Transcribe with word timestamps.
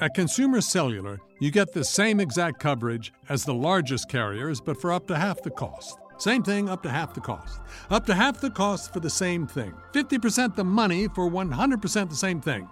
At 0.00 0.14
Consumer 0.14 0.60
Cellular, 0.60 1.18
you 1.40 1.50
get 1.50 1.72
the 1.72 1.82
same 1.82 2.20
exact 2.20 2.60
coverage 2.60 3.12
as 3.28 3.44
the 3.44 3.54
largest 3.54 4.08
carriers, 4.08 4.60
but 4.60 4.80
for 4.80 4.92
up 4.92 5.08
to 5.08 5.16
half 5.16 5.42
the 5.42 5.50
cost. 5.50 5.98
Same 6.18 6.42
thing, 6.42 6.68
up 6.68 6.82
to 6.82 6.90
half 6.90 7.14
the 7.14 7.20
cost. 7.20 7.60
Up 7.90 8.04
to 8.06 8.14
half 8.14 8.40
the 8.40 8.50
cost 8.50 8.92
for 8.92 9.00
the 9.00 9.10
same 9.10 9.46
thing. 9.46 9.72
50% 9.94 10.54
the 10.54 10.64
money 10.64 11.08
for 11.08 11.28
100% 11.28 12.10
the 12.10 12.14
same 12.14 12.40
thing. 12.40 12.68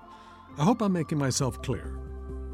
I 0.58 0.62
hope 0.62 0.80
I'm 0.80 0.92
making 0.92 1.18
myself 1.18 1.60
clear. 1.62 1.98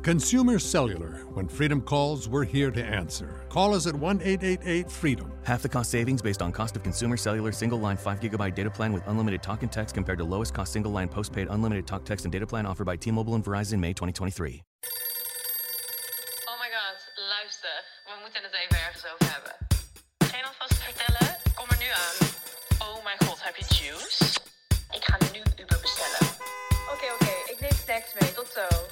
Consumer 0.03 0.59
Cellular. 0.59 1.13
When 1.33 1.47
freedom 1.47 1.81
calls, 1.81 2.29
we're 2.29 2.43
here 2.45 2.73
to 2.73 2.85
answer. 2.85 3.47
Call 3.49 3.73
us 3.73 3.87
at 3.87 3.95
1 3.95 4.21
888 4.21 4.91
freedom. 4.91 5.31
Half 5.45 5.63
the 5.63 5.69
cost 5.69 5.93
savings 5.93 6.21
based 6.21 6.43
on 6.43 6.51
cost 6.51 6.75
of 6.75 6.83
consumer 6.83 7.17
cellular 7.17 7.53
single 7.53 7.79
line 7.79 7.97
5 7.97 8.19
gigabyte 8.19 8.57
data 8.57 8.69
plan 8.69 8.93
with 8.93 9.07
unlimited 9.07 9.45
talk 9.45 9.63
and 9.63 9.71
text 9.71 9.95
compared 9.95 10.19
to 10.19 10.25
lowest 10.25 10.55
cost 10.55 10.73
single 10.73 10.91
line 10.91 11.09
postpaid 11.09 11.47
unlimited 11.51 11.87
talk, 11.87 12.05
text, 12.05 12.25
and 12.25 12.33
data 12.33 12.45
plan 12.45 12.67
offered 12.67 12.85
by 12.85 12.97
T 12.97 13.13
Mobile 13.13 13.37
and 13.37 13.45
Verizon 13.45 13.79
May 13.79 13.93
2023. 13.93 14.63
Oh 16.49 16.57
my 16.59 16.67
god, 16.67 16.99
luister. 17.31 17.71
We 18.07 18.13
moeten 18.23 18.43
het 18.43 18.53
even 18.53 18.77
ergens 18.87 19.05
over 19.07 19.33
hebben. 19.33 19.55
Geen 20.19 20.45
alvast 20.45 20.83
vertellen? 20.83 21.37
Kom 21.55 21.67
er 21.71 21.79
nu 21.79 21.91
aan. 22.05 22.27
Oh 22.79 23.05
mijn 23.05 23.19
god, 23.25 23.39
heb 23.45 23.57
je 23.57 23.65
juice? 23.75 24.25
Ik 24.91 25.05
ga 25.05 25.17
nu 25.33 25.43
Uber 25.63 25.81
bestellen. 25.81 26.29
Oké, 26.93 27.07
oké. 27.15 27.51
Ik 27.53 27.61
neem 27.61 27.77
snacks 27.85 28.13
mee. 28.21 28.33
Tot 28.33 28.49
zo. 28.49 28.92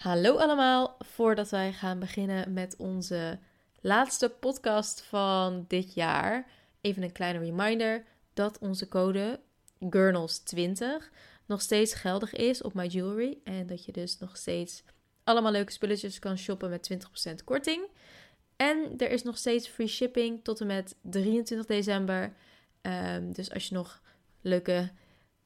Hallo 0.00 0.36
allemaal, 0.36 0.96
voordat 0.98 1.50
wij 1.50 1.72
gaan 1.72 1.98
beginnen 1.98 2.52
met 2.52 2.76
onze 2.76 3.38
laatste 3.80 4.28
podcast 4.28 5.02
van 5.02 5.64
dit 5.68 5.94
jaar, 5.94 6.46
even 6.80 7.02
een 7.02 7.12
kleine 7.12 7.38
reminder 7.38 8.04
dat 8.34 8.58
onze 8.58 8.88
code 8.88 9.40
Gurnals20 9.84 10.84
nog 11.46 11.60
steeds 11.60 11.94
geldig 11.94 12.32
is 12.32 12.62
op 12.62 12.74
My 12.74 12.86
Jewelry 12.86 13.38
en 13.44 13.66
dat 13.66 13.84
je 13.84 13.92
dus 13.92 14.18
nog 14.18 14.36
steeds 14.36 14.82
allemaal 15.24 15.52
leuke 15.52 15.72
spulletjes 15.72 16.18
kan 16.18 16.38
shoppen 16.38 16.70
met 16.70 16.90
20% 17.30 17.44
korting. 17.44 17.86
En 18.56 18.94
er 18.96 19.10
is 19.10 19.22
nog 19.22 19.38
steeds 19.38 19.68
free 19.68 19.88
shipping 19.88 20.44
tot 20.44 20.60
en 20.60 20.66
met 20.66 20.96
23 21.02 21.66
december. 21.66 22.34
Ehm, 22.80 23.32
dus 23.32 23.52
als 23.52 23.66
je 23.66 23.74
nog 23.74 24.02
leuke 24.40 24.90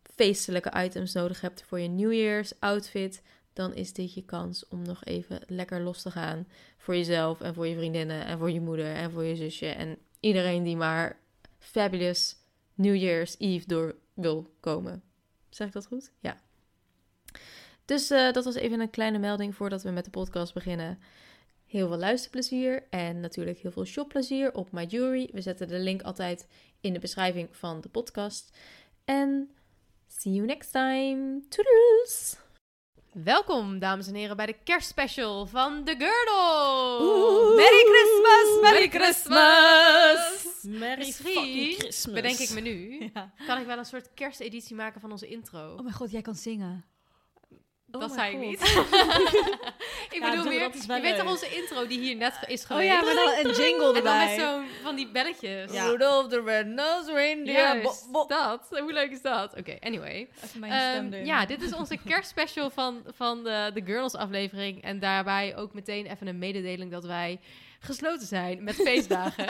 feestelijke 0.02 0.72
items 0.84 1.12
nodig 1.12 1.40
hebt 1.40 1.62
voor 1.62 1.80
je 1.80 1.88
New 1.88 2.12
Year's 2.12 2.52
outfit, 2.58 3.22
dan 3.54 3.74
is 3.74 3.92
dit 3.92 4.14
je 4.14 4.24
kans 4.24 4.68
om 4.68 4.82
nog 4.82 5.04
even 5.04 5.40
lekker 5.46 5.80
los 5.80 6.02
te 6.02 6.10
gaan 6.10 6.46
voor 6.76 6.96
jezelf 6.96 7.40
en 7.40 7.54
voor 7.54 7.66
je 7.66 7.76
vriendinnen 7.76 8.24
en 8.24 8.38
voor 8.38 8.50
je 8.50 8.60
moeder 8.60 8.94
en 8.94 9.10
voor 9.10 9.24
je 9.24 9.36
zusje 9.36 9.66
en 9.66 9.98
iedereen 10.20 10.62
die 10.62 10.76
maar 10.76 11.18
fabulous 11.58 12.36
New 12.74 12.96
Year's 12.96 13.34
Eve 13.38 13.66
door 13.66 13.94
wil 14.14 14.50
komen. 14.60 15.02
Zeg 15.48 15.66
ik 15.66 15.72
dat 15.72 15.86
goed? 15.86 16.12
Ja. 16.20 16.36
Dus 17.84 18.10
eh, 18.10 18.32
dat 18.32 18.44
was 18.44 18.54
even 18.54 18.80
een 18.80 18.90
kleine 18.90 19.18
melding 19.18 19.54
voordat 19.54 19.82
we 19.82 19.90
met 19.90 20.04
de 20.04 20.10
podcast 20.10 20.54
beginnen. 20.54 20.98
Heel 21.66 21.88
veel 21.88 21.98
luisterplezier 21.98 22.86
en 22.90 23.20
natuurlijk 23.20 23.58
heel 23.58 23.70
veel 23.70 23.84
shopplezier 23.84 24.54
op 24.54 24.72
My 24.72 24.84
Jewelry. 24.84 25.28
We 25.32 25.40
zetten 25.40 25.68
de 25.68 25.78
link 25.78 26.02
altijd 26.02 26.46
in 26.80 26.92
de 26.92 26.98
beschrijving 26.98 27.56
van 27.56 27.80
de 27.80 27.88
podcast. 27.88 28.58
En 29.04 29.50
see 30.06 30.32
you 30.32 30.46
next 30.46 30.72
time. 30.72 31.42
Toodles! 31.48 32.43
Welkom, 33.22 33.78
dames 33.78 34.06
en 34.06 34.14
heren, 34.14 34.36
bij 34.36 34.46
de 34.46 34.56
kerstspecial 34.64 35.46
van 35.46 35.84
The 35.84 35.94
Girdle. 35.98 37.54
Merry 37.56 37.84
Christmas, 37.84 38.60
Merry 38.60 38.88
Christmas. 38.88 40.56
Merry 40.80 40.98
Misschien 40.98 41.74
Christmas. 41.78 42.14
Bedenk 42.14 42.38
ik 42.38 42.50
me 42.50 42.60
nu. 42.60 42.92
Ja. 43.14 43.32
Kan 43.46 43.58
ik 43.58 43.66
wel 43.66 43.78
een 43.78 43.84
soort 43.84 44.14
kersteditie 44.14 44.76
maken 44.76 45.00
van 45.00 45.10
onze 45.10 45.26
intro? 45.26 45.74
Oh 45.74 45.80
mijn 45.80 45.94
god, 45.94 46.10
jij 46.10 46.22
kan 46.22 46.34
zingen. 46.34 46.84
Dat 48.00 48.10
oh 48.10 48.16
zei 48.16 48.32
ik 48.32 48.38
niet. 48.38 48.60
ik 50.10 50.20
Ja, 50.20 50.30
bedoel 50.30 50.44
dat 50.44 50.84
wel 50.86 50.96
je 50.96 51.02
weet 51.02 51.16
toch 51.18 51.28
onze 51.30 51.56
intro 51.56 51.86
die 51.86 51.98
hier 52.00 52.16
net 52.16 52.38
is 52.46 52.60
Oh 52.62 52.66
geweest? 52.66 52.92
ja, 52.92 53.02
maar 53.02 53.14
dan 53.14 53.28
een 53.28 53.52
jingle 53.62 53.96
En 53.96 54.04
dan 54.04 54.18
met 54.18 54.28
erbij. 54.28 54.38
zo'n 54.38 54.64
van 54.82 54.94
die 54.96 55.08
belletjes. 55.08 55.72
Ja. 55.72 55.86
Rudolph 55.86 56.28
the 56.28 56.42
Red-Nosed 56.44 57.14
Reindeer. 57.14 57.54
Juist, 57.54 58.08
dat. 58.28 58.60
Hoe 58.70 58.92
leuk 58.92 59.10
is 59.10 59.22
dat? 59.22 59.54
Oké, 59.58 59.76
anyway. 59.80 60.28
Even 60.44 60.60
mijn 60.60 60.72
Ehm, 60.72 60.90
stem 60.90 61.10
doen. 61.10 61.24
ja, 61.24 61.46
dit 61.46 61.62
is 61.62 61.72
onze 61.74 61.98
kerstspecial 62.06 62.70
van, 62.70 63.02
van 63.14 63.44
de, 63.44 63.70
de 63.74 63.82
Girls 63.84 64.14
aflevering. 64.14 64.82
En 64.82 64.98
daarbij 64.98 65.56
ook 65.56 65.72
meteen 65.74 66.06
even 66.06 66.26
een 66.26 66.38
mededeling 66.38 66.90
dat 66.90 67.04
wij 67.04 67.40
gesloten 67.80 68.26
zijn 68.26 68.64
met 68.64 68.74
feestdagen. 68.86 69.46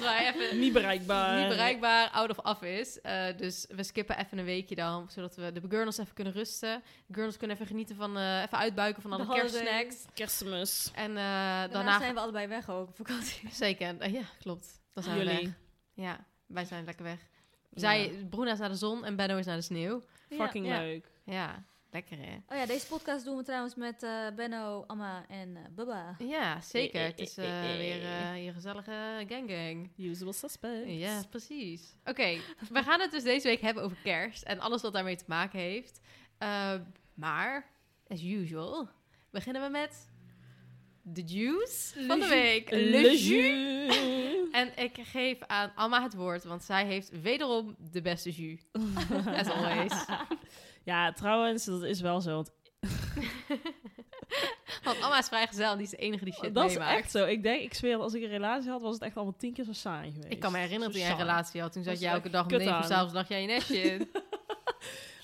Dat 0.00 0.08
wij 0.08 0.34
even 0.34 0.58
Niet 0.64 0.72
bereikbaar. 0.72 1.38
niet 1.38 1.48
bereikbaar, 1.48 2.10
out 2.10 2.30
of 2.30 2.38
office. 2.38 3.00
Eh, 3.00 3.36
dus 3.36 3.66
we 3.68 3.82
skippen 3.82 4.18
even 4.18 4.38
een 4.38 4.44
weekje 4.44 4.74
dan, 4.74 5.10
zodat 5.10 5.36
we 5.36 5.52
de 5.52 5.60
Gurnals 5.68 5.98
even 5.98 6.14
kunnen 6.14 6.32
rusten. 6.32 6.82
De 7.06 7.14
Gurnals 7.14 7.36
kunnen 7.36 7.56
even 7.56 7.68
genieten 7.68 7.96
van, 7.96 8.16
eh, 8.16 8.42
even 8.42 8.58
uitbuiken 8.58 9.02
van 9.02 9.12
alle 9.12 9.26
kerstsnacks. 9.26 10.04
Kerstmis. 10.14 10.90
En 10.94 11.10
eh, 11.10 11.14
Daarna, 11.16 11.68
daarna... 11.68 11.98
zijn 11.98 12.14
we 12.14 12.20
allebei 12.20 12.46
weg 12.46 12.70
ook 12.70 12.88
op 12.88 12.96
vakantie. 12.96 13.48
Zeker, 13.64 14.10
ja, 14.10 14.22
klopt. 14.40 14.80
Dan 14.92 15.02
zijn 15.02 15.18
we 15.18 15.24
Jullie. 15.24 15.44
weg. 15.44 15.54
Ja, 15.94 16.24
wij 16.46 16.64
zijn 16.64 16.84
lekker 16.84 17.04
weg. 17.04 17.18
Zij, 17.70 18.26
Bruna 18.30 18.52
is 18.52 18.58
naar 18.58 18.68
de 18.68 18.74
zon 18.74 19.04
en 19.04 19.16
Benno 19.16 19.36
is 19.36 19.46
naar 19.46 19.56
de 19.56 19.62
sneeuw. 19.62 20.02
Fucking 20.30 20.66
Ja. 20.66 20.78
leuk. 20.78 21.06
Ja, 21.24 21.64
lekker 21.90 22.16
hè? 22.18 22.36
Oh 22.48 22.56
ja, 22.56 22.66
deze 22.66 22.86
podcast 22.86 23.24
doen 23.24 23.36
we 23.36 23.42
trouwens 23.42 23.74
met 23.74 24.02
eh, 24.02 24.26
Benno, 24.36 24.84
Amma 24.86 25.24
en 25.28 25.56
eh, 25.56 25.62
Bubba. 25.70 26.16
Ja, 26.18 26.60
zeker. 26.60 27.00
Het 27.04 27.18
is 27.18 27.36
eh, 27.36 27.60
weer 27.76 28.02
eh, 28.04 28.44
je 28.44 28.52
gezellige 28.52 29.24
gang 29.28 29.50
gang. 29.50 29.90
Usual 29.96 30.32
suspect. 30.32 30.82
Ja, 30.86 31.22
precies. 31.30 31.94
Oké, 32.04 32.38
we 32.70 32.82
gaan 32.82 33.00
het 33.00 33.10
dus 33.10 33.22
deze 33.22 33.46
week 33.48 33.60
hebben 33.60 33.82
over 33.82 33.96
kerst 34.02 34.42
en 34.42 34.60
alles 34.60 34.82
wat 34.82 34.92
daarmee 34.92 35.16
te 35.16 35.24
maken 35.26 35.58
heeft. 35.58 36.00
Eh, 36.38 36.74
maar, 37.14 37.66
as 38.08 38.22
usual, 38.22 38.88
beginnen 39.30 39.62
we 39.62 39.68
met 39.68 40.10
de 41.02 41.22
juice 41.24 42.04
van 42.06 42.20
de 42.20 42.26
week. 42.28 42.70
Le 42.70 43.00
jus. 43.00 43.28
jus. 43.28 43.96
En 44.52 44.72
ik 44.76 44.96
geef 45.02 45.38
aan 45.46 45.72
Amma 45.74 46.02
het 46.02 46.14
woord, 46.14 46.44
want 46.44 46.62
zij 46.64 46.86
heeft 46.86 47.20
wederom 47.20 47.76
de 47.90 48.02
beste 48.02 48.30
jus. 48.30 48.60
As 49.40 49.48
always. 49.48 49.92
Ja, 50.88 51.12
trouwens, 51.12 51.64
dat 51.64 51.82
is 51.82 52.00
wel 52.00 52.20
zo. 52.20 52.34
Want 52.34 52.50
Want 54.84 55.00
Amma 55.00 55.18
is 55.18 55.26
vrijgezel 55.26 55.70
en 55.70 55.76
die 55.76 55.86
is 55.86 55.90
de 55.90 55.96
enige 55.96 56.24
die 56.24 56.34
shit 56.34 56.54
dat 56.54 56.64
is 56.64 56.72
meemaakt. 56.72 56.98
echt 56.98 57.10
zo. 57.10 57.24
Ik 57.24 57.42
denk, 57.42 57.62
ik 57.62 57.74
zweer, 57.74 57.96
als 57.96 58.14
ik 58.14 58.22
een 58.22 58.28
relatie 58.28 58.70
had, 58.70 58.82
was 58.82 58.94
het 58.94 59.02
echt 59.02 59.16
allemaal 59.16 59.34
tien 59.38 59.52
keer 59.52 59.64
zo 59.64 59.72
saai 59.72 60.12
geweest. 60.12 60.32
Ik 60.32 60.40
kan 60.40 60.52
me 60.52 60.58
herinneren 60.58 60.92
toen 60.92 61.02
jij 61.02 61.10
een 61.10 61.16
relatie 61.16 61.60
had. 61.60 61.72
Toen 61.72 61.82
zat 61.82 61.92
echt 61.92 62.02
elke 62.02 62.30
dag 62.30 62.46
om 62.46 62.56
9 62.56 62.76
uur 62.76 62.84
s'avonds 62.84 63.14
lag 63.14 63.28
jij 63.28 63.40
je 63.40 63.46
nestje 63.46 63.80
in. 63.80 64.10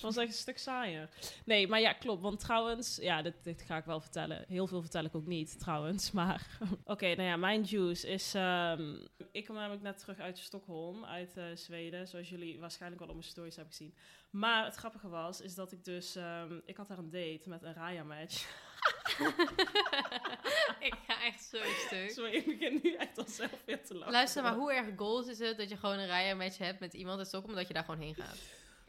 Was 0.05 0.17
echt 0.17 0.29
een 0.29 0.35
stuk 0.35 0.59
saaier. 0.59 1.09
Nee, 1.45 1.69
maar 1.69 1.81
ja, 1.81 1.93
klopt. 1.93 2.23
Want 2.23 2.41
trouwens, 2.41 2.99
ja, 3.03 3.23
dit, 3.23 3.35
dit 3.43 3.63
ga 3.63 3.77
ik 3.77 3.85
wel 3.85 4.01
vertellen. 4.01 4.45
Heel 4.49 4.67
veel 4.67 4.81
vertel 4.81 5.05
ik 5.05 5.15
ook 5.15 5.27
niet, 5.27 5.59
trouwens. 5.59 6.11
Maar 6.21 6.59
oké, 6.85 7.07
nou 7.07 7.29
ja, 7.29 7.37
mijn 7.37 7.63
juice 7.63 8.09
is... 8.09 8.35
ehm, 8.35 8.97
ik 9.33 9.45
kom 9.47 9.55
namelijk 9.55 9.83
net 9.83 9.99
terug 9.99 10.19
uit 10.19 10.39
Stockholm, 10.39 11.05
uit 11.05 11.37
eh, 11.37 11.45
Zweden. 11.55 12.09
Zoals 12.09 12.29
jullie 12.29 12.61
waarschijnlijk 12.61 13.01
wel 13.01 13.11
op 13.11 13.17
mijn 13.17 13.29
stories 13.29 13.57
hebben 13.57 13.75
gezien. 13.75 13.95
Maar 14.31 14.65
het 14.65 14.75
grappige 14.75 15.09
was, 15.09 15.41
is 15.41 15.55
dat 15.55 15.73
ik 15.73 15.85
dus... 15.85 16.17
ehm, 16.17 16.61
ik 16.65 16.77
had 16.77 16.89
daar 16.89 16.99
een 16.99 17.11
date 17.11 17.49
met 17.49 17.63
een 17.63 17.75
Raya-match. 17.75 18.47
ik 20.89 20.95
ga 21.07 21.25
echt 21.25 21.45
zo 21.45 21.59
stuk. 21.87 22.11
Sorry, 22.11 22.35
ik 22.35 22.47
begin 22.47 22.81
nu 22.83 22.95
echt 22.95 23.19
al 23.19 23.29
zelf 23.29 23.63
weer 23.67 23.85
te 23.85 23.95
lachen. 23.95 24.13
Luister, 24.13 24.43
maar 24.43 24.55
hoe 24.55 24.73
erg 24.73 24.87
goals 24.97 25.27
is 25.27 25.39
het 25.39 25.59
dat 25.59 25.69
je 25.69 25.77
gewoon 25.77 25.99
een 25.99 26.07
rijmatch 26.07 26.59
hebt 26.59 26.81
met 26.81 26.95
iemand 26.95 27.19
in 27.19 27.27
Stockholm, 27.27 27.55
dat 27.55 27.69
je 27.69 27.75
daar 27.75 27.85
gewoon 27.85 28.01
heen 28.01 28.15
gaat? 28.15 28.39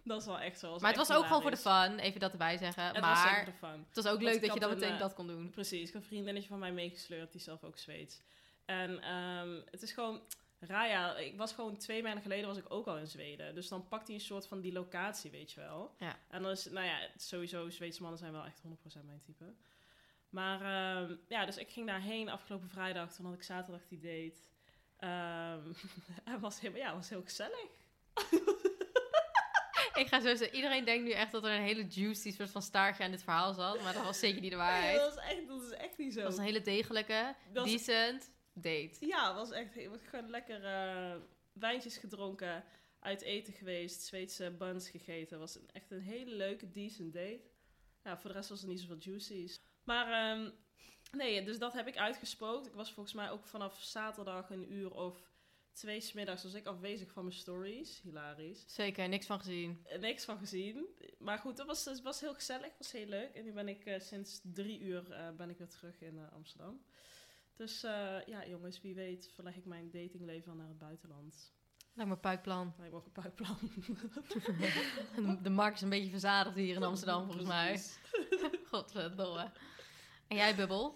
Dat 0.05 0.19
is 0.19 0.25
wel 0.25 0.39
echt 0.39 0.59
zo. 0.59 0.77
Maar 0.79 0.89
het 0.89 1.07
was 1.07 1.17
ook 1.17 1.25
gewoon 1.25 1.41
voor 1.41 1.51
de 1.51 1.57
fun, 1.57 1.99
even 1.99 2.19
dat 2.19 2.31
erbij 2.31 2.57
zeggen. 2.57 2.83
Het 2.83 2.99
was 2.99 3.21
zeker 3.21 3.45
de 3.45 3.51
fun. 3.51 3.85
het 3.87 4.03
was 4.03 4.07
ook 4.07 4.21
leuk 4.21 4.41
dat 4.41 4.53
je 4.53 4.59
dan 4.59 4.71
een, 4.71 4.77
meteen 4.77 4.93
eh, 4.93 4.99
dat 4.99 5.13
kon 5.13 5.27
doen. 5.27 5.49
Precies, 5.49 5.87
ik 5.87 5.93
heb 5.93 6.01
een 6.01 6.07
vriendinnetje 6.07 6.49
van 6.49 6.59
mij 6.59 6.71
meegesleurd, 6.71 7.31
die 7.31 7.41
zelf 7.41 7.63
ook 7.63 7.77
Zweeds. 7.77 8.21
En 8.65 9.01
ehm, 9.01 9.59
het 9.71 9.81
is 9.81 9.91
gewoon, 9.91 10.21
Raya, 10.59 11.17
ik 11.17 11.37
was 11.37 11.53
gewoon 11.53 11.77
twee 11.77 12.03
maanden 12.03 12.21
geleden 12.21 12.47
was 12.47 12.57
ik 12.57 12.65
ook 12.67 12.87
al 12.87 12.97
in 12.97 13.07
Zweden. 13.07 13.55
Dus 13.55 13.67
dan 13.67 13.87
pakt 13.87 14.07
hij 14.07 14.15
een 14.15 14.21
soort 14.21 14.47
van 14.47 14.61
die 14.61 14.73
locatie, 14.73 15.31
weet 15.31 15.51
je 15.51 15.59
wel. 15.59 15.95
Ja. 15.99 16.19
En 16.29 16.41
dan 16.41 16.51
is 16.51 16.65
nou 16.65 16.85
ja, 16.85 16.97
sowieso, 17.17 17.69
Zweedse 17.69 18.01
mannen 18.01 18.19
zijn 18.19 18.31
wel 18.31 18.45
echt 18.45 18.61
100% 19.01 19.05
mijn 19.05 19.21
type. 19.25 19.53
Maar 20.29 20.61
ehm, 20.61 21.15
ja, 21.27 21.45
dus 21.45 21.57
ik 21.57 21.69
ging 21.69 21.87
daarheen 21.87 22.29
afgelopen 22.29 22.69
vrijdag, 22.69 23.13
toen 23.13 23.25
had 23.25 23.35
ik 23.35 23.43
zaterdag 23.43 23.87
die 23.87 23.99
date. 23.99 24.39
Ehm 24.97 25.73
het 26.33 26.41
was 26.41 26.59
heel, 26.59 26.75
ja, 26.75 26.95
was 26.95 27.09
heel 27.09 27.23
gezellig. 27.23 27.67
Ik 29.95 30.07
ga 30.07 30.19
zo 30.21 30.35
zeggen, 30.35 30.55
iedereen 30.55 30.85
denkt 30.85 31.03
nu 31.03 31.11
echt 31.11 31.31
dat 31.31 31.43
er 31.43 31.51
een 31.51 31.61
hele 31.61 31.85
juicy 31.87 32.31
soort 32.31 32.49
van 32.49 32.61
staartje 32.61 33.03
aan 33.03 33.11
dit 33.11 33.23
verhaal 33.23 33.53
zat, 33.53 33.81
maar 33.81 33.93
dat 33.93 34.03
was 34.03 34.19
zeker 34.19 34.41
niet 34.41 34.51
de 34.51 34.57
Nee, 34.57 34.65
waarheid. 34.65 34.95
dat, 34.99 35.17
is 35.17 35.23
echt, 35.23 35.47
dat 35.47 35.61
is 35.61 35.69
echt 35.71 35.97
niet 35.97 36.13
zo. 36.13 36.19
Het 36.19 36.27
was 36.27 36.37
een 36.37 36.43
hele 36.43 36.61
degelijke, 36.61 37.35
Dat 37.53 37.65
decent 37.65 38.31
date. 38.53 38.95
Ja, 38.99 39.27
het 39.27 39.35
was 39.35 39.51
echt 39.51 39.73
heel, 39.73 39.97
gewoon 40.09 40.29
lekker 40.29 40.63
eh, 40.65 41.15
wijntjes 41.53 41.97
gedronken, 41.97 42.63
uit 42.99 43.21
eten 43.21 43.53
geweest, 43.53 44.01
Zweedse 44.01 44.51
buns 44.51 44.89
gegeten. 44.89 45.29
Het 45.29 45.39
was 45.39 45.55
een, 45.55 45.69
echt 45.73 45.91
een 45.91 46.01
hele 46.01 46.35
leuke, 46.35 46.71
decent 46.71 47.13
date. 47.13 47.41
Ja, 48.03 48.17
voor 48.17 48.29
de 48.29 48.35
rest 48.35 48.49
was 48.49 48.61
er 48.61 48.67
niet 48.67 48.79
zoveel 48.79 48.97
juicies. 48.99 49.59
Maar 49.83 50.11
ehm, 50.11 50.49
nee, 51.11 51.43
dus 51.43 51.59
dat 51.59 51.73
heb 51.73 51.87
ik 51.87 51.97
uitgespookt. 51.97 52.67
Ik 52.67 52.73
was 52.73 52.91
volgens 52.91 53.15
mij 53.15 53.31
ook 53.31 53.45
vanaf 53.45 53.81
zaterdag 53.81 54.49
een 54.49 54.73
uur 54.73 54.93
of 54.93 55.33
twee 55.75 56.01
smiddags 56.01 56.43
was 56.43 56.53
ik 56.53 56.65
afwezig 56.65 57.11
van 57.11 57.23
mijn 57.23 57.35
stories. 57.35 57.99
Hilarisch. 58.03 58.63
Zeker, 58.67 59.09
niks 59.09 59.25
van 59.25 59.39
gezien. 59.39 59.81
Eh, 59.85 59.99
Niks 59.99 60.25
van 60.25 60.37
gezien. 60.37 60.85
Maar 61.19 61.37
goed, 61.37 61.57
dat 61.57 61.67
was, 61.67 61.85
het 61.85 62.01
was 62.01 62.19
heel 62.19 62.33
gezellig. 62.33 62.65
Het 62.65 62.77
was 62.77 62.91
heel 62.91 63.07
leuk. 63.07 63.33
En 63.33 63.43
nu 63.43 63.53
ben 63.53 63.67
ik 63.67 63.85
eh, 63.85 63.99
sinds 63.99 64.39
drie 64.43 64.79
uur 64.79 65.11
eh, 65.11 65.29
ben 65.37 65.49
ik 65.49 65.57
weer 65.57 65.67
terug 65.69 66.01
in 66.01 66.17
eh, 66.17 66.31
Amsterdam. 66.33 66.81
Dus 67.55 67.83
eh, 67.83 68.17
ja, 68.25 68.47
jongens, 68.47 68.81
wie 68.81 68.95
weet 68.95 69.31
verleg 69.33 69.55
ik 69.55 69.65
mijn 69.65 69.89
datingleven 69.91 70.57
naar 70.57 70.67
het 70.67 70.77
buitenland. 70.77 71.53
Lijkt 71.93 72.09
me 72.09 72.15
een 72.15 72.21
puikplan. 72.21 72.73
Lijkt 72.77 72.93
me 72.93 72.99
ook 72.99 73.05
een 73.05 73.11
puikplan. 73.11 73.57
De 75.43 75.49
markt 75.49 75.75
is 75.75 75.81
een 75.81 75.89
beetje 75.89 76.09
verzadigd 76.09 76.55
hier 76.55 76.75
in 76.75 76.83
Amsterdam, 76.91 77.25
volgens 77.25 77.47
mij. 77.47 77.67
Precies. 77.67 77.99
Godverdomme. 78.71 79.51
En 80.27 80.35
jij, 80.37 80.55
Bubbel? 80.55 80.95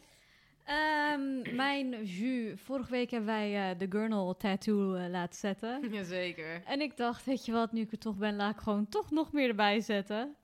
Ehm, 0.69 1.55
mijn 1.55 2.05
jus. 2.05 2.61
Vorige 2.61 2.91
week 2.91 3.11
hebben 3.11 3.29
wij 3.29 3.71
eh, 3.71 3.79
de 3.79 3.85
Gurnal 3.89 4.37
tattoo 4.37 4.93
eh, 4.93 5.09
laten 5.09 5.39
zetten. 5.39 5.89
Jazeker. 5.93 6.63
En 6.65 6.81
ik 6.81 6.97
dacht, 6.97 7.25
weet 7.25 7.45
je 7.45 7.51
wat, 7.51 7.71
nu 7.71 7.81
ik 7.81 7.91
er 7.91 7.97
toch 7.97 8.17
ben, 8.17 8.35
laat 8.35 8.53
ik 8.53 8.61
gewoon 8.61 8.89
toch 8.89 9.11
nog 9.11 9.31
meer 9.31 9.49
erbij 9.49 9.79
zetten. 9.81 10.35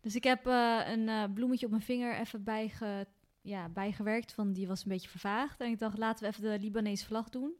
Dus 0.00 0.14
ik 0.14 0.24
heb 0.24 0.46
eh, 0.46 0.80
een 0.86 1.32
bloemetje 1.32 1.66
op 1.66 1.72
mijn 1.72 1.84
vinger 1.84 2.18
even 2.18 2.44
bijge, 2.44 3.06
ja, 3.40 3.68
bijgewerkt, 3.68 4.34
want 4.34 4.54
die 4.54 4.66
was 4.66 4.82
een 4.82 4.90
beetje 4.90 5.08
vervaagd. 5.08 5.60
En 5.60 5.70
ik 5.70 5.78
dacht, 5.78 5.98
laten 5.98 6.24
we 6.24 6.30
even 6.30 6.50
de 6.50 6.64
Libanese 6.64 7.06
vlag 7.06 7.28
doen. 7.28 7.52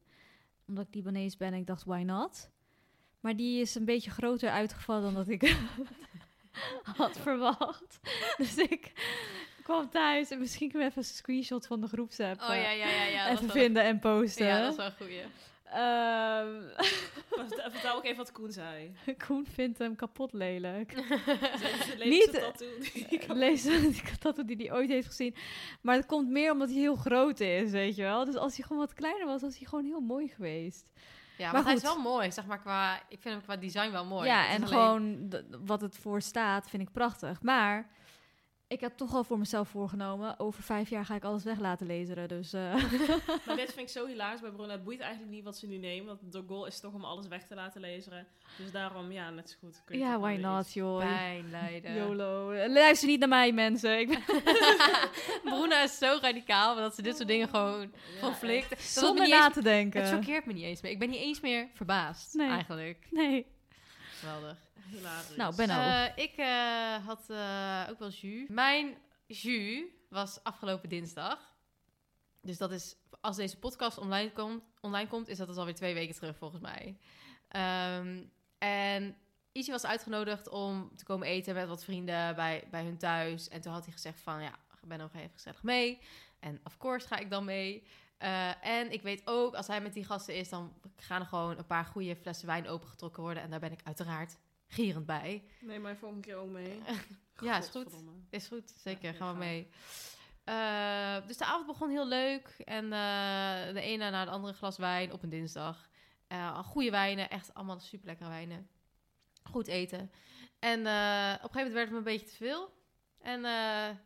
Omdat 0.66 0.86
ik 0.86 0.94
Libanees 0.94 1.36
ben 1.36 1.52
en 1.52 1.58
ik 1.58 1.66
dacht, 1.66 1.84
why 1.84 2.02
not? 2.02 2.50
Maar 3.20 3.36
die 3.36 3.60
is 3.60 3.74
een 3.74 3.84
beetje 3.84 4.10
groter 4.10 4.50
uitgevallen 4.50 5.02
dan 5.02 5.14
dat 5.14 5.28
ik 5.28 5.56
had 6.96 7.18
verwacht. 7.18 8.00
Dus 8.36 8.56
ik 8.56 8.92
kwam 9.64 9.90
thuis 9.90 10.30
en 10.30 10.38
misschien 10.38 10.70
kunnen 10.70 10.88
we 10.88 10.92
even 10.94 11.08
een 11.10 11.16
screenshot 11.16 11.66
van 11.66 11.80
de 11.80 11.86
groepsapp 11.86 12.40
Oh 12.42 12.46
ja, 12.48 12.54
eh, 12.54 12.78
ja, 12.78 12.86
ja. 12.88 13.04
ja 13.04 13.28
even 13.30 13.46
wel- 13.46 13.56
vinden 13.56 13.82
en 13.82 13.98
posten. 13.98 14.46
Ja, 14.46 14.60
dat 14.60 14.70
is 14.70 14.76
wel 14.76 14.86
een 14.86 14.92
goeie. 14.96 15.22
Ehm, 15.64 16.62
Vertel 17.28 17.70
vertel 17.70 17.96
ook 17.96 18.04
even 18.04 18.16
wat 18.16 18.32
Koen 18.32 18.52
zei. 18.52 18.92
Koen 19.26 19.46
vindt 19.52 19.78
hem 19.78 19.96
kapot 19.96 20.32
lelijk. 20.32 20.94
Niet, 22.04 22.30
eh, 22.30 22.42
tattoo. 22.42 22.68
die. 22.92 23.34
Lees 23.34 23.62
dat 24.20 24.42
die 24.46 24.56
hij 24.56 24.72
ooit 24.72 24.88
heeft 24.88 25.06
gezien. 25.06 25.34
Maar 25.80 25.96
het 25.96 26.06
komt 26.06 26.28
meer 26.28 26.52
omdat 26.52 26.68
hij 26.68 26.78
heel 26.78 26.94
groot 26.96 27.40
is, 27.40 27.70
weet 27.70 27.96
je 27.96 28.02
wel. 28.02 28.24
Dus 28.24 28.36
als 28.36 28.56
hij 28.56 28.66
gewoon 28.66 28.82
wat 28.82 28.94
kleiner 28.94 29.26
was, 29.26 29.40
was 29.40 29.58
hij 29.58 29.66
gewoon 29.68 29.84
heel 29.84 30.00
mooi 30.00 30.28
geweest. 30.28 30.92
Ja, 31.38 31.44
maar, 31.44 31.52
Maar 31.52 31.64
hij 31.64 31.74
is 31.74 31.82
wel 31.82 32.00
mooi, 32.00 32.32
zeg 32.32 32.46
maar, 32.46 32.60
qua... 32.60 32.96
Ik 33.08 33.20
vind 33.20 33.34
hem 33.34 33.42
qua 33.42 33.56
design 33.56 33.90
wel 33.90 34.04
mooi. 34.04 34.26
ja, 34.28 34.48
en 34.48 34.56
alleen- 34.56 34.68
gewoon 34.68 35.32
wat 35.64 35.80
het 35.80 35.96
voor 35.96 36.22
staat, 36.22 36.68
vind 36.70 36.82
ik 36.82 36.92
prachtig. 36.92 37.42
Maar 37.42 37.90
ik 38.68 38.80
heb 38.80 38.96
toch 38.96 39.14
al 39.14 39.24
voor 39.24 39.38
mezelf 39.38 39.68
voorgenomen, 39.68 40.38
over 40.38 40.62
vijf 40.62 40.90
jaar 40.90 41.04
ga 41.04 41.14
ik 41.14 41.24
alles 41.24 41.44
weg 41.44 41.58
laten 41.58 41.86
lezen. 41.86 42.28
Dus 42.28 42.52
eh, 42.52 42.74
Maar 43.46 43.56
dit 43.56 43.72
vind 43.72 43.78
ik 43.78 43.88
zo 43.88 44.06
hilarisch 44.06 44.40
bij 44.40 44.50
Bruna. 44.50 44.72
Het 44.72 44.84
boeit 44.84 45.00
eigenlijk 45.00 45.32
niet 45.32 45.44
wat 45.44 45.56
ze 45.56 45.66
nu 45.66 45.76
nemen. 45.76 46.06
Want 46.06 46.32
de 46.32 46.44
goal 46.46 46.66
is 46.66 46.80
toch 46.80 46.92
om 46.92 47.04
alles 47.04 47.26
weg 47.28 47.46
te 47.46 47.54
laten 47.54 47.80
lezen. 47.80 48.26
Dus 48.58 48.72
daarom, 48.72 49.12
ja, 49.12 49.30
net 49.30 49.50
zo 49.50 49.56
goed. 49.60 49.82
kun 49.84 49.98
je 49.98 50.04
ja, 50.04 50.18
why 50.18 50.36
not, 50.40 50.72
joh. 50.72 50.98
Pijn 50.98 51.50
lijden. 51.50 51.94
YOLO. 52.04 52.54
Luister 52.68 53.08
niet 53.08 53.18
naar 53.20 53.28
mij, 53.28 53.52
mensen. 53.52 53.98
Ik 54.00 54.08
ben 54.08 54.42
Bruna 55.44 55.82
is 55.82 55.98
zo 55.98 56.18
radicaal, 56.20 56.76
dat 56.76 56.94
ze 56.94 57.02
dit 57.02 57.16
soort 57.16 57.28
dingen 57.28 57.48
gewoon 57.48 57.92
Ja, 58.20 58.62
zonder 58.78 59.28
na 59.28 59.50
te 59.50 59.62
denken. 59.62 60.00
Het 60.02 60.10
choqueert 60.10 60.46
me 60.46 60.52
niet 60.52 60.64
eens 60.64 60.80
meer. 60.80 60.90
Ik 60.90 60.98
ben 60.98 61.10
niet 61.10 61.20
eens 61.20 61.40
meer 61.40 61.68
verbaasd, 61.74 62.34
Nee. 62.34 62.48
eigenlijk. 62.48 63.06
Nee. 63.10 63.46
Geweldig. 64.18 64.56
Hilarisch. 64.88 65.36
Nou, 65.36 65.54
Benno. 65.54 65.74
Eh, 65.74 66.24
ik 66.24 66.36
eh, 66.36 67.06
had 67.06 67.30
eh, 67.30 67.86
ook 67.90 67.98
wel 67.98 68.10
jus. 68.10 68.48
Mijn 68.48 68.96
jus 69.26 69.84
was 70.08 70.42
afgelopen 70.42 70.88
dinsdag. 70.88 71.52
Dus 72.42 72.58
dat 72.58 72.70
is, 72.70 72.96
als 73.20 73.36
deze 73.36 73.58
podcast 73.58 73.98
online 73.98 74.32
komt, 74.32 74.62
online 74.80 75.08
komt 75.08 75.28
is 75.28 75.38
dat 75.38 75.48
dus 75.48 75.56
alweer 75.56 75.74
twee 75.74 75.94
weken 75.94 76.14
terug 76.14 76.36
volgens 76.36 76.60
mij. 76.60 76.98
Ehm, 77.48 78.22
en 78.58 79.16
Izzy 79.52 79.70
was 79.70 79.84
uitgenodigd 79.84 80.48
om 80.48 80.96
te 80.96 81.04
komen 81.04 81.26
eten 81.26 81.54
met 81.54 81.68
wat 81.68 81.84
vrienden 81.84 82.34
bij, 82.34 82.64
bij 82.70 82.84
hun 82.84 82.98
thuis. 82.98 83.48
En 83.48 83.60
toen 83.60 83.72
had 83.72 83.84
hij 83.84 83.92
gezegd 83.92 84.20
van, 84.20 84.42
ja, 84.42 84.52
ik 84.82 84.88
ben 84.88 84.98
nog 84.98 85.14
even 85.14 85.30
gezellig 85.32 85.62
mee. 85.62 86.00
En 86.40 86.60
of 86.64 86.76
course 86.76 87.06
ga 87.06 87.16
ik 87.16 87.30
dan 87.30 87.44
mee. 87.44 87.86
Eh, 88.18 88.66
en 88.66 88.92
ik 88.92 89.02
weet 89.02 89.22
ook, 89.24 89.54
als 89.54 89.66
hij 89.66 89.80
met 89.80 89.94
die 89.94 90.04
gasten 90.04 90.34
is, 90.34 90.48
dan 90.48 90.72
gaan 90.96 91.20
er 91.20 91.26
gewoon 91.26 91.58
een 91.58 91.66
paar 91.66 91.84
goede 91.84 92.16
flessen 92.16 92.46
wijn 92.46 92.68
opengetrokken 92.68 93.22
worden. 93.22 93.42
En 93.42 93.50
daar 93.50 93.60
ben 93.60 93.72
ik 93.72 93.80
uiteraard 93.84 94.36
gierend 94.66 95.06
bij. 95.06 95.44
Neem 95.60 95.82
mij 95.82 95.96
volgende 95.96 96.26
keer 96.26 96.36
ook 96.36 96.50
mee. 96.50 96.82
Ja, 97.40 97.58
is 97.58 97.68
goed. 97.68 97.94
Is 98.30 98.46
goed, 98.46 98.74
zeker. 98.76 99.14
gaan 99.14 99.32
we 99.32 99.38
mee. 99.38 99.68
Eh, 100.44 101.26
dus 101.26 101.36
de 101.36 101.44
avond 101.44 101.66
begon 101.66 101.90
heel 101.90 102.06
leuk. 102.06 102.54
En 102.64 102.84
eh, 102.84 103.72
de 103.72 103.80
ene 103.80 104.10
na 104.10 104.24
de 104.24 104.30
andere 104.30 104.54
glas 104.54 104.76
wijn 104.76 105.12
op 105.12 105.22
een 105.22 105.28
dinsdag. 105.28 105.88
Eh, 106.26 106.58
goede 106.58 106.90
wijnen, 106.90 107.30
echt 107.30 107.54
allemaal 107.54 107.80
super 107.80 108.06
lekkere 108.06 108.28
wijnen. 108.28 108.68
Goed 109.42 109.66
eten. 109.66 110.10
En 110.58 110.80
op 110.80 110.86
een 110.86 111.50
gegeven 111.50 111.50
moment 111.52 111.72
werd 111.72 111.84
het 111.84 111.90
me 111.90 111.96
een 111.96 112.04
beetje 112.04 112.26
te 112.26 112.36
veel. 112.36 112.72
En 113.18 113.42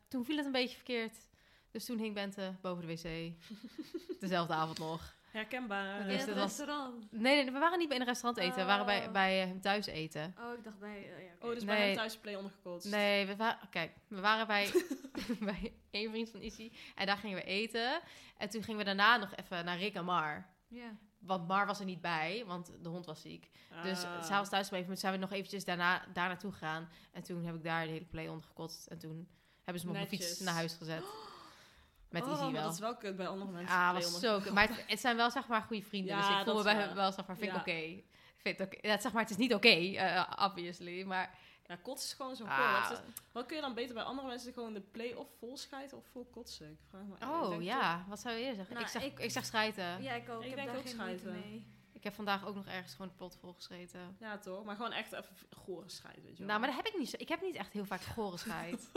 toen 0.09 0.25
viel 0.25 0.37
het 0.37 0.47
een 0.47 0.53
beetje 0.53 0.77
verkeerd. 0.77 1.17
Dus 1.71 1.85
toen 1.85 1.99
hing 1.99 2.15
Bente 2.15 2.55
boven 2.61 2.87
de 2.87 2.95
wc. 2.95 3.33
Dezelfde 4.21 4.53
avond 4.53 4.79
nog. 4.79 5.18
Herkenbaar. 5.31 6.01
In 6.01 6.17
het 6.17 6.27
was- 6.27 6.35
restaurant. 6.37 7.13
Nee, 7.13 7.43
nee, 7.45 7.53
we 7.53 7.59
waren 7.59 7.79
niet 7.79 7.93
in 7.93 8.01
een 8.01 8.07
restaurant 8.07 8.43
eten. 8.45 8.57
We 8.57 8.65
waren 8.65 8.87
bij, 8.87 9.07
Oh. 9.07 9.13
bij 9.13 9.37
hem 9.39 9.61
thuis 9.61 9.87
eten. 9.87 10.35
Oh, 10.41 10.53
ik 10.59 10.65
dacht 10.65 10.79
bij... 10.79 11.01
ja, 11.01 11.47
Oh, 11.49 11.55
dus 11.55 11.65
bij 11.65 11.87
hem 11.87 11.97
thuis 11.97 12.17
play 12.17 12.35
ondergekotst. 12.37 12.91
Nee, 12.91 13.27
we 13.27 13.37
waren, 13.37 13.69
kijk, 13.71 13.93
we 14.09 14.21
waren 14.21 14.47
bij, 14.47 14.71
bij 15.41 15.73
één 15.91 16.11
vriend 16.11 16.31
van 16.31 16.41
Issy 16.41 16.73
en 16.95 17.07
daar 17.07 17.17
gingen 17.17 17.37
we 17.37 17.45
eten. 17.45 18.01
En 18.37 18.49
toen 18.49 18.63
gingen 18.63 18.79
we 18.79 18.85
daarna 18.85 19.17
nog 19.17 19.35
even 19.37 19.65
naar 19.65 19.79
Rick 19.79 19.95
en 19.95 20.05
Mar. 20.05 20.47
ja. 20.69 20.97
Want 21.19 21.49
Mar 21.49 21.67
was 21.67 21.79
er 21.79 21.85
niet 21.85 22.01
bij, 22.01 22.45
want 22.47 22.73
de 22.83 22.89
hond 22.89 23.07
was 23.07 23.21
ziek. 23.21 23.51
Dus 23.83 24.05
Ah. 24.05 24.23
s'avonds 24.23 24.51
thuis 24.51 24.65
gebleven, 24.65 24.77
maar 24.77 24.85
toen 24.87 24.97
zijn 24.97 25.13
we 25.13 25.19
nog 25.19 25.33
eventjes 25.33 25.65
daarna, 25.65 26.05
daar 26.13 26.29
naartoe 26.29 26.53
gegaan. 26.53 26.89
En 27.13 27.23
toen 27.23 27.45
heb 27.45 27.55
ik 27.55 27.63
daar 27.65 27.85
de 27.85 27.91
hele 27.93 28.05
play 28.05 28.29
ondergekotst. 28.29 28.87
En 28.87 28.99
toen 28.99 29.29
hebben 29.63 29.81
ze 29.83 29.87
me 29.89 29.93
op 29.93 29.99
mijn 29.99 30.09
fiets 30.09 30.41
naar 30.41 30.55
huis 30.55 30.75
gezet. 30.75 31.03
Met 32.11 32.23
oh, 32.23 32.31
Izzy 32.31 32.43
maar 32.43 32.53
wel. 32.53 32.63
dat 32.63 32.73
is 32.73 32.79
wel 32.79 32.97
kut 32.97 33.17
bij 33.17 33.27
andere 33.29 33.51
mensen. 33.51 33.77
Ah, 33.77 33.93
was 33.93 34.21
zo 34.21 34.41
kut. 34.41 34.53
Maar 34.53 34.69
het, 34.69 34.85
het 34.87 35.01
zijn 35.01 35.17
wel 35.17 35.31
zeg 35.31 35.47
maar 35.47 35.63
goede 35.63 35.83
vrienden. 35.83 36.17
Ja, 36.17 36.21
dus 36.21 36.29
ik 36.29 36.35
voel 36.35 36.45
dat 36.45 36.57
me 36.57 36.63
bij 36.63 36.75
waar. 36.75 36.87
hem 36.87 36.95
wel 36.95 37.13
zeg 37.13 37.27
maar, 37.27 37.37
vind 37.37 37.49
ik 37.49 37.55
Ja. 37.55 37.61
oké. 37.61 38.03
Vind 38.37 38.59
het 38.59 38.67
oké. 38.75 38.89
Ja, 38.89 38.99
zeg 39.01 39.13
maar, 39.13 39.23
het 39.23 39.31
is 39.31 39.37
niet 39.37 39.55
oké, 39.55 39.69
eh, 39.69 40.25
obviously. 40.39 41.03
Maar 41.03 41.35
Ja, 41.67 41.77
kotsen 41.83 42.09
is 42.09 42.15
gewoon 42.15 42.37
zo 42.37 42.45
ah, 42.45 42.87
cool. 42.89 42.99
Wat 43.33 43.47
kun 43.47 43.57
je 43.57 43.63
dan 43.63 43.75
beter 43.75 43.95
bij 43.95 44.03
andere 44.03 44.29
mensen 44.29 44.53
gewoon 44.53 44.73
de 44.73 44.81
play 44.81 45.13
of 45.13 45.27
vol 45.39 45.57
schijten 45.57 45.97
of 45.97 46.05
vol 46.13 46.25
kotsen? 46.33 46.71
Ik 46.71 46.79
vraag 46.91 47.03
me 47.03 47.27
Oh 47.55 47.63
ja, 47.63 48.05
wat 48.09 48.21
zou 48.21 48.35
je 48.35 48.41
eerder 48.41 48.57
zeggen? 48.57 48.75
Nou, 48.75 48.87
ik, 48.87 48.93
zeg, 48.93 49.03
ik, 49.05 49.19
ik- 49.19 49.31
zeg 49.31 49.45
schijten. 49.45 50.03
Ja, 50.03 50.13
ik 50.15 50.29
ook. 50.29 50.43
Ik 50.43 50.49
Ik, 50.49 50.55
denk 50.55 50.77
ook 50.77 50.87
schijten. 50.87 51.33
mee. 51.33 51.67
Ik 51.93 52.05
heb 52.05 52.15
vandaag 52.15 52.47
ook 52.47 52.55
nog 52.55 52.67
ergens 52.67 52.93
gewoon 52.93 53.09
de 53.09 53.15
pot 53.15 53.37
vol 53.41 53.53
gescheten. 53.53 54.01
toch? 54.19 54.29
Ja, 54.29 54.39
toch? 54.39 54.65
Maar 54.65 54.77
gewoon 54.77 54.93
echt 54.93 55.13
even 55.13 55.37
gore 55.65 55.89
scheid, 55.89 56.17
weet 56.23 56.33
je 56.33 56.39
wel. 56.39 56.47
Nou, 56.47 56.59
maar 56.61 56.69
dat 56.69 56.77
heb 56.85 56.87
ik 56.87 56.99
niet. 56.99 57.11
zo- 57.11 57.17
Ik 57.19 57.29
heb 57.29 57.41
niet 57.43 57.55
echt 57.57 57.73
heel 57.73 57.85
vaak 57.85 58.01
gore 58.03 58.37
scheid. 58.37 58.89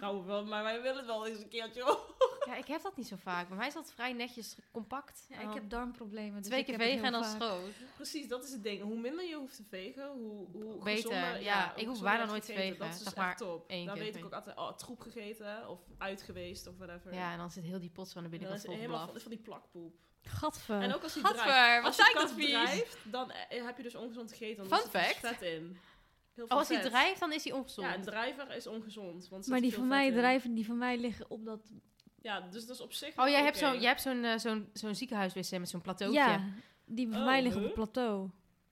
Nou, 0.00 0.24
wel, 0.26 0.44
maar 0.44 0.62
wij 0.62 0.80
willen 0.82 0.96
het 0.96 1.06
wel 1.06 1.26
eens 1.26 1.38
een 1.42 1.48
keertje. 1.48 1.98
Ja, 2.46 2.54
ik 2.56 2.66
heb 2.66 2.82
dat 2.82 2.96
niet 2.96 3.06
zo 3.06 3.16
vaak. 3.16 3.48
Bij 3.48 3.56
mij 3.56 3.66
is 3.66 3.74
dat 3.74 3.92
vrij 3.92 4.12
netjes, 4.12 4.56
compact. 4.72 5.26
Ja, 5.28 5.40
ik 5.40 5.54
heb 5.54 5.70
darmproblemen. 5.70 6.38
Dus 6.38 6.46
twee 6.50 6.64
keer 6.64 6.78
vegen 6.78 7.04
en 7.04 7.12
dan 7.12 7.24
schoot. 7.24 7.70
Precies, 7.94 8.28
dat 8.28 8.44
is 8.44 8.52
het 8.52 8.62
ding. 8.62 8.82
Hoe 8.82 8.96
minder 9.00 9.24
je 9.28 9.36
hoeft 9.36 9.56
te 9.56 9.64
vegen, 9.68 10.08
hoe, 10.12 10.46
hoe 10.52 10.82
Beter, 10.84 11.10
gezonder- 11.12 11.42
ja. 11.42 11.76
Ik 11.76 11.86
hoef 11.86 12.02
bijna 12.02 12.24
nooit 12.24 12.44
te 12.44 12.52
vegen, 12.52 12.78
Dat 12.78 12.88
is 12.94 13.02
zeg 13.02 13.16
maar 13.16 13.28
echt 13.28 13.38
top. 13.38 13.68
één 13.68 13.86
Dan 13.86 13.94
keer 13.94 14.04
weet 14.04 14.16
ik 14.16 14.24
ook 14.24 14.32
altijd, 14.32 14.56
oh, 14.56 14.72
troep 14.72 15.00
gegeten 15.00 15.68
of 15.68 15.80
uit 15.98 16.22
geweest 16.22 16.66
of 16.66 16.76
whatever. 16.76 17.14
Ja, 17.14 17.32
en 17.32 17.38
dan 17.38 17.50
zit 17.50 17.64
heel 17.64 17.80
die 17.80 17.90
pot 17.90 18.08
zo 18.08 18.18
aan 18.18 18.24
de 18.24 18.30
binnenkant 18.30 18.60
is 18.60 18.66
vol 18.68 18.76
helemaal 18.76 19.06
van, 19.06 19.20
van 19.20 19.30
die 19.30 19.40
plakpoep. 19.40 19.94
Gadver. 20.22 20.80
En 20.80 20.94
ook 20.94 21.02
als 21.02 21.12
Gadver, 21.12 21.34
drijft. 21.42 21.76
wat 21.82 21.86
Als 21.86 21.96
je 21.96 22.02
zei 22.02 22.08
ik 22.14 22.18
kat 22.20 22.38
dat 22.38 22.46
drijft, 22.48 22.96
dan 23.04 23.30
eh, 23.30 23.64
heb 23.64 23.76
je 23.76 23.82
dus 23.82 23.94
ongezond 23.94 24.30
gegeten. 24.30 24.66
Fun 24.66 24.78
zit 24.78 24.92
dus 24.92 25.02
fact. 25.02 25.16
vet 25.18 25.42
in. 25.42 25.76
Heel 26.34 26.44
Oh, 26.44 26.50
veel 26.50 26.58
als 26.58 26.68
hij 26.68 26.80
drijft, 26.80 27.20
dan 27.20 27.32
is 27.32 27.44
hij 27.44 27.52
ongezond. 27.52 27.86
Ja, 27.86 27.94
een 27.94 28.02
drijver 28.02 28.50
is 28.56 28.66
ongezond. 28.66 29.28
Want 29.28 29.46
maar 29.46 29.60
die 29.60 29.74
van 29.74 29.88
mij 29.88 30.12
drijven, 30.12 30.54
die 30.54 30.66
van 30.66 30.78
mij 30.78 30.98
liggen 30.98 31.30
op 31.30 31.44
dat... 31.44 31.72
Ja, 32.22 32.40
dus 32.40 32.66
dat 32.66 32.76
is 32.76 32.82
op 32.82 32.92
zich 32.92 33.18
oh, 33.18 33.28
jij 33.28 33.42
hebt, 33.42 33.56
oké. 33.56 33.66
zo, 33.66 33.74
jij 33.74 33.88
hebt 33.88 34.00
zo'n 34.02 34.24
eh, 34.24 34.38
zo'n 34.38 34.68
zo'n 34.72 34.94
ziekenhuiswc 34.94 35.58
met 35.58 35.68
zo'n 35.68 35.80
plateautje. 35.80 36.20
Ja, 36.20 36.44
die 36.84 37.08
van 37.10 37.18
Oh, 37.20 37.24
mij 37.26 37.42
liggen 37.42 37.60
op 37.60 37.66
het 37.66 37.74
plateau. 37.74 38.28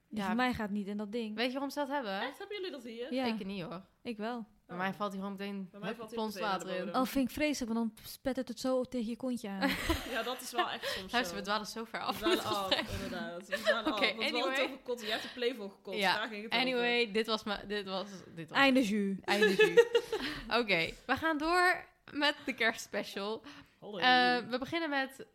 Die 0.08 0.18
Ja. 0.20 0.26
van 0.26 0.36
mij 0.36 0.52
gaat 0.54 0.70
niet 0.70 0.86
in 0.86 0.96
dat 0.96 1.12
ding. 1.12 1.36
Weet 1.36 1.46
je 1.46 1.52
waarom 1.52 1.70
ze 1.70 1.78
dat 1.78 1.88
hebben? 1.88 2.20
Echt, 2.20 2.38
hebben 2.38 2.56
jullie 2.56 2.70
dat 2.72 2.84
hier? 2.84 3.14
Ja, 3.14 3.24
Ik 3.24 3.44
niet 3.44 3.62
hoor. 3.62 3.82
ik 4.02 4.16
wel. 4.16 4.46
Bij 4.66 4.76
mij 4.76 4.92
valt 4.92 5.12
hij 5.12 5.20
gewoon 5.20 5.36
meteen 5.36 5.68
Bij 5.70 5.80
mij 5.80 5.94
valt 5.94 6.08
hij 6.10 6.18
plons 6.18 6.34
meteen 6.34 6.48
naar 6.48 6.58
de 6.58 6.64
water 6.64 6.80
in. 6.80 6.84
bodem. 6.86 7.00
Oh, 7.00 7.06
vind 7.08 7.28
ik 7.28 7.34
vreselijk, 7.34 7.72
want 7.74 7.94
dan 7.96 8.04
spettert 8.06 8.48
het 8.48 8.60
zo 8.60 8.84
tegen 8.84 9.06
je 9.08 9.16
kontje 9.16 9.48
aan. 9.48 9.68
Ja, 10.12 10.22
dat 10.22 10.40
is 10.40 10.50
wel 10.52 10.70
echt 10.70 10.86
soms 10.98 11.12
Luister, 11.12 11.34
zo. 11.36 11.40
we 11.42 11.46
dwalen 11.48 11.66
zo 11.66 11.84
ver 11.84 12.00
af. 12.00 12.18
We 12.20 12.36
dwalen 12.36 12.38
het 12.38 12.46
af, 12.46 12.92
inderdaad. 13.02 13.48
We 13.48 13.56
dwalen 13.56 13.92
Oké, 13.92 14.06
af. 14.06 14.14
Want 14.16 14.16
we 14.16 14.22
hadden 14.22 14.40
het 14.40 14.58
anyway. 14.60 14.78
over. 14.86 15.04
Jij 15.04 15.10
hebt 15.10 15.22
de 15.22 15.28
playful 15.34 15.68
gekotst. 15.68 16.00
Ja, 16.00 16.14
Daar 16.18 16.28
ging 16.28 16.42
het 16.42 16.52
over. 16.52 16.64
Anyway, 16.66 17.12
dit 17.12 17.26
was, 17.26 17.42
dit 17.66 17.86
was, 17.86 18.08
dit 18.34 18.48
was 18.48 18.58
Einde 18.58 18.82
jus. 18.84 19.16
Einde 19.24 19.54
jus. 19.54 19.84
Oké, 20.60 20.90
we 21.06 21.16
gaan 21.16 21.38
door 21.38 21.84
met 22.12 22.36
de 22.44 22.54
kerstspecial. 22.54 23.42
Eh, 23.80 24.38
we 24.48 24.56
beginnen 24.58 24.90
met 24.90 25.26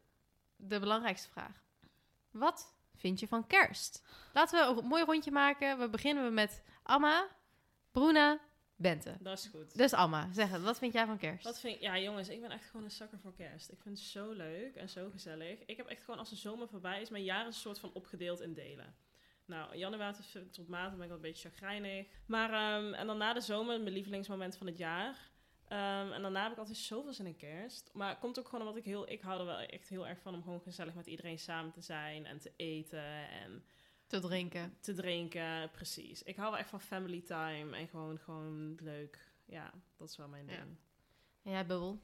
de 0.56 0.80
belangrijkste 0.80 1.30
vraag. 1.30 1.62
Wat 2.32 2.76
vind 2.96 3.20
je 3.20 3.28
van 3.28 3.48
kerst? 3.48 4.04
Laten 4.34 4.76
we 4.76 4.82
een 4.82 4.88
mooi 4.88 5.04
rondje 5.04 5.32
maken. 5.32 5.80
We 5.80 5.90
beginnen 5.90 6.34
met 6.34 6.64
Amma, 6.84 7.28
Bruna 7.92 8.40
Bente. 8.76 9.16
Dat 9.20 9.38
is 9.38 9.46
goed. 9.48 9.78
Dus 9.78 9.94
Alma, 9.94 10.30
zeg 10.32 10.50
het. 10.50 10.62
Wat 10.62 10.78
vind 10.78 10.94
jij 10.94 11.06
van 11.06 11.18
kerst? 11.18 11.44
Wat 11.44 11.60
vind 11.60 11.76
ik... 11.76 11.82
Ja, 11.82 11.98
jongens, 12.00 12.30
ik 12.30 12.42
ben 12.42 12.52
echt 12.52 12.66
gewoon 12.66 12.84
een 12.86 12.92
zakker 12.92 13.20
voor 13.20 13.34
kerst. 13.34 13.72
Ik 13.72 13.82
vind 13.82 13.98
het 13.98 14.08
zo 14.08 14.32
leuk 14.32 14.76
en 14.76 14.90
zo 14.90 15.10
gezellig. 15.10 15.60
Ik 15.66 15.78
heb 15.78 15.88
echt 15.88 16.04
gewoon, 16.04 16.20
als 16.20 16.30
de 16.30 16.36
zomer 16.36 16.68
voorbij 16.68 17.02
is, 17.02 17.10
mijn 17.10 17.24
jaar 17.24 17.42
is 17.48 17.56
een 17.56 17.62
soort 17.62 17.80
van 17.80 17.94
opgedeeld 17.94 18.42
in 18.42 18.54
delen. 18.54 18.96
Nou, 19.46 19.78
januari 19.78 20.16
tot- 20.16 20.54
tot 20.54 20.68
maart 20.68 20.92
ben 20.92 21.02
ik 21.02 21.08
wel 21.08 21.16
een 21.16 21.22
beetje 21.22 21.50
chagrijnig. 21.50 22.08
Maar, 22.26 22.50
ehm, 22.54 22.94
en 22.94 23.08
dan 23.08 23.18
na 23.18 23.34
de 23.34 23.42
zomer, 23.42 23.82
mijn 23.82 23.94
lievelingsmoment 23.94 24.58
van 24.58 24.68
het 24.68 24.78
jaar. 24.78 25.32
Ehm, 25.68 26.12
en 26.12 26.22
daarna 26.22 26.44
heb 26.44 26.52
ik 26.52 26.58
altijd 26.58 26.78
zoveel 26.78 27.14
zin 27.14 27.26
in 27.26 27.36
kerst. 27.36 27.90
Maar 27.94 28.10
het 28.10 28.20
komt 28.20 28.40
ook 28.40 28.46
gewoon 28.48 28.62
omdat 28.68 28.80
ik 28.80 28.86
heel... 28.86 29.10
Ik 29.10 29.22
hou 29.22 29.40
er 29.40 29.46
wel 29.46 29.60
echt 29.60 29.90
heel 29.90 30.08
erg 30.08 30.20
van 30.22 30.34
om 30.34 30.44
gewoon 30.44 30.62
gezellig 30.62 30.94
met 30.94 31.08
iedereen 31.08 31.40
samen 31.40 31.72
te 31.72 31.82
zijn. 31.82 32.26
En 32.26 32.40
te 32.40 32.52
eten 32.56 33.30
en 33.30 33.64
Te 34.08 34.20
drinken. 34.20 34.78
te 34.80 34.94
drinken. 34.94 35.72
Precies. 35.72 36.24
Ik 36.24 36.36
hou 36.36 36.50
wel 36.50 36.60
echt 36.60 36.70
van 36.70 36.82
family 36.82 37.22
time. 37.22 37.76
En 37.78 37.88
gewoon, 37.88 38.18
gewoon 38.20 38.76
leuk. 38.82 39.32
Ja, 39.46 39.74
dat 39.98 40.10
is 40.10 40.18
wel 40.18 40.28
mijn 40.28 40.48
Ja. 40.48 40.56
ding. 40.56 40.78
En 41.44 41.52
jij, 41.52 41.66
Bubbel? 41.66 42.00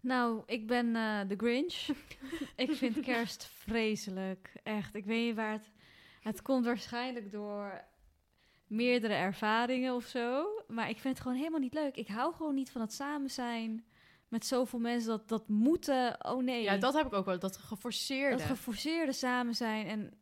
Nou, 0.00 0.42
ik 0.46 0.66
ben 0.66 0.96
eh, 0.96 1.20
de 1.28 1.36
Grinch. 1.36 1.86
ik 2.56 2.70
vind 2.72 3.00
kerst 3.00 3.44
vreselijk. 3.46 4.52
Echt. 4.62 4.94
Ik 4.94 5.04
weet 5.04 5.26
niet 5.26 5.34
waar 5.36 5.52
het... 5.52 5.70
Het 6.20 6.42
komt 6.42 6.64
waarschijnlijk 6.64 7.32
door 7.32 7.84
meerdere 8.66 9.14
ervaringen 9.14 9.94
of 9.94 10.04
zo. 10.04 10.46
Maar 10.68 10.88
ik 10.88 10.98
vind 10.98 11.14
het 11.14 11.22
gewoon 11.22 11.38
helemaal 11.38 11.60
niet 11.60 11.74
leuk. 11.74 11.96
Ik 11.96 12.08
hou 12.08 12.34
gewoon 12.34 12.54
niet 12.54 12.70
van 12.70 12.80
het 12.80 12.92
samen 12.92 13.30
zijn 13.30 13.84
met 14.28 14.46
zoveel 14.46 14.78
mensen. 14.78 15.08
Dat, 15.08 15.28
dat 15.28 15.48
moeten... 15.48 16.26
Oh 16.26 16.42
nee. 16.42 16.62
Ja, 16.62 16.76
dat 16.76 16.94
heb 16.94 17.06
ik 17.06 17.12
ook 17.12 17.24
wel. 17.24 17.38
Dat 17.38 17.56
geforceerde. 17.56 18.36
Dat 18.36 18.46
geforceerde 18.46 19.12
samen 19.12 19.54
zijn 19.54 19.86
en 19.86 20.12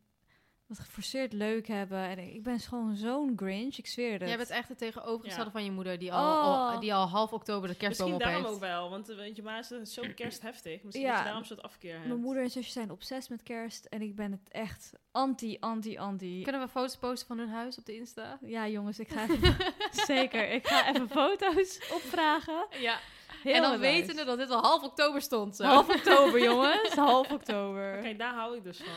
dat 0.67 0.79
geforceerd 0.79 1.33
leuk 1.33 1.67
hebben. 1.67 1.99
En 1.99 2.19
ik 2.19 2.43
ben 2.43 2.59
gewoon 2.59 2.95
zo'n 2.95 3.33
Grinch, 3.35 3.77
ik 3.77 3.87
zweer 3.87 4.11
het. 4.19 4.27
Jij 4.27 4.37
bent 4.37 4.49
echt 4.49 4.69
het 4.69 4.77
tegenovergestelde 4.77 5.45
Ja. 5.45 5.51
van 5.51 5.63
je 5.63 5.71
moeder, 5.71 5.99
die 5.99 6.13
al, 6.13 6.33
Oh. 6.37 6.71
al- 6.73 6.79
die 6.79 6.93
al 6.93 7.07
half 7.07 7.33
oktober 7.33 7.69
de 7.69 7.75
kerstboom 7.75 8.09
Misschien 8.11 8.27
op 8.29 8.33
daarom 8.33 8.53
ook 8.55 8.61
wel. 8.61 8.89
Want, 8.89 9.09
eh, 9.09 9.15
want 9.17 9.35
je 9.35 9.43
ma 9.43 9.57
is 9.59 9.93
zo 9.93 10.03
kerstheftig. 10.15 10.83
Misschien 10.83 11.05
Ja. 11.05 11.11
dat 11.11 11.19
je 11.19 11.25
daarom 11.25 11.43
soort 11.43 11.61
afkeer 11.61 11.93
hebt. 11.93 12.07
Mijn 12.07 12.19
moeder 12.19 12.43
en 12.43 12.49
zusje 12.49 12.71
zijn 12.71 12.91
obsessief 12.91 13.29
met 13.29 13.43
kerst 13.43 13.85
en 13.85 14.01
ik 14.01 14.15
ben 14.15 14.31
het 14.31 14.49
echt 14.49 14.91
anti, 15.11 15.57
anti, 15.59 15.97
anti. 15.97 16.41
Kunnen 16.43 16.61
we 16.61 16.67
foto's 16.67 16.97
posten 16.97 17.27
van 17.27 17.37
hun 17.37 17.49
huis 17.49 17.77
op 17.77 17.85
de 17.85 17.95
Insta? 17.95 18.37
Ja, 18.41 18.67
jongens, 18.67 18.99
ik 18.99 19.09
ga 19.09 19.21
even, 19.29 19.55
zeker. 19.91 20.49
Ik 20.51 20.67
ga 20.67 20.89
even 20.89 21.09
foto's 21.09 21.79
opvragen. 21.93 22.67
Ja. 22.79 22.99
Heel 23.43 23.53
en 23.53 23.61
dan 23.61 23.79
wetende 23.79 24.23
dat 24.25 24.37
dit 24.37 24.49
al 24.49 24.61
half 24.61 24.83
oktober 24.83 25.21
stond. 25.21 25.55
Zo. 25.55 25.63
half 25.63 25.89
oktober, 25.89 26.43
jongens, 26.49 26.93
half 26.95 27.31
oktober. 27.31 27.97
Oké, 27.99 28.15
daar 28.15 28.33
hou 28.33 28.57
ik 28.57 28.63
dus 28.63 28.77
van. 28.77 28.93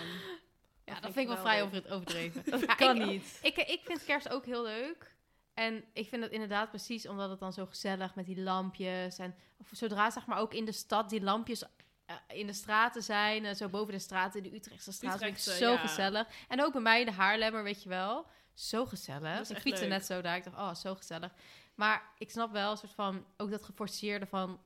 Ja, 0.94 1.00
dat 1.00 1.12
vind 1.12 1.16
ik 1.16 1.26
wel 1.34 1.36
vrij 1.44 1.62
over, 1.62 1.92
overdreven. 1.92 2.42
Dat 2.50 2.60
Ja, 2.60 2.74
kan 2.74 3.00
ik, 3.00 3.06
niet. 3.06 3.38
Ik, 3.42 3.56
ik 3.56 3.80
vind 3.84 4.04
kerst 4.04 4.28
ook 4.28 4.44
heel 4.44 4.62
leuk. 4.62 5.14
En 5.54 5.84
ik 5.92 6.08
vind 6.08 6.22
het 6.22 6.32
inderdaad 6.32 6.68
precies 6.70 7.06
omdat 7.08 7.30
het 7.30 7.38
dan 7.38 7.52
zo 7.52 7.66
gezellig 7.66 8.14
met 8.14 8.26
die 8.26 8.40
lampjes. 8.40 9.18
En 9.18 9.34
zodra 9.70 10.10
zeg 10.10 10.26
maar 10.26 10.38
ook 10.38 10.54
in 10.54 10.64
de 10.64 10.72
stad 10.72 11.10
die 11.10 11.20
lampjes 11.22 11.62
eh, 12.06 12.16
in 12.28 12.46
de 12.46 12.52
straten 12.52 13.02
zijn. 13.02 13.44
eh, 13.44 13.54
zo 13.54 13.68
boven 13.68 13.92
de 13.92 13.98
straten, 13.98 14.42
in 14.44 14.50
de 14.50 14.56
Utrechtse 14.56 14.92
straat. 14.92 15.18
vind 15.18 15.22
ik 15.30 15.36
Utrechtse, 15.38 15.64
zo 15.64 15.70
ja. 15.72 15.76
gezellig. 15.78 16.26
En 16.48 16.62
ook 16.62 16.72
bij 16.72 16.80
mij, 16.82 17.04
de 17.04 17.12
Haarlemmer, 17.12 17.62
weet 17.62 17.82
je 17.82 17.88
wel. 17.88 18.26
Zo 18.54 18.86
gezellig. 18.86 19.36
Dat 19.36 19.50
Ik 19.50 19.56
fietste 19.58 19.80
leuk. 19.80 19.92
net 19.92 20.06
zo 20.06 20.20
daar. 20.20 20.36
Ik 20.36 20.44
dacht, 20.44 20.56
oh, 20.56 20.74
zo 20.74 20.94
gezellig. 20.94 21.32
Maar 21.74 22.02
ik 22.18 22.30
snap 22.30 22.52
wel 22.52 22.70
een 22.70 22.76
soort 22.76 22.92
van, 22.94 23.24
ook 23.36 23.50
dat 23.50 23.62
geforceerde 23.62 24.26
van... 24.26 24.60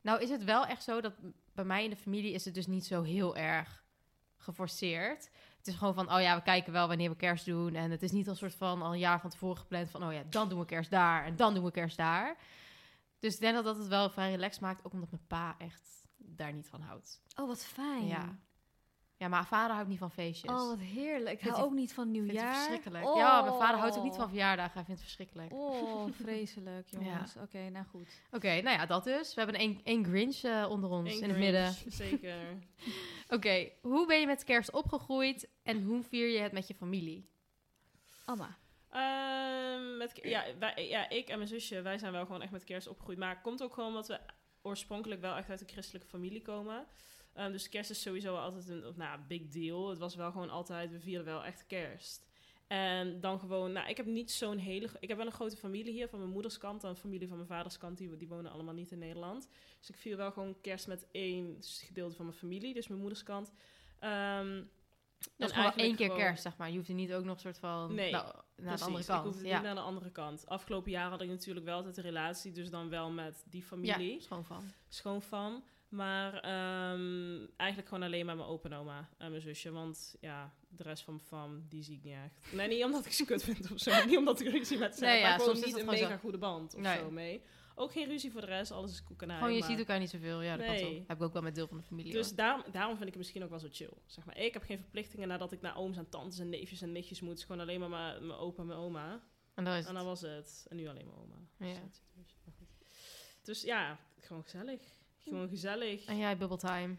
Nou 0.00 0.20
is 0.22 0.30
het 0.30 0.44
wel 0.44 0.66
echt 0.66 0.82
zo 0.82 1.00
dat 1.00 1.12
bij 1.54 1.64
mij 1.64 1.84
in 1.84 1.90
de 1.90 1.96
familie 1.96 2.32
is 2.32 2.44
het 2.44 2.54
dus 2.54 2.66
niet 2.66 2.86
zo 2.86 3.02
heel 3.02 3.36
erg 3.36 3.84
geforceerd. 4.36 5.30
Het 5.66 5.74
is 5.74 5.80
gewoon 5.80 5.94
van, 5.94 6.14
oh 6.14 6.20
ja, 6.20 6.36
we 6.36 6.42
kijken 6.42 6.72
wel 6.72 6.88
wanneer 6.88 7.10
we 7.10 7.16
kerst 7.16 7.44
doen. 7.44 7.74
En 7.74 7.90
het 7.90 8.02
is 8.02 8.10
niet 8.10 8.26
een 8.26 8.36
soort 8.36 8.54
van 8.54 8.82
al 8.82 8.92
een 8.92 8.98
jaar 8.98 9.20
van 9.20 9.30
tevoren 9.30 9.56
gepland 9.56 9.90
van, 9.90 10.04
oh 10.04 10.12
ja, 10.12 10.22
dan 10.28 10.48
doen 10.48 10.58
we 10.58 10.64
kerst 10.64 10.90
daar 10.90 11.24
en 11.24 11.36
dan 11.36 11.54
doen 11.54 11.64
we 11.64 11.70
kerst 11.70 11.96
daar. 11.96 12.36
Dus 13.18 13.34
ik 13.34 13.40
denk 13.40 13.54
dat 13.54 13.64
dat 13.64 13.78
het 13.78 13.88
wel 13.88 14.10
vrij 14.10 14.30
relaxed 14.30 14.60
maakt, 14.60 14.84
ook 14.84 14.92
omdat 14.92 15.10
mijn 15.10 15.26
pa 15.26 15.54
echt 15.58 16.04
daar 16.16 16.52
niet 16.52 16.68
van 16.68 16.80
houdt. 16.80 17.22
Oh, 17.36 17.46
wat 17.46 17.64
fijn. 17.64 18.06
Ja. 18.06 18.38
Ja, 19.18 19.28
maar 19.28 19.46
vader 19.46 19.74
houdt 19.74 19.88
niet 19.88 19.98
van 19.98 20.10
feestjes. 20.10 20.50
Oh, 20.50 20.68
wat 20.68 20.78
heerlijk. 20.78 21.34
Ik 21.34 21.40
hou 21.40 21.54
hij- 21.54 21.64
ook 21.64 21.72
niet 21.72 21.94
van 21.94 22.10
nieuwjaar. 22.10 22.54
verschrikkelijk. 22.54 23.04
Oh. 23.04 23.16
Ja, 23.16 23.42
mijn 23.42 23.54
vader 23.54 23.78
houdt 23.80 23.96
ook 23.96 24.04
niet 24.04 24.14
van 24.14 24.28
verjaardagen. 24.28 24.72
Hij 24.72 24.84
vindt 24.84 25.00
het 25.00 25.10
verschrikkelijk. 25.10 25.52
Oh, 25.52 26.06
vreselijk, 26.22 26.88
jongens. 26.88 27.36
Oké, 27.36 27.68
nou 27.70 27.84
goed. 27.86 28.22
Oké, 28.30 28.60
nou 28.60 28.76
ja, 28.78 28.86
dat 28.86 29.04
dus. 29.04 29.34
We 29.34 29.40
hebben 29.40 29.60
één, 29.60 29.80
één 29.84 30.04
Grinch 30.04 30.36
eh, 30.42 30.66
onder 30.70 30.90
ons 30.90 31.14
Eén 31.14 31.22
in 31.22 31.28
het 31.28 31.38
midden. 31.38 31.72
Zeker. 31.86 32.36
Oké, 33.36 33.68
hoe 33.80 34.06
ben 34.06 34.20
je 34.20 34.26
met 34.26 34.44
kerst 34.44 34.70
opgegroeid 34.72 35.48
en 35.62 35.82
hoe 35.82 36.02
vier 36.02 36.28
je 36.28 36.38
het 36.38 36.52
met 36.52 36.66
je 36.68 36.74
familie? 36.74 37.28
Amma. 38.24 38.56
Ehm, 38.90 39.96
met, 39.96 40.20
ja, 40.22 40.44
wij, 40.58 40.88
ja, 40.88 41.08
ik 41.08 41.28
en 41.28 41.36
mijn 41.36 41.48
zusje, 41.48 41.82
wij 41.82 41.98
zijn 41.98 42.12
wel 42.12 42.24
gewoon 42.26 42.42
echt 42.42 42.50
met 42.50 42.64
kerst 42.64 42.88
opgegroeid. 42.88 43.18
Maar 43.18 43.30
het 43.30 43.40
komt 43.42 43.62
ook 43.62 43.74
gewoon 43.74 43.88
omdat 43.88 44.08
we 44.08 44.20
oorspronkelijk 44.62 45.20
wel 45.20 45.36
echt 45.36 45.50
uit 45.50 45.60
een 45.60 45.68
christelijke 45.68 46.08
familie 46.08 46.42
komen. 46.42 46.86
Ehm, 47.36 47.52
dus 47.52 47.68
kerst 47.68 47.90
is 47.90 48.02
sowieso 48.02 48.36
altijd 48.36 48.68
een 48.68 48.86
of, 48.86 48.96
nou, 48.96 49.20
big 49.28 49.48
deal. 49.48 49.88
Het 49.88 49.98
was 49.98 50.14
wel 50.14 50.30
gewoon 50.30 50.50
altijd, 50.50 50.90
we 50.90 51.00
vierden 51.00 51.24
wel 51.26 51.44
echt 51.44 51.66
kerst. 51.66 52.26
En 52.66 53.20
dan 53.20 53.38
gewoon, 53.38 53.72
nou, 53.72 53.88
ik 53.88 53.96
heb 53.96 54.06
niet 54.06 54.30
zo'n 54.30 54.58
hele... 54.58 54.88
Ik 55.00 55.08
heb 55.08 55.16
wel 55.16 55.26
een 55.26 55.32
grote 55.32 55.56
familie 55.56 55.92
hier 55.92 56.08
van 56.08 56.18
mijn 56.18 56.30
moeders 56.30 56.58
kant 56.58 56.84
en 56.84 56.96
familie 56.96 57.28
van 57.28 57.36
mijn 57.36 57.48
vaders 57.48 57.78
kant. 57.78 57.98
Die, 57.98 58.16
die 58.16 58.28
wonen 58.28 58.52
allemaal 58.52 58.74
niet 58.74 58.90
in 58.90 58.98
Nederland. 58.98 59.48
Dus 59.78 59.88
ik 59.88 59.96
vier 59.96 60.16
wel 60.16 60.32
gewoon 60.32 60.60
kerst 60.60 60.86
met 60.86 61.06
één 61.10 61.56
gedeelte 61.60 62.16
van 62.16 62.24
mijn 62.24 62.36
familie, 62.38 62.74
dus 62.74 62.88
mijn 62.88 63.00
moeders 63.00 63.22
kant. 63.22 63.52
Ehm, 63.98 64.62
Dat 65.36 65.48
is 65.50 65.54
gewoon 65.56 65.72
één 65.72 65.96
keer 65.96 66.06
gewoon- 66.06 66.20
kerst, 66.22 66.42
zeg 66.42 66.56
maar. 66.56 66.70
Je 66.70 66.76
hoeft 66.76 66.88
er 66.88 66.94
niet 66.94 67.12
ook 67.12 67.24
nog 67.24 67.34
een 67.34 67.40
soort 67.40 67.58
van 67.58 67.94
Nee, 67.94 68.10
nou, 68.12 68.24
naar 68.24 68.34
de 68.56 68.62
Precies, 68.62 68.82
andere 68.84 69.00
Ik 69.02 69.06
kant. 69.08 69.24
hoefde 69.24 69.46
ja. 69.48 69.54
niet 69.54 69.62
naar 69.64 69.74
de 69.74 69.80
andere 69.80 70.10
kant. 70.10 70.46
Afgelopen 70.46 70.90
jaar 70.90 71.10
had 71.10 71.20
ik 71.22 71.28
natuurlijk 71.28 71.66
wel 71.66 71.76
altijd 71.76 71.96
een 71.96 72.02
relatie, 72.02 72.52
dus 72.52 72.70
dan 72.70 72.88
wel 72.88 73.10
met 73.10 73.44
die 73.50 73.60
ja, 73.60 73.66
familie, 73.66 74.20
schoon 74.88 75.22
van. 75.22 75.64
Maar 75.88 76.34
ehm, 76.34 77.46
eigenlijk 77.56 77.88
gewoon 77.88 78.02
alleen 78.02 78.26
maar 78.26 78.36
mijn 78.36 78.48
opa 78.48 78.68
en 78.68 78.76
oma 78.76 79.08
en 79.18 79.30
mijn 79.30 79.42
zusje. 79.42 79.70
Want 79.72 80.16
ja, 80.20 80.54
de 80.68 80.82
rest 80.82 81.02
van 81.04 81.14
mijn 81.14 81.26
fam, 81.26 81.66
die 81.68 81.82
zie 81.82 81.96
ik 81.96 82.02
niet 82.02 82.14
echt. 82.14 82.52
Nee, 82.52 82.68
niet 82.68 82.84
omdat 82.84 83.06
ik 83.06 83.12
ze 83.12 83.24
kut 83.24 83.42
vind 83.44 83.72
of 83.72 83.78
zo. 83.80 83.90
Niet 84.06 84.16
omdat 84.16 84.40
ik 84.40 84.48
ruzie 84.48 84.78
met 84.78 84.94
ze 84.96 85.04
Nee, 85.04 85.12
heb. 85.12 85.20
ja, 85.22 85.28
maar 85.28 85.38
gewoon 85.40 85.54
niet 85.64 85.78
een 85.78 85.86
mega 85.86 86.08
zo. 86.10 86.16
goede 86.16 86.38
band 86.38 86.74
of 86.74 86.80
Nee. 86.80 86.98
zo 86.98 87.10
mee. 87.10 87.42
Ook 87.74 87.92
geen 87.92 88.06
ruzie 88.06 88.32
voor 88.32 88.40
de 88.40 88.46
rest, 88.46 88.70
alles 88.70 88.90
is 88.90 89.02
koek 89.02 89.22
en. 89.22 89.30
Gewoon, 89.30 89.52
je 89.52 89.58
maar- 89.58 89.68
ziet 89.68 89.78
elkaar 89.78 89.98
niet 89.98 90.10
zoveel. 90.10 90.42
Ja, 90.42 90.56
dat 90.56 90.66
Nee. 90.66 91.04
Heb 91.06 91.16
ik 91.16 91.22
ook 91.22 91.32
wel 91.32 91.42
met 91.42 91.54
deel 91.54 91.66
van 91.68 91.76
de 91.76 91.82
familie. 91.82 92.12
Dus 92.12 92.26
hoor. 92.26 92.36
daarom, 92.36 92.64
daarom 92.72 92.90
vind 92.96 93.02
ik 93.06 93.08
het 93.08 93.16
misschien 93.18 93.42
ook 93.44 93.50
wel 93.50 93.58
zo 93.58 93.68
chill. 93.70 93.92
Zeg 94.06 94.24
maar. 94.24 94.38
Ik 94.38 94.52
heb 94.52 94.62
geen 94.62 94.78
verplichtingen 94.78 95.28
nadat 95.28 95.52
ik 95.52 95.60
naar 95.60 95.76
ooms 95.76 95.96
en 95.96 96.08
tantes 96.08 96.38
en 96.38 96.48
neefjes 96.48 96.82
en 96.82 96.92
nichtjes 96.92 97.20
moet. 97.20 97.30
Het 97.30 97.38
is 97.38 97.44
gewoon 97.44 97.60
alleen 97.60 97.80
maar 97.80 97.88
mijn 97.88 98.26
mijn 98.26 98.38
opa 98.38 98.60
en 98.60 98.66
mijn 98.68 98.78
oma. 98.78 99.20
En 99.54 99.64
dat 99.64 99.74
is 99.74 99.80
En 99.80 99.86
het. 99.86 99.94
dat 99.96 100.04
was 100.04 100.20
het. 100.20 100.66
En 100.68 100.76
nu 100.76 100.88
alleen 100.88 101.06
mijn 101.06 101.18
oma. 101.18 101.36
Ja. 101.58 101.80
Dus, 101.86 102.00
goed. 102.14 102.34
dus 103.42 103.62
ja, 103.62 103.98
gewoon 104.20 104.42
gezellig. 104.42 104.82
Gewoon 105.28 105.48
gezellig. 105.48 106.04
En 106.04 106.16
jij, 106.18 106.36
bubbeltime. 106.36 106.96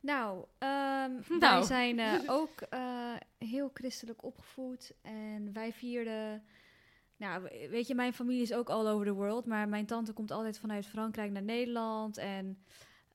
Nou, 0.00 0.44
ehm, 0.58 1.10
wij 1.28 1.38
Nou. 1.38 1.64
zijn 1.64 1.98
eh, 1.98 2.12
ook 2.38 2.60
eh, 2.60 3.14
heel 3.38 3.70
christelijk 3.74 4.24
opgevoed. 4.24 4.92
En 5.02 5.52
wij 5.52 5.72
vierden... 5.72 6.42
Nou, 7.16 7.42
we- 7.42 7.66
weet 7.70 7.86
je, 7.86 7.94
mijn 7.94 8.12
familie 8.12 8.42
is 8.42 8.52
ook 8.52 8.68
all 8.70 8.86
over 8.86 9.06
the 9.06 9.12
world. 9.12 9.46
Maar 9.46 9.68
mijn 9.68 9.86
tante 9.86 10.12
komt 10.12 10.30
altijd 10.30 10.58
vanuit 10.58 10.86
Frankrijk 10.86 11.30
naar 11.30 11.42
Nederland. 11.42 12.16
En 12.16 12.62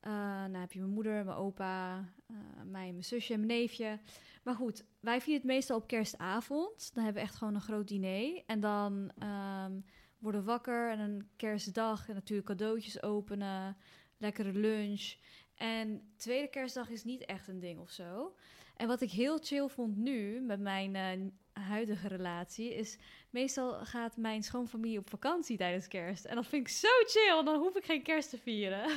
eh 0.00 0.12
nou 0.12 0.56
heb 0.56 0.72
je 0.72 0.78
mijn 0.80 0.92
moeder, 0.92 1.24
mijn 1.24 1.36
opa, 1.36 1.98
eh, 2.26 2.36
mij, 2.64 2.90
mijn 2.90 3.04
zusje 3.04 3.32
en 3.32 3.38
mijn 3.46 3.58
neefje. 3.60 3.98
Maar 4.42 4.54
goed, 4.54 4.84
wij 5.00 5.20
vieren 5.20 5.42
het 5.42 5.50
meestal 5.52 5.76
op 5.76 5.86
kerstavond. 5.86 6.94
Dan 6.94 7.04
hebben 7.04 7.22
we 7.22 7.28
echt 7.28 7.36
gewoon 7.38 7.54
een 7.54 7.60
groot 7.60 7.88
diner. 7.88 8.42
En 8.46 8.60
dan 8.60 9.10
ehm, 9.18 9.72
worden 10.18 10.40
we 10.40 10.46
wakker 10.46 10.90
en 10.90 10.98
een 10.98 11.28
kerstdag. 11.36 12.08
En 12.08 12.14
natuurlijk 12.14 12.48
cadeautjes 12.48 13.02
openen. 13.02 13.76
Lekkere 14.18 14.52
lunch. 14.52 15.14
En 15.54 16.12
tweede 16.16 16.48
kerstdag 16.48 16.88
is 16.88 17.04
niet 17.04 17.24
echt 17.24 17.48
een 17.48 17.60
ding 17.60 17.80
of 17.80 17.90
zo. 17.90 18.36
En 18.76 18.88
wat 18.88 19.00
ik 19.00 19.10
heel 19.10 19.38
chill 19.38 19.68
vond 19.68 19.96
nu 19.96 20.40
met 20.40 20.60
mijn 20.60 20.96
eh, 20.96 21.62
huidige 21.62 22.08
relatie 22.08 22.74
is 22.74 22.98
meestal 23.30 23.84
gaat 23.84 24.16
mijn 24.16 24.42
schoonfamilie 24.42 24.98
op 24.98 25.08
vakantie 25.10 25.56
tijdens 25.56 25.88
kerst. 25.88 26.24
En 26.24 26.34
dat 26.34 26.46
vind 26.46 26.68
ik 26.68 26.74
zo 26.74 26.88
chill. 27.06 27.44
Dan 27.44 27.58
hoef 27.58 27.76
ik 27.76 27.84
geen 27.84 28.02
kerst 28.02 28.30
te 28.30 28.38
vieren. 28.38 28.88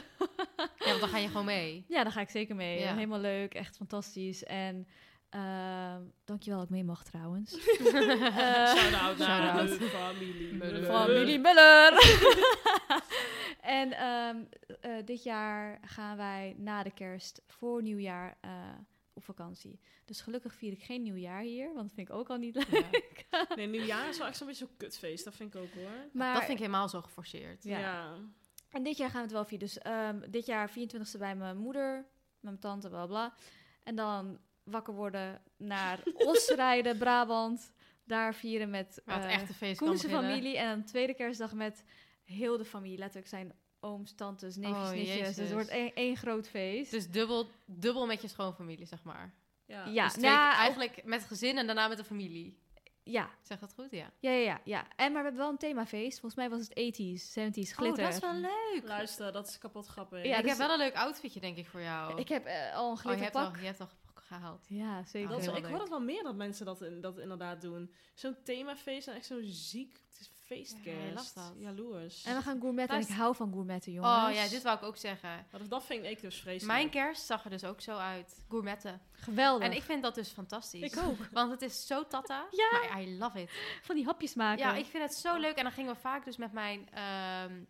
Ja, 0.57 0.85
want 0.85 0.99
dan 0.99 1.09
ga 1.09 1.17
je 1.17 1.27
gewoon 1.27 1.45
mee. 1.45 1.85
Ja, 1.87 2.03
daar 2.03 2.11
ga 2.11 2.21
ik 2.21 2.29
zeker 2.29 2.55
mee. 2.55 2.79
Ja. 2.79 2.93
Helemaal 2.93 3.19
leuk, 3.19 3.53
echt 3.53 3.75
fantastisch. 3.77 4.43
En 4.43 4.87
ehm 5.29 6.01
dankjewel 6.25 6.59
dat 6.59 6.67
ik 6.67 6.73
mee 6.73 6.83
mag 6.83 7.03
trouwens. 7.03 7.51
Shout-out 7.61 8.77
Shout-out. 8.77 9.17
naar 9.17 9.67
de 9.67 9.89
familie. 9.89 10.53
Muller. 10.53 10.83
Familie 10.83 11.39
Muller. 11.39 11.91
en 13.69 13.91
ehm, 13.91 14.43
eh, 14.81 15.05
dit 15.05 15.23
jaar 15.23 15.79
gaan 15.85 16.17
wij 16.17 16.55
na 16.57 16.83
de 16.83 16.91
kerst 16.91 17.41
voor 17.45 17.81
nieuwjaar 17.81 18.37
eh, 18.41 18.51
op 19.13 19.23
vakantie. 19.23 19.79
Dus 20.05 20.21
gelukkig 20.21 20.53
vier 20.53 20.71
ik 20.71 20.83
geen 20.83 21.01
nieuwjaar 21.01 21.41
hier, 21.41 21.65
want 21.65 21.87
dat 21.87 21.93
vind 21.93 22.09
ik 22.09 22.15
ook 22.15 22.29
al 22.29 22.37
niet 22.37 22.55
leuk. 22.55 23.27
Nee, 23.55 23.67
nieuwjaar 23.67 24.09
is 24.09 24.17
wel 24.17 24.27
echt 24.27 24.37
zo'n 24.37 24.47
beetje 24.47 24.65
zo'n 24.65 24.77
kutfeest. 24.77 25.23
Dat 25.23 25.35
vind 25.35 25.55
ik 25.55 25.61
ook 25.61 25.71
hoor. 25.73 26.09
Maar, 26.13 26.33
Dat 26.33 26.41
vind 26.43 26.53
ik 26.53 26.65
helemaal 26.65 26.89
zo 26.89 27.01
geforceerd. 27.01 27.63
Ja. 27.63 27.79
Ja. 27.79 28.15
En 28.69 28.83
dit 28.83 28.97
jaar 28.97 29.09
gaan 29.09 29.17
we 29.17 29.23
het 29.23 29.31
wel 29.31 29.45
vieren. 29.45 29.67
Dus 29.67 29.77
ehm, 29.77 30.29
dit 30.29 30.45
jaar 30.45 30.69
24e 30.69 31.17
bij 31.17 31.35
mijn 31.35 31.57
moeder, 31.57 31.95
met 31.95 32.05
mijn 32.39 32.59
tante, 32.59 32.89
bla 32.89 33.05
bla. 33.05 33.33
En 33.83 33.95
dan 33.95 34.39
wakker 34.63 34.93
worden 34.93 35.41
naar 35.57 35.99
Os 36.29 36.47
rijden, 36.47 36.97
Brabant. 36.97 37.71
daar 38.03 38.35
vieren 38.35 38.69
met 38.69 39.01
Waar 39.05 39.15
het 39.15 39.25
eh, 39.25 39.33
echte 39.33 39.53
feest 39.53 40.05
familie. 40.07 40.57
En 40.57 40.69
dan 40.69 40.83
tweede 40.83 41.13
kerstdag 41.13 41.53
met 41.53 41.83
heel 42.29 42.57
de 42.57 42.65
familie. 42.65 42.97
Letterlijk 42.97 43.27
zijn 43.27 43.53
ooms, 43.79 44.13
tantes, 44.15 44.55
neefjes, 44.55 44.77
Oh, 44.87 44.91
nichtjes. 44.91 45.27
Dus 45.27 45.37
het 45.37 45.51
wordt 45.51 45.67
één, 45.69 45.93
één 45.93 46.15
groot 46.15 46.47
feest. 46.47 46.91
Dus 46.91 47.09
dubbel, 47.09 47.49
dubbel 47.65 48.05
met 48.05 48.21
je 48.21 48.27
schoonfamilie, 48.27 48.85
zeg 48.85 49.03
maar. 49.03 49.33
Ja. 49.65 49.85
ja, 49.85 50.03
dus 50.03 50.13
twee- 50.13 50.29
nou, 50.29 50.55
eigenlijk 50.55 51.03
met 51.05 51.23
gezin 51.23 51.57
en 51.57 51.65
daarna 51.65 51.87
met 51.87 51.97
de 51.97 52.03
familie. 52.03 52.57
ja, 53.03 53.29
Zeg 53.41 53.59
dat 53.59 53.73
goed? 53.73 53.91
Ja. 53.91 54.11
ja, 54.19 54.31
ja, 54.31 54.37
ja, 54.41 54.61
ja. 54.63 54.87
En 54.95 55.11
maar 55.11 55.21
we 55.21 55.27
hebben 55.27 55.37
wel 55.37 55.49
een 55.49 55.57
themafeest. 55.57 56.19
Volgens 56.19 56.35
mij 56.35 56.49
was 56.49 56.59
het 56.59 56.69
80s, 56.75 57.31
70s, 57.33 57.71
glitter. 57.71 58.05
Oh, 58.05 58.11
dat 58.11 58.13
is 58.13 58.19
wel 58.19 58.33
leuk. 58.33 58.81
Luister, 58.83 59.31
dat 59.31 59.47
is 59.47 59.57
kapot 59.57 59.87
grappig. 59.87 60.23
Ja, 60.25 60.35
ik 60.37 60.41
dus- 60.41 60.49
heb 60.49 60.59
wel 60.59 60.71
een 60.71 60.77
leuk 60.77 60.95
outfitje, 60.95 61.39
denk 61.39 61.57
ik, 61.57 61.67
voor 61.67 61.81
jou. 61.81 62.19
Ik 62.19 62.27
heb 62.29 62.45
eh, 62.45 62.75
al 62.75 62.91
een 62.91 62.97
oh, 62.97 63.03
je 63.03 63.07
hebt, 63.09 63.19
glitterpak. 63.19 63.53
al, 63.53 63.59
je 63.59 63.65
hebt 63.65 63.79
al 63.79 63.89
gehaald. 64.13 64.65
Ja, 64.67 65.03
zeker. 65.03 65.29
Dat 65.29 65.39
is, 65.39 65.47
ik 65.47 65.65
hoor 65.65 65.79
het 65.79 65.89
wel 65.89 65.99
meer 66.01 66.23
dat 66.23 66.35
mensen 66.35 66.65
dat, 66.65 66.81
in, 66.81 67.01
dat 67.01 67.17
inderdaad 67.17 67.61
doen. 67.61 67.93
Zo'n 68.13 68.35
themafeest 68.43 69.07
en 69.07 69.15
echt 69.15 69.25
zo'n 69.25 69.43
ziek 69.43 70.03
feestkerst. 70.49 71.35
Ja. 71.35 71.51
Jaloers. 71.57 72.23
En 72.23 72.35
we 72.35 72.41
gaan 72.41 72.59
gourmetten. 72.59 72.95
En 72.95 73.01
ik 73.01 73.09
hou 73.09 73.35
van 73.35 73.51
gourmetten, 73.51 73.91
jongens. 73.91 74.27
Oh 74.27 74.33
ja, 74.33 74.47
dit 74.47 74.63
wou 74.63 74.77
ik 74.77 74.83
ook 74.83 74.97
zeggen. 74.97 75.45
Maar 75.51 75.67
dat 75.67 75.85
vind 75.85 76.05
ik 76.05 76.21
dus 76.21 76.35
vreselijk. 76.35 76.77
Mijn 76.77 76.89
kerst 76.89 77.25
zag 77.25 77.43
er 77.43 77.49
dus 77.49 77.63
ook 77.63 77.81
zo 77.81 77.97
uit. 77.97 78.43
Gourmetten. 78.49 79.01
Geweldig. 79.11 79.67
En 79.67 79.73
ik 79.73 79.83
vind 79.83 80.03
dat 80.03 80.15
dus 80.15 80.29
fantastisch. 80.29 80.81
Ik 80.81 80.97
ook. 80.97 81.17
Want 81.31 81.51
het 81.51 81.61
is 81.61 81.87
zo 81.87 82.07
tata. 82.07 82.47
Ja. 82.51 82.71
Maar 82.71 83.01
I 83.01 83.17
love 83.17 83.41
it. 83.41 83.51
van 83.81 83.95
die 83.95 84.05
hapjes 84.05 84.33
maken. 84.33 84.65
Ja, 84.65 84.75
ik 84.75 84.85
vind 84.85 85.03
het 85.03 85.13
zo 85.13 85.37
leuk. 85.37 85.55
En 85.55 85.63
dan 85.63 85.71
gingen 85.71 85.93
we 85.93 85.99
vaak 85.99 86.25
dus 86.25 86.37
met 86.37 86.51
mijn, 86.51 86.89
ehm, 86.93 87.63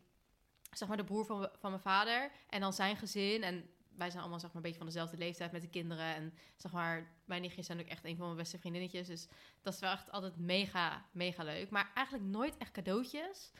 zeg 0.71 0.87
maar, 0.87 0.97
de 0.97 1.03
broer 1.03 1.25
van, 1.25 1.49
van 1.59 1.69
mijn 1.69 1.81
vader. 1.81 2.31
En 2.49 2.61
dan 2.61 2.73
zijn 2.73 2.97
gezin. 2.97 3.43
En 3.43 3.69
wij 3.99 4.09
zijn 4.09 4.21
allemaal, 4.21 4.39
zeg 4.39 4.47
maar, 4.47 4.57
een 4.57 4.61
beetje 4.69 4.77
van 4.83 4.87
dezelfde 4.87 5.17
leeftijd 5.17 5.51
met 5.51 5.61
de 5.61 5.67
kinderen. 5.69 6.05
En 6.15 6.33
zeg 6.55 6.71
maar, 6.71 7.11
mijn 7.25 7.41
nichtjes 7.41 7.65
zijn 7.65 7.79
ook 7.79 7.85
echt 7.87 8.05
een 8.05 8.15
van 8.15 8.25
mijn 8.25 8.37
beste 8.37 8.59
vriendinnetjes. 8.59 9.07
Dus 9.07 9.27
dat 9.61 9.73
is 9.73 9.79
wel 9.79 9.91
echt 9.91 10.11
altijd 10.11 10.37
mega, 10.37 11.05
mega 11.11 11.43
leuk. 11.43 11.69
Maar 11.69 11.91
eigenlijk 11.93 12.25
nooit 12.27 12.57
echt 12.57 12.71
cadeautjes. 12.71 13.51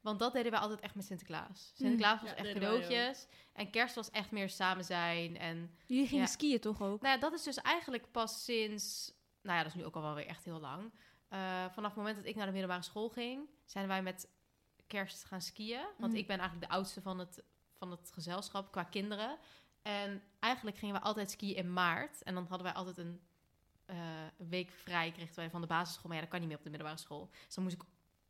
Want 0.00 0.18
dat 0.18 0.32
deden 0.32 0.52
we 0.52 0.58
altijd 0.58 0.80
echt 0.80 0.94
met 0.94 1.04
Sinterklaas. 1.04 1.72
Sinterklaas 1.74 2.20
was 2.20 2.30
Ja, 2.30 2.36
echt 2.36 2.52
cadeautjes. 2.52 3.26
En 3.52 3.70
kerst 3.70 3.94
was 3.94 4.10
echt 4.10 4.30
meer 4.30 4.48
samen 4.50 4.84
zijn. 4.84 5.38
En 5.38 5.74
Jullie 5.86 6.06
gingen 6.06 6.24
Ja. 6.24 6.30
skiën 6.30 6.60
toch 6.60 6.82
ook? 6.82 7.00
nou 7.02 7.14
ja, 7.14 7.20
dat 7.20 7.32
is 7.32 7.42
dus 7.42 7.56
eigenlijk 7.56 8.10
pas 8.10 8.44
sinds... 8.44 9.12
Nou 9.42 9.56
ja, 9.56 9.62
dat 9.62 9.72
is 9.72 9.78
nu 9.78 9.84
ook 9.84 9.94
al 9.96 10.02
wel 10.02 10.14
weer 10.14 10.26
echt 10.26 10.44
heel 10.44 10.60
lang. 10.60 10.92
Eh, 11.28 11.64
vanaf 11.70 11.88
het 11.90 11.96
moment 11.96 12.16
dat 12.16 12.26
ik 12.26 12.34
naar 12.34 12.46
de 12.46 12.52
middelbare 12.52 12.82
school 12.82 13.08
ging... 13.08 13.48
zijn 13.64 13.86
wij 13.88 14.02
met 14.02 14.28
kerst 14.86 15.24
gaan 15.24 15.40
skiën. 15.42 15.86
Want 15.98 16.12
Mm. 16.12 16.18
ik 16.18 16.26
ben 16.26 16.38
eigenlijk 16.38 16.68
de 16.70 16.76
oudste 16.76 17.02
van 17.02 17.18
het, 17.18 17.42
van 17.74 17.90
het 17.90 18.10
gezelschap 18.12 18.72
qua 18.72 18.82
kinderen. 18.84 19.38
En 19.84 20.22
eigenlijk 20.40 20.76
gingen 20.76 20.94
we 20.94 21.00
altijd 21.00 21.30
skiën 21.30 21.56
in 21.56 21.72
maart. 21.72 22.22
En 22.22 22.34
dan 22.34 22.46
hadden 22.48 22.66
wij 22.66 22.76
altijd 22.76 22.98
een 22.98 23.20
eh, 23.86 23.96
een 24.38 24.48
week 24.48 24.70
vrij... 24.70 25.10
kregen 25.12 25.34
wij 25.36 25.50
van 25.50 25.60
de 25.60 25.66
basisschool. 25.66 26.04
Maar 26.06 26.14
ja, 26.14 26.20
dat 26.20 26.30
kan 26.30 26.38
niet 26.40 26.48
meer 26.48 26.58
op 26.58 26.64
de 26.64 26.70
middelbare 26.70 27.00
school. 27.00 27.28
Dus 27.46 27.54
dan 27.54 27.64
moest 27.64 27.76
ik 27.76 27.82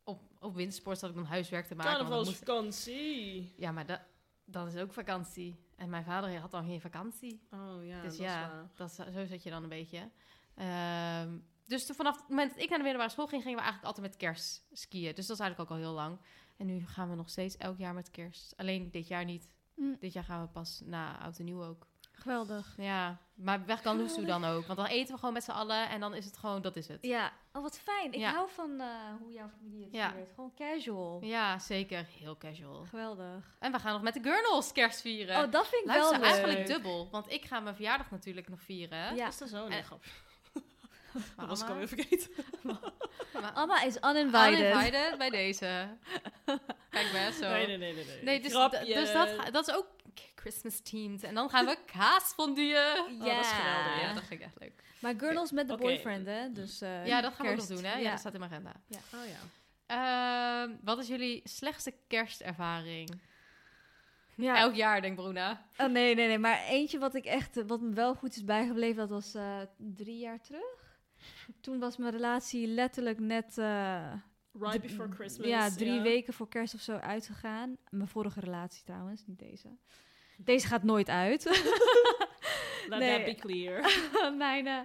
op, 0.03 0.21
op 0.39 0.55
wintersport... 0.55 0.99
zat 0.99 1.09
ik 1.09 1.15
dan 1.15 1.25
huiswerk 1.25 1.65
te 1.65 1.75
maken. 1.75 1.91
dan 1.91 2.17
moest- 2.17 2.43
Carnavalsvakantie. 2.43 3.53
Ja, 3.57 3.71
maar 3.71 3.85
dat, 3.85 3.99
dat 4.45 4.67
is 4.73 4.75
ook 4.81 4.93
vakantie. 4.93 5.55
En 5.75 5.89
mijn 5.89 6.03
vader 6.03 6.39
had 6.39 6.51
dan 6.51 6.65
geen 6.65 6.81
vakantie. 6.81 7.41
Oh 7.51 7.85
ja, 7.85 8.01
Dus 8.01 8.17
dat 8.17 8.25
ja, 8.25 8.43
is 8.45 8.51
waar. 8.51 8.69
dat, 8.75 8.91
zo 9.13 9.25
zit 9.25 9.43
je 9.43 9.49
dan 9.49 9.63
een 9.63 9.69
beetje. 9.69 10.09
Ehm, 10.55 11.37
dus 11.65 11.85
toen 11.85 11.95
vanaf 11.95 12.17
het 12.19 12.29
moment 12.29 12.49
dat 12.53 12.59
ik 12.63 12.69
naar 12.69 12.77
de 12.77 12.83
middelbare 12.83 13.11
school 13.13 13.27
ging, 13.27 13.41
gingen 13.41 13.57
we 13.57 13.63
eigenlijk 13.63 13.95
altijd 13.95 14.11
met 14.11 14.17
kerst 14.17 14.65
skiën. 14.71 15.15
Dus 15.15 15.27
dat 15.27 15.35
is 15.37 15.41
eigenlijk 15.43 15.59
ook 15.71 15.77
al 15.77 15.83
heel 15.83 15.93
lang. 15.93 16.19
En 16.57 16.65
nu 16.65 16.85
gaan 16.87 17.09
we 17.09 17.15
nog 17.15 17.29
steeds 17.29 17.57
elk 17.57 17.77
jaar 17.77 17.93
met 17.93 18.11
kerst. 18.11 18.53
Alleen 18.57 18.91
dit 18.91 19.07
jaar 19.07 19.25
niet. 19.25 19.47
Mm. 19.75 19.97
Dit 19.99 20.13
jaar 20.13 20.23
gaan 20.23 20.41
we 20.41 20.47
pas 20.47 20.81
na 20.85 21.19
oud 21.19 21.39
en 21.39 21.45
nieuw 21.45 21.63
ook. 21.63 21.87
Geweldig. 22.11 22.73
Ja, 22.77 23.17
maar 23.33 23.65
weg 23.65 23.81
kan 23.81 23.97
Loesoe 23.97 24.25
dan 24.25 24.45
ook. 24.45 24.65
Want 24.65 24.77
dan 24.79 24.87
eten 24.87 25.13
we 25.13 25.19
gewoon 25.19 25.33
met 25.33 25.43
z'n 25.43 25.51
allen 25.51 25.89
en 25.89 25.99
dan 25.99 26.13
is 26.13 26.25
het 26.25 26.37
gewoon, 26.37 26.61
dat 26.61 26.75
is 26.75 26.87
het. 26.87 26.97
Ja, 27.01 27.31
oh 27.53 27.61
wat 27.61 27.79
fijn. 27.79 28.11
Ik 28.13 28.19
Ja. 28.19 28.31
hou 28.33 28.49
van 28.49 28.79
eh, 28.79 28.87
hoe 29.19 29.31
jouw 29.31 29.49
familie 29.49 29.83
het 29.83 29.93
Ja. 29.93 30.11
viert. 30.11 30.31
Gewoon 30.35 30.53
casual. 30.55 31.23
Ja, 31.23 31.59
zeker. 31.59 32.05
Heel 32.19 32.37
casual. 32.37 32.85
Geweldig. 32.85 33.55
En 33.59 33.71
we 33.71 33.79
gaan 33.79 33.93
nog 33.93 34.01
met 34.01 34.13
de 34.13 34.19
Gurnals 34.23 34.71
kerst 34.71 35.01
vieren. 35.01 35.43
Oh, 35.45 35.51
dat 35.51 35.67
vind 35.67 35.81
ik 35.81 35.87
Luister, 35.87 36.19
wel 36.19 36.29
leuk. 36.29 36.37
eigenlijk 36.37 36.67
dubbel. 36.67 37.07
Want 37.11 37.31
ik 37.31 37.45
ga 37.45 37.59
mijn 37.59 37.75
verjaardag 37.75 38.11
natuurlijk 38.11 38.49
nog 38.49 38.61
vieren. 38.61 39.15
Ja. 39.15 39.27
Is 39.27 39.41
er 39.41 39.47
zo? 39.47 39.67
Nee, 39.67 39.83
grap. 39.83 40.03
Maar 41.35 41.47
Dat 41.47 41.47
was 41.47 41.61
ik 41.61 41.67
Anna- 41.69 41.81
alweer 41.81 41.87
vergeten. 41.87 42.29
maar- 43.33 43.51
Anna 43.53 43.81
is 43.83 43.95
uninvited. 44.01 44.59
Uninvited 44.59 45.17
bij 45.17 45.29
deze. 45.29 45.87
Kijk 46.89 47.11
maar, 47.13 47.31
zo. 47.31 47.49
Nee, 47.49 47.67
nee, 47.67 47.77
nee, 47.77 47.93
nee. 47.93 48.05
nee. 48.05 48.23
Nee, 48.23 48.35
dus, 48.41 48.51
dus 48.85 49.11
dat, 49.13 49.53
dat 49.53 49.67
is 49.67 49.73
ook 49.75 49.87
Christmas 50.35 50.79
themed. 50.79 51.23
En 51.23 51.33
dan 51.35 51.49
gaan 51.49 51.65
we 51.65 51.77
kaasfonduen. 51.97 52.91
Oh, 52.99 53.19
dat 53.19 53.39
is 53.39 53.51
geweldig, 53.51 54.01
Ja, 54.01 54.13
dat 54.13 54.23
vind 54.23 54.39
ik 54.41 54.45
echt 54.45 54.55
leuk. 54.59 54.83
Maar 54.99 55.13
girls 55.17 55.51
met 55.51 55.67
de 55.67 55.77
boyfriend, 55.77 56.25
hè? 56.25 56.51
Dus, 56.51 56.81
eh, 56.81 57.05
ja, 57.05 57.21
dat 57.21 57.33
gaan 57.33 57.47
we 57.47 57.55
nog 57.55 57.65
doen, 57.65 57.83
hè? 57.83 57.91
Ja, 57.93 57.97
Ja. 57.97 58.09
dat 58.09 58.19
staat 58.19 58.33
in 58.33 58.39
mijn 58.39 58.51
agenda. 58.51 58.71
Oh 59.13 59.19
ja. 59.27 59.39
Ehm, 59.87 60.75
wat 60.83 60.97
is 60.97 61.07
jullie 61.07 61.41
slechtste 61.43 61.93
kerstervaring? 62.07 63.21
Ja. 64.35 64.57
Elk 64.57 64.73
jaar, 64.75 65.01
denkt 65.01 65.21
Bruna. 65.21 65.65
Oh, 65.77 65.87
nee, 65.87 66.15
nee, 66.15 66.27
nee. 66.27 66.37
Maar 66.37 66.63
eentje 66.63 66.99
wat 66.99 67.15
ik 67.15 67.25
echt, 67.25 67.65
wat 67.67 67.81
me 67.81 67.93
wel 67.93 68.15
goed 68.15 68.35
is 68.35 68.43
bijgebleven, 68.43 68.95
dat 68.95 69.09
was 69.09 69.33
eh, 69.33 69.57
drie 69.77 70.17
jaar 70.17 70.41
terug. 70.41 70.84
Toen 71.61 71.79
was 71.79 71.97
mijn 71.97 72.11
relatie 72.11 72.67
letterlijk 72.67 73.19
net, 73.19 73.57
eh, 73.57 74.13
Right 74.59 74.81
before 74.81 75.11
Christmas. 75.11 75.47
ja, 75.47 75.69
drie 75.69 76.01
weken 76.01 76.33
voor 76.33 76.47
kerst 76.49 76.73
of 76.73 76.79
zo 76.81 76.95
uitgegaan. 76.95 77.77
Mijn 77.89 78.07
vorige 78.07 78.39
relatie 78.39 78.83
trouwens, 78.83 79.23
niet 79.25 79.39
deze. 79.39 79.77
Deze 80.37 80.67
gaat 80.67 80.83
nooit 80.83 81.09
uit. 81.09 81.43
Let 82.89 82.99
Nee. 82.99 83.15
that 83.15 83.25
be 83.25 83.35
clear. 83.35 83.91
Mijn 84.37 84.67
eh, 84.67 84.79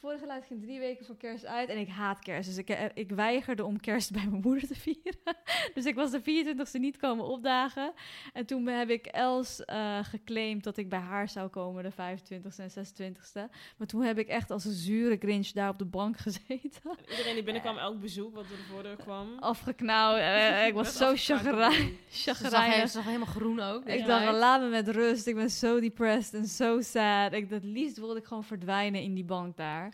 vorige 0.00 0.20
relatie 0.20 0.46
ging 0.46 0.62
drie 0.62 0.78
weken 0.78 1.06
voor 1.06 1.16
kerst 1.16 1.46
uit 1.46 1.68
en 1.68 1.78
ik 1.78 1.88
haat 1.88 2.18
kerst. 2.18 2.48
Dus 2.48 2.58
ik, 2.58 2.68
eh, 2.68 2.84
ik 2.94 3.10
weigerde 3.10 3.64
om 3.64 3.80
kerst 3.80 4.12
bij 4.12 4.26
mijn 4.30 4.42
moeder 4.42 4.66
te 4.68 4.74
vieren. 4.74 5.18
dus 5.74 5.84
ik 5.84 5.94
was 5.94 6.10
de 6.10 6.20
24e 6.20 6.80
niet 6.80 6.96
komen 6.96 7.24
opdagen. 7.24 7.92
En 8.32 8.46
toen 8.46 8.66
heb 8.66 8.88
ik 8.90 9.06
Els 9.06 9.64
eh, 9.64 9.98
geclaimd 10.02 10.64
dat 10.64 10.76
ik 10.76 10.88
bij 10.88 10.98
haar 10.98 11.28
zou 11.28 11.48
komen, 11.48 11.82
de 11.82 11.90
25e 11.90 12.56
en 12.56 12.70
26e. 12.70 13.50
Maar 13.76 13.86
toen 13.86 14.02
heb 14.02 14.18
ik 14.18 14.28
echt 14.28 14.50
als 14.50 14.64
een 14.64 14.72
zure 14.72 15.16
grinch 15.16 15.48
daar 15.50 15.68
op 15.68 15.78
de 15.78 15.84
bank 15.84 16.16
gezeten. 16.26 16.80
En 16.82 17.10
iedereen 17.10 17.34
die 17.34 17.42
binnenkwam, 17.42 17.78
elk 17.78 18.00
bezoek 18.00 18.34
wat 18.34 18.48
door 18.48 18.56
de 18.56 18.62
voordeur 18.62 18.96
kwam. 18.96 19.38
Afgeknauwd. 19.38 20.18
eh, 20.18 20.66
ik 20.66 20.74
was 20.74 20.96
zo 20.96 21.12
chagrijn- 21.16 21.98
Ze 22.08 22.34
zag, 22.50 22.88
zag 22.88 23.04
helemaal 23.04 23.26
groen 23.26 23.60
ook. 23.60 23.84
Ik 23.84 24.06
dacht, 24.06 24.24
laat 24.38 24.60
me 24.60 24.68
met 24.68 24.88
rust. 24.88 25.26
Ik 25.26 25.34
ben 25.34 25.50
zo 25.50 25.80
depressed 25.80 26.34
en 26.34 26.46
zo 26.46 26.80
sad. 26.80 27.32
Ik, 27.32 27.50
het 27.50 27.64
liefst 27.64 27.96
wilde 27.98 28.18
ik 28.18 28.24
gewoon 28.24 28.44
verdwijnen 28.44 29.02
in 29.02 29.14
die 29.14 29.24
bank 29.24 29.56
daar. 29.56 29.89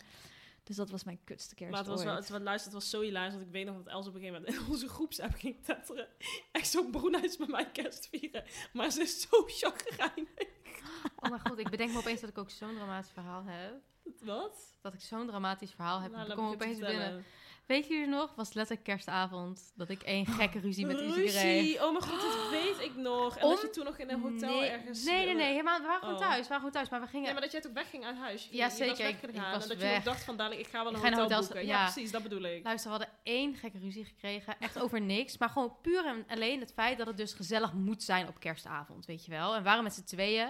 Dus 0.63 0.75
dat 0.75 0.89
was 0.89 1.03
mijn 1.03 1.19
kutste 1.23 1.55
kerst 1.55 1.71
Maar 1.71 1.81
het 1.81 1.89
was 1.89 2.03
wel, 2.03 2.13
ooit. 2.13 2.21
het, 2.21 2.29
was, 2.29 2.41
luister, 2.41 2.71
het 2.71 2.81
was 2.81 2.89
zo 2.89 3.01
hilarisch, 3.01 3.33
want 3.33 3.45
ik 3.45 3.51
weet 3.51 3.65
nog 3.65 3.75
dat 3.75 3.87
Els 3.87 4.07
op 4.07 4.13
een 4.13 4.19
gegeven 4.19 4.41
moment 4.41 4.59
in 4.59 4.67
onze 4.73 4.87
groepsapp 4.87 5.33
ging 5.33 5.63
tetteren. 5.63 6.07
Echt 6.51 6.67
zo 6.67 6.83
Bruna 6.89 7.23
is 7.23 7.37
met 7.37 7.47
mij 7.47 7.71
kerst 7.71 8.07
vieren. 8.11 8.43
Maar 8.73 8.91
ze 8.91 9.01
is 9.01 9.21
zo 9.21 9.43
chagrijnig. 9.47 10.55
Oh 11.15 11.29
mijn 11.29 11.41
god, 11.41 11.59
ik 11.59 11.69
bedenk 11.69 11.91
me 11.91 11.97
opeens 11.97 12.21
dat 12.21 12.29
ik 12.29 12.37
ook 12.37 12.49
zo'n 12.49 12.75
dramatisch 12.75 13.11
verhaal 13.11 13.43
heb. 13.45 13.81
Wat? 14.21 14.77
Dat 14.81 14.93
ik 14.93 15.01
zo'n 15.01 15.27
dramatisch 15.27 15.71
verhaal 15.71 16.01
heb. 16.01 16.11
Nou, 16.11 16.29
ik 16.29 16.35
kom 16.35 16.45
opeens 16.45 16.79
binnen. 16.79 17.25
Weet 17.67 17.87
jullie 17.87 18.07
nog? 18.07 18.35
Was 18.35 18.53
letterlijk 18.53 18.85
kerstavond. 18.87 19.71
Dat 19.75 19.89
ik 19.89 20.01
één 20.01 20.25
gekke 20.25 20.59
ruzie 20.59 20.85
met. 20.85 20.99
Ruzie! 20.99 21.83
Oh 21.85 21.91
mijn 21.91 22.03
god, 22.03 22.21
dat 22.21 22.49
weet 22.49 22.79
ik 22.79 22.95
nog. 22.95 23.37
En 23.37 23.43
Om- 23.43 23.49
dat 23.49 23.61
je 23.61 23.69
toen 23.69 23.85
nog 23.85 23.97
in 23.97 24.09
een 24.09 24.21
hotel 24.21 24.59
nee, 24.59 24.69
ergens... 24.69 25.03
Nee, 25.03 25.25
nee, 25.25 25.35
nee. 25.35 25.49
Helemaal, 25.51 25.77
we 25.79 25.85
waren 25.85 25.99
gewoon 25.99 26.13
Oh. 26.15 26.19
thuis. 26.21 26.35
We 26.41 26.47
waren 26.47 26.55
gewoon 26.57 26.71
thuis. 26.71 26.89
Maar 26.89 27.01
we 27.01 27.07
gingen... 27.07 27.25
Ja, 27.27 27.31
maar 27.33 27.41
dat 27.41 27.51
jij 27.51 27.61
toen 27.61 27.73
wegging 27.73 28.05
uit 28.05 28.17
huis. 28.17 28.43
Je- 28.43 28.57
Ja, 28.57 28.63
je 28.63 28.69
was 28.69 28.77
zeker. 28.77 29.07
Ik- 29.09 29.35
was 29.35 29.63
en 29.63 29.69
dat 29.69 29.69
je 29.69 29.75
weg. 29.77 29.97
ook 29.97 30.03
dacht 30.03 30.23
van, 30.23 30.37
dadelijk, 30.37 30.61
ik 30.65 30.73
ga 30.73 30.83
wel 30.83 30.93
een 30.93 31.13
hotel 31.13 31.39
boeken. 31.39 31.65
ja. 31.65 31.77
Ja, 31.79 31.91
precies, 31.91 32.11
dat 32.11 32.23
bedoel 32.23 32.41
ik. 32.43 32.63
Luister, 32.63 32.91
we 32.91 32.97
hadden 32.97 33.15
één 33.23 33.55
gekke 33.55 33.79
ruzie 33.79 34.05
gekregen. 34.05 34.55
Echt 34.59 34.79
over 34.81 35.01
niks. 35.01 35.37
Maar 35.37 35.49
gewoon 35.49 35.75
puur 35.81 36.05
en 36.05 36.25
alleen 36.27 36.59
het 36.59 36.73
feit 36.73 36.97
dat 36.97 37.07
het 37.07 37.17
dus 37.17 37.33
gezellig 37.33 37.73
moet 37.73 38.03
zijn 38.03 38.27
op 38.27 38.39
kerstavond. 38.39 39.05
Weet 39.05 39.25
je 39.25 39.31
wel. 39.31 39.51
En 39.51 39.57
we 39.57 39.63
waren 39.63 39.83
met 39.83 39.93
z'n 39.93 40.03
tweeën. 40.03 40.49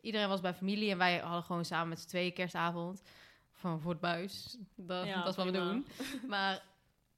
Iedereen 0.00 0.28
was 0.28 0.40
bij 0.40 0.54
familie. 0.54 0.90
En 0.90 0.98
wij 0.98 1.18
hadden 1.18 1.42
gewoon 1.42 1.64
samen 1.64 1.88
met 1.88 2.00
z'n 2.00 2.08
tweeën 2.08 2.32
kerstavond. 2.32 3.02
Van 3.58 3.80
voor 3.80 3.90
het 3.90 4.00
buis. 4.00 4.56
Dat, 4.76 5.06
Ja, 5.06 5.22
dat 5.22 5.28
is 5.28 5.36
wat 5.36 5.46
we 5.46 5.52
doen. 5.52 5.86
Maar 6.26 6.62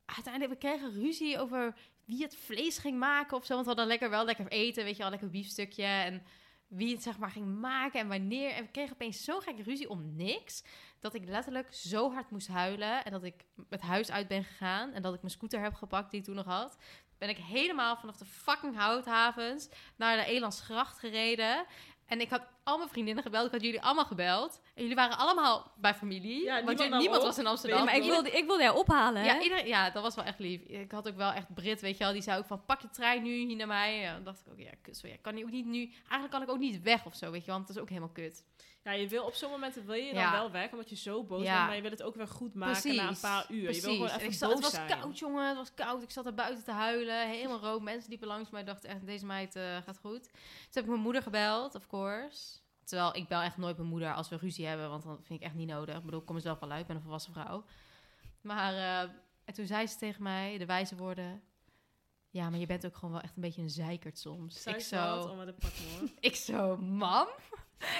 uiteindelijk, 0.04 0.52
we 0.52 0.68
kregen 0.68 0.92
ruzie 0.92 1.38
over 1.38 1.74
wie 2.04 2.22
het 2.22 2.36
vlees 2.36 2.78
ging 2.78 2.98
maken 2.98 3.36
of 3.36 3.44
zo. 3.44 3.52
Want 3.52 3.64
we 3.64 3.70
hadden 3.70 3.88
lekker 3.88 4.10
wel 4.10 4.24
lekker 4.24 4.48
eten. 4.48 4.84
Weet 4.84 4.96
je 4.96 5.02
wel, 5.02 5.10
lekker 5.10 5.30
biefstukje. 5.30 5.84
En 5.84 6.22
wie 6.66 6.92
het 6.94 7.02
zeg 7.02 7.18
maar 7.18 7.30
ging 7.30 7.60
maken 7.60 8.00
en 8.00 8.08
wanneer. 8.08 8.50
En 8.50 8.64
we 8.64 8.70
kregen 8.70 8.92
opeens 8.92 9.24
zo'n 9.24 9.42
gekke 9.42 9.62
ruzie 9.62 9.90
om 9.90 10.16
niks. 10.16 10.64
Dat 11.00 11.14
ik 11.14 11.24
letterlijk 11.24 11.74
zo 11.74 12.12
hard 12.12 12.30
moest 12.30 12.48
huilen. 12.48 13.04
En 13.04 13.12
dat 13.12 13.22
ik 13.22 13.44
het 13.68 13.80
huis 13.80 14.10
uit 14.10 14.28
ben 14.28 14.44
gegaan. 14.44 14.92
En 14.92 15.02
dat 15.02 15.14
ik 15.14 15.20
mijn 15.20 15.32
scooter 15.32 15.60
heb 15.60 15.74
gepakt 15.74 16.10
die 16.10 16.20
ik 16.20 16.26
toen 16.26 16.34
nog 16.34 16.46
had. 16.46 16.76
Ben 17.18 17.28
ik 17.28 17.36
helemaal 17.36 17.96
vanaf 17.96 18.16
de 18.16 18.24
fucking 18.24 18.76
houthavens 18.76 19.68
naar 19.96 20.16
de 20.16 20.24
Elandsgracht 20.24 20.98
gereden. 20.98 21.64
En 22.10 22.20
ik 22.20 22.30
had 22.30 22.42
al 22.64 22.76
mijn 22.76 22.88
vriendinnen 22.88 23.22
gebeld. 23.22 23.46
Ik 23.46 23.52
had 23.52 23.62
jullie 23.62 23.82
allemaal 23.82 24.04
gebeld. 24.04 24.60
En 24.74 24.82
jullie 24.82 24.96
waren 24.96 25.18
allemaal 25.18 25.72
bij 25.76 25.94
familie. 25.94 26.44
Ja, 26.44 26.64
want 26.64 26.90
niemand 26.90 27.22
was 27.22 27.38
in 27.38 27.46
Amsterdam. 27.46 27.84
Maar 27.84 27.96
ik 27.96 28.02
wilde, 28.02 28.30
ik 28.30 28.46
wilde 28.46 28.62
jou 28.62 28.76
ophalen, 28.76 29.24
ja, 29.24 29.56
ja, 29.64 29.90
dat 29.90 30.02
was 30.02 30.14
wel 30.14 30.24
echt 30.24 30.38
lief. 30.38 30.60
Ik 30.62 30.92
had 30.92 31.08
ook 31.08 31.16
wel 31.16 31.32
echt 31.32 31.54
Brit, 31.54 31.80
weet 31.80 31.98
je 31.98 32.04
wel. 32.04 32.12
Die 32.12 32.22
zei 32.22 32.38
ook 32.38 32.46
van, 32.46 32.64
pak 32.64 32.80
je 32.80 32.90
trein 32.90 33.22
nu 33.22 33.30
hier 33.30 33.56
naar 33.56 33.66
mij. 33.66 33.98
Ja, 33.98 34.14
dan 34.14 34.24
dacht 34.24 34.40
ik 34.40 34.52
ook, 34.52 34.58
ja, 34.58 34.70
kut. 34.82 34.96
Zo, 34.96 35.06
ja, 35.06 35.16
kan 35.20 35.36
ik 35.36 35.44
ook 35.44 35.50
niet 35.50 35.66
nu... 35.66 35.78
Eigenlijk 35.78 36.30
kan 36.30 36.42
ik 36.42 36.50
ook 36.50 36.58
niet 36.58 36.82
weg 36.82 37.06
of 37.06 37.14
zo, 37.14 37.30
weet 37.30 37.44
je. 37.44 37.50
Want 37.50 37.66
dat 37.66 37.76
is 37.76 37.82
ook 37.82 37.88
helemaal 37.88 38.08
kut. 38.08 38.44
Ja, 38.84 38.92
je 38.92 39.08
wil 39.08 39.24
op 39.24 39.34
zo'n 39.34 39.50
momenten 39.50 39.86
wil 39.86 39.94
je 39.94 40.12
dan 40.12 40.22
Ja. 40.22 40.32
wel 40.32 40.50
weg, 40.50 40.72
omdat 40.72 40.90
je 40.90 40.96
zo 40.96 41.24
boos 41.24 41.42
Ja. 41.42 41.54
bent, 41.54 41.66
maar 41.66 41.74
je 41.76 41.82
wil 41.82 41.90
het 41.90 42.02
ook 42.02 42.14
weer 42.14 42.28
goed 42.28 42.54
maken 42.54 42.94
na 42.96 43.08
een 43.08 43.20
paar 43.20 43.46
uur. 43.50 43.62
Precies. 43.64 43.80
Je 43.82 43.86
wil 43.86 43.94
gewoon 43.94 44.08
En 44.08 44.14
even 44.16 44.26
ik 44.28 44.34
zat, 44.34 44.48
boos 44.48 44.56
het 44.56 44.64
was 44.64 44.86
zijn. 44.88 45.00
koud, 45.00 45.18
jongen. 45.18 45.48
Het 45.48 45.56
was 45.56 45.74
koud. 45.74 46.02
Ik 46.02 46.10
zat 46.10 46.26
er 46.26 46.34
buiten 46.34 46.64
te 46.64 46.70
huilen. 46.72 47.28
Helemaal 47.28 47.58
rood. 47.60 47.80
Mensen 47.82 48.10
liepen 48.10 48.28
langs 48.28 48.50
mij. 48.50 48.60
Ik 48.60 48.66
dacht 48.66 48.84
echt, 48.84 49.06
deze 49.06 49.26
meid 49.26 49.56
eh, 49.56 49.76
gaat 49.76 49.98
goed. 49.98 50.22
Toen 50.22 50.32
heb 50.70 50.82
ik 50.82 50.88
mijn 50.90 51.00
moeder 51.00 51.22
gebeld, 51.22 51.74
of 51.74 51.86
course. 51.86 52.58
Terwijl 52.84 53.16
ik 53.16 53.28
bel 53.28 53.40
echt 53.40 53.56
nooit 53.56 53.76
mijn 53.76 53.88
moeder 53.88 54.14
als 54.14 54.28
we 54.28 54.36
ruzie 54.36 54.66
hebben. 54.66 54.88
Want 54.90 55.02
dan 55.02 55.18
vind 55.22 55.40
ik 55.40 55.46
echt 55.46 55.54
niet 55.54 55.68
nodig. 55.68 55.96
Ik 55.96 56.04
bedoel, 56.04 56.20
ik 56.20 56.26
kom 56.26 56.36
er 56.36 56.42
zelf 56.42 56.58
wel 56.58 56.70
uit. 56.70 56.80
Ik 56.80 56.86
ben 56.86 56.96
een 56.96 57.02
volwassen 57.02 57.32
vrouw. 57.32 57.64
Maar 58.40 58.72
eh, 58.74 59.00
en 59.44 59.54
toen 59.54 59.66
zei 59.66 59.86
ze 59.86 59.96
tegen 59.98 60.22
mij, 60.22 60.58
de 60.58 60.66
wijze 60.66 60.96
woorden... 60.96 61.42
Ja, 62.32 62.50
maar 62.50 62.58
je 62.58 62.66
bent 62.66 62.86
ook 62.86 62.94
gewoon 62.94 63.10
wel 63.12 63.20
echt 63.20 63.36
een 63.36 63.42
beetje 63.42 63.62
een 63.62 63.70
zeikert 63.70 64.18
soms. 64.18 64.62
Zij 64.62 64.72
ik 64.74 64.80
zo... 64.80 65.26
Pak 65.36 65.36
me 65.60 65.98
hoor. 65.98 66.08
Ik 66.20 66.34
zo, 66.36 66.76
mam? 66.76 67.28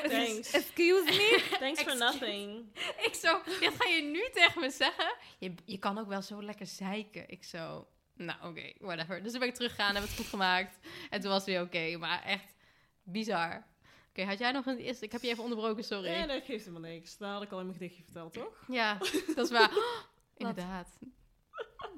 Thanks. 0.09 0.51
Excuse 0.51 1.05
me? 1.05 1.57
Thanks 1.59 1.83
for 1.83 1.97
nothing. 1.97 2.65
Ik 2.97 3.15
zo, 3.15 3.41
dit 3.61 3.75
ga 3.79 3.89
je 3.89 4.03
nu 4.03 4.29
tegen 4.33 4.61
me 4.61 4.71
zeggen? 4.71 5.15
Je, 5.39 5.55
je 5.65 5.79
kan 5.79 5.99
ook 5.99 6.09
wel 6.09 6.23
zo 6.23 6.43
lekker 6.43 6.67
zeiken. 6.67 7.25
Ik 7.29 7.45
zo, 7.45 7.89
nou 8.15 8.49
oké, 8.49 8.73
whatever. 8.79 9.23
Dus 9.23 9.31
toen 9.31 9.41
ben 9.41 9.49
ik 9.49 9.55
teruggegaan, 9.55 9.95
heb 9.95 10.03
het 10.03 10.17
goed 10.17 10.27
gemaakt. 10.27 10.79
En 11.11 11.21
toen 11.21 11.31
was 11.31 11.45
het 11.45 11.49
weer 11.49 11.63
oké, 11.63 11.97
maar 11.99 12.23
echt 12.23 12.55
bizar. 13.03 13.67
Oké, 14.09 14.25
had 14.25 14.39
jij 14.39 14.53
nog 14.53 14.67
een 14.67 14.79
eerste? 14.79 15.05
Ik 15.05 15.13
heb 15.13 15.23
je 15.23 15.29
even 15.29 15.43
onderbroken, 15.43 15.85
sorry. 15.85 16.09
Nee, 16.11 16.27
dat 16.27 16.45
geeft 16.45 16.65
helemaal 16.65 16.91
niks. 16.91 17.17
Dat 17.17 17.31
had 17.31 17.43
ik 17.43 17.51
al 17.51 17.59
in 17.59 17.67
mijn 17.67 17.79
gedichtje 17.79 18.03
verteld, 18.03 18.33
toch? 18.33 18.65
Ja, 18.69 18.99
dat 19.35 19.45
is 19.45 19.51
waar. 19.51 19.73
Inderdaad. 20.37 20.89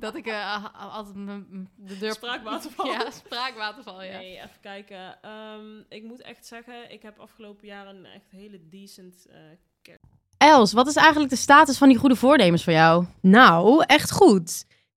Dat 0.00 0.14
ik 0.14 0.26
eh, 0.26 0.64
altijd 0.94 1.16
mijn- 1.16 1.70
de 1.76 1.98
deur... 1.98 2.12
Spraakwaterval. 2.12 2.86
Ja, 2.86 3.10
spraakwaterval, 3.10 4.02
ja. 4.02 4.18
Nee, 4.18 4.36
even 4.36 4.60
kijken. 4.60 5.22
Ehm, 5.22 5.78
ik 5.88 6.02
moet 6.02 6.20
echt 6.22 6.46
zeggen, 6.46 6.92
ik 6.92 7.02
heb 7.02 7.18
afgelopen 7.18 7.66
jaar 7.66 7.86
een 7.86 8.04
echt 8.06 8.30
hele 8.30 8.68
decent... 8.68 9.26
eh, 9.30 9.94
Els, 10.38 10.72
wat 10.72 10.86
is 10.86 10.96
eigenlijk 10.96 11.30
de 11.30 11.36
status 11.36 11.78
van 11.78 11.88
die 11.88 11.98
goede 11.98 12.16
voornemens 12.16 12.64
voor 12.64 12.72
jou? 12.72 13.06
Nou, 13.20 13.84
echt 13.86 14.10
goed. 14.10 14.66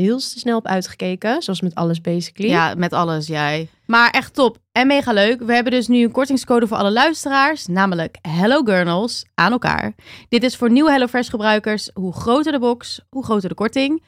heel 0.00 0.20
snel 0.20 0.56
op 0.56 0.66
uitgekeken. 0.66 1.42
Zoals 1.42 1.60
met 1.60 1.74
alles 1.74 2.00
basically. 2.00 2.50
Ja, 2.50 2.74
met 2.74 2.92
alles 2.92 3.26
jij. 3.26 3.68
Maar 3.86 4.10
echt 4.10 4.34
top 4.34 4.58
en 4.72 4.86
mega 4.86 5.12
leuk. 5.12 5.40
We 5.40 5.54
hebben 5.54 5.72
dus 5.72 5.88
nu 5.88 6.02
een 6.04 6.10
kortingscode 6.12 6.66
voor 6.66 6.76
alle 6.76 6.90
luisteraars, 6.92 7.66
namelijk 7.66 8.18
Hello 8.22 8.62
Gurnals 8.62 9.24
aan 9.34 9.52
elkaar. 9.52 9.92
Dit 10.28 10.42
is 10.42 10.56
voor 10.56 10.70
nieuwe 10.70 10.90
HelloFresh 10.90 11.30
gebruikers. 11.30 11.90
Hoe 11.94 12.12
groter 12.12 12.52
de 12.52 12.58
box, 12.58 13.00
hoe 13.10 13.24
groter 13.24 13.48
de 13.48 13.54
korting. 13.54 14.02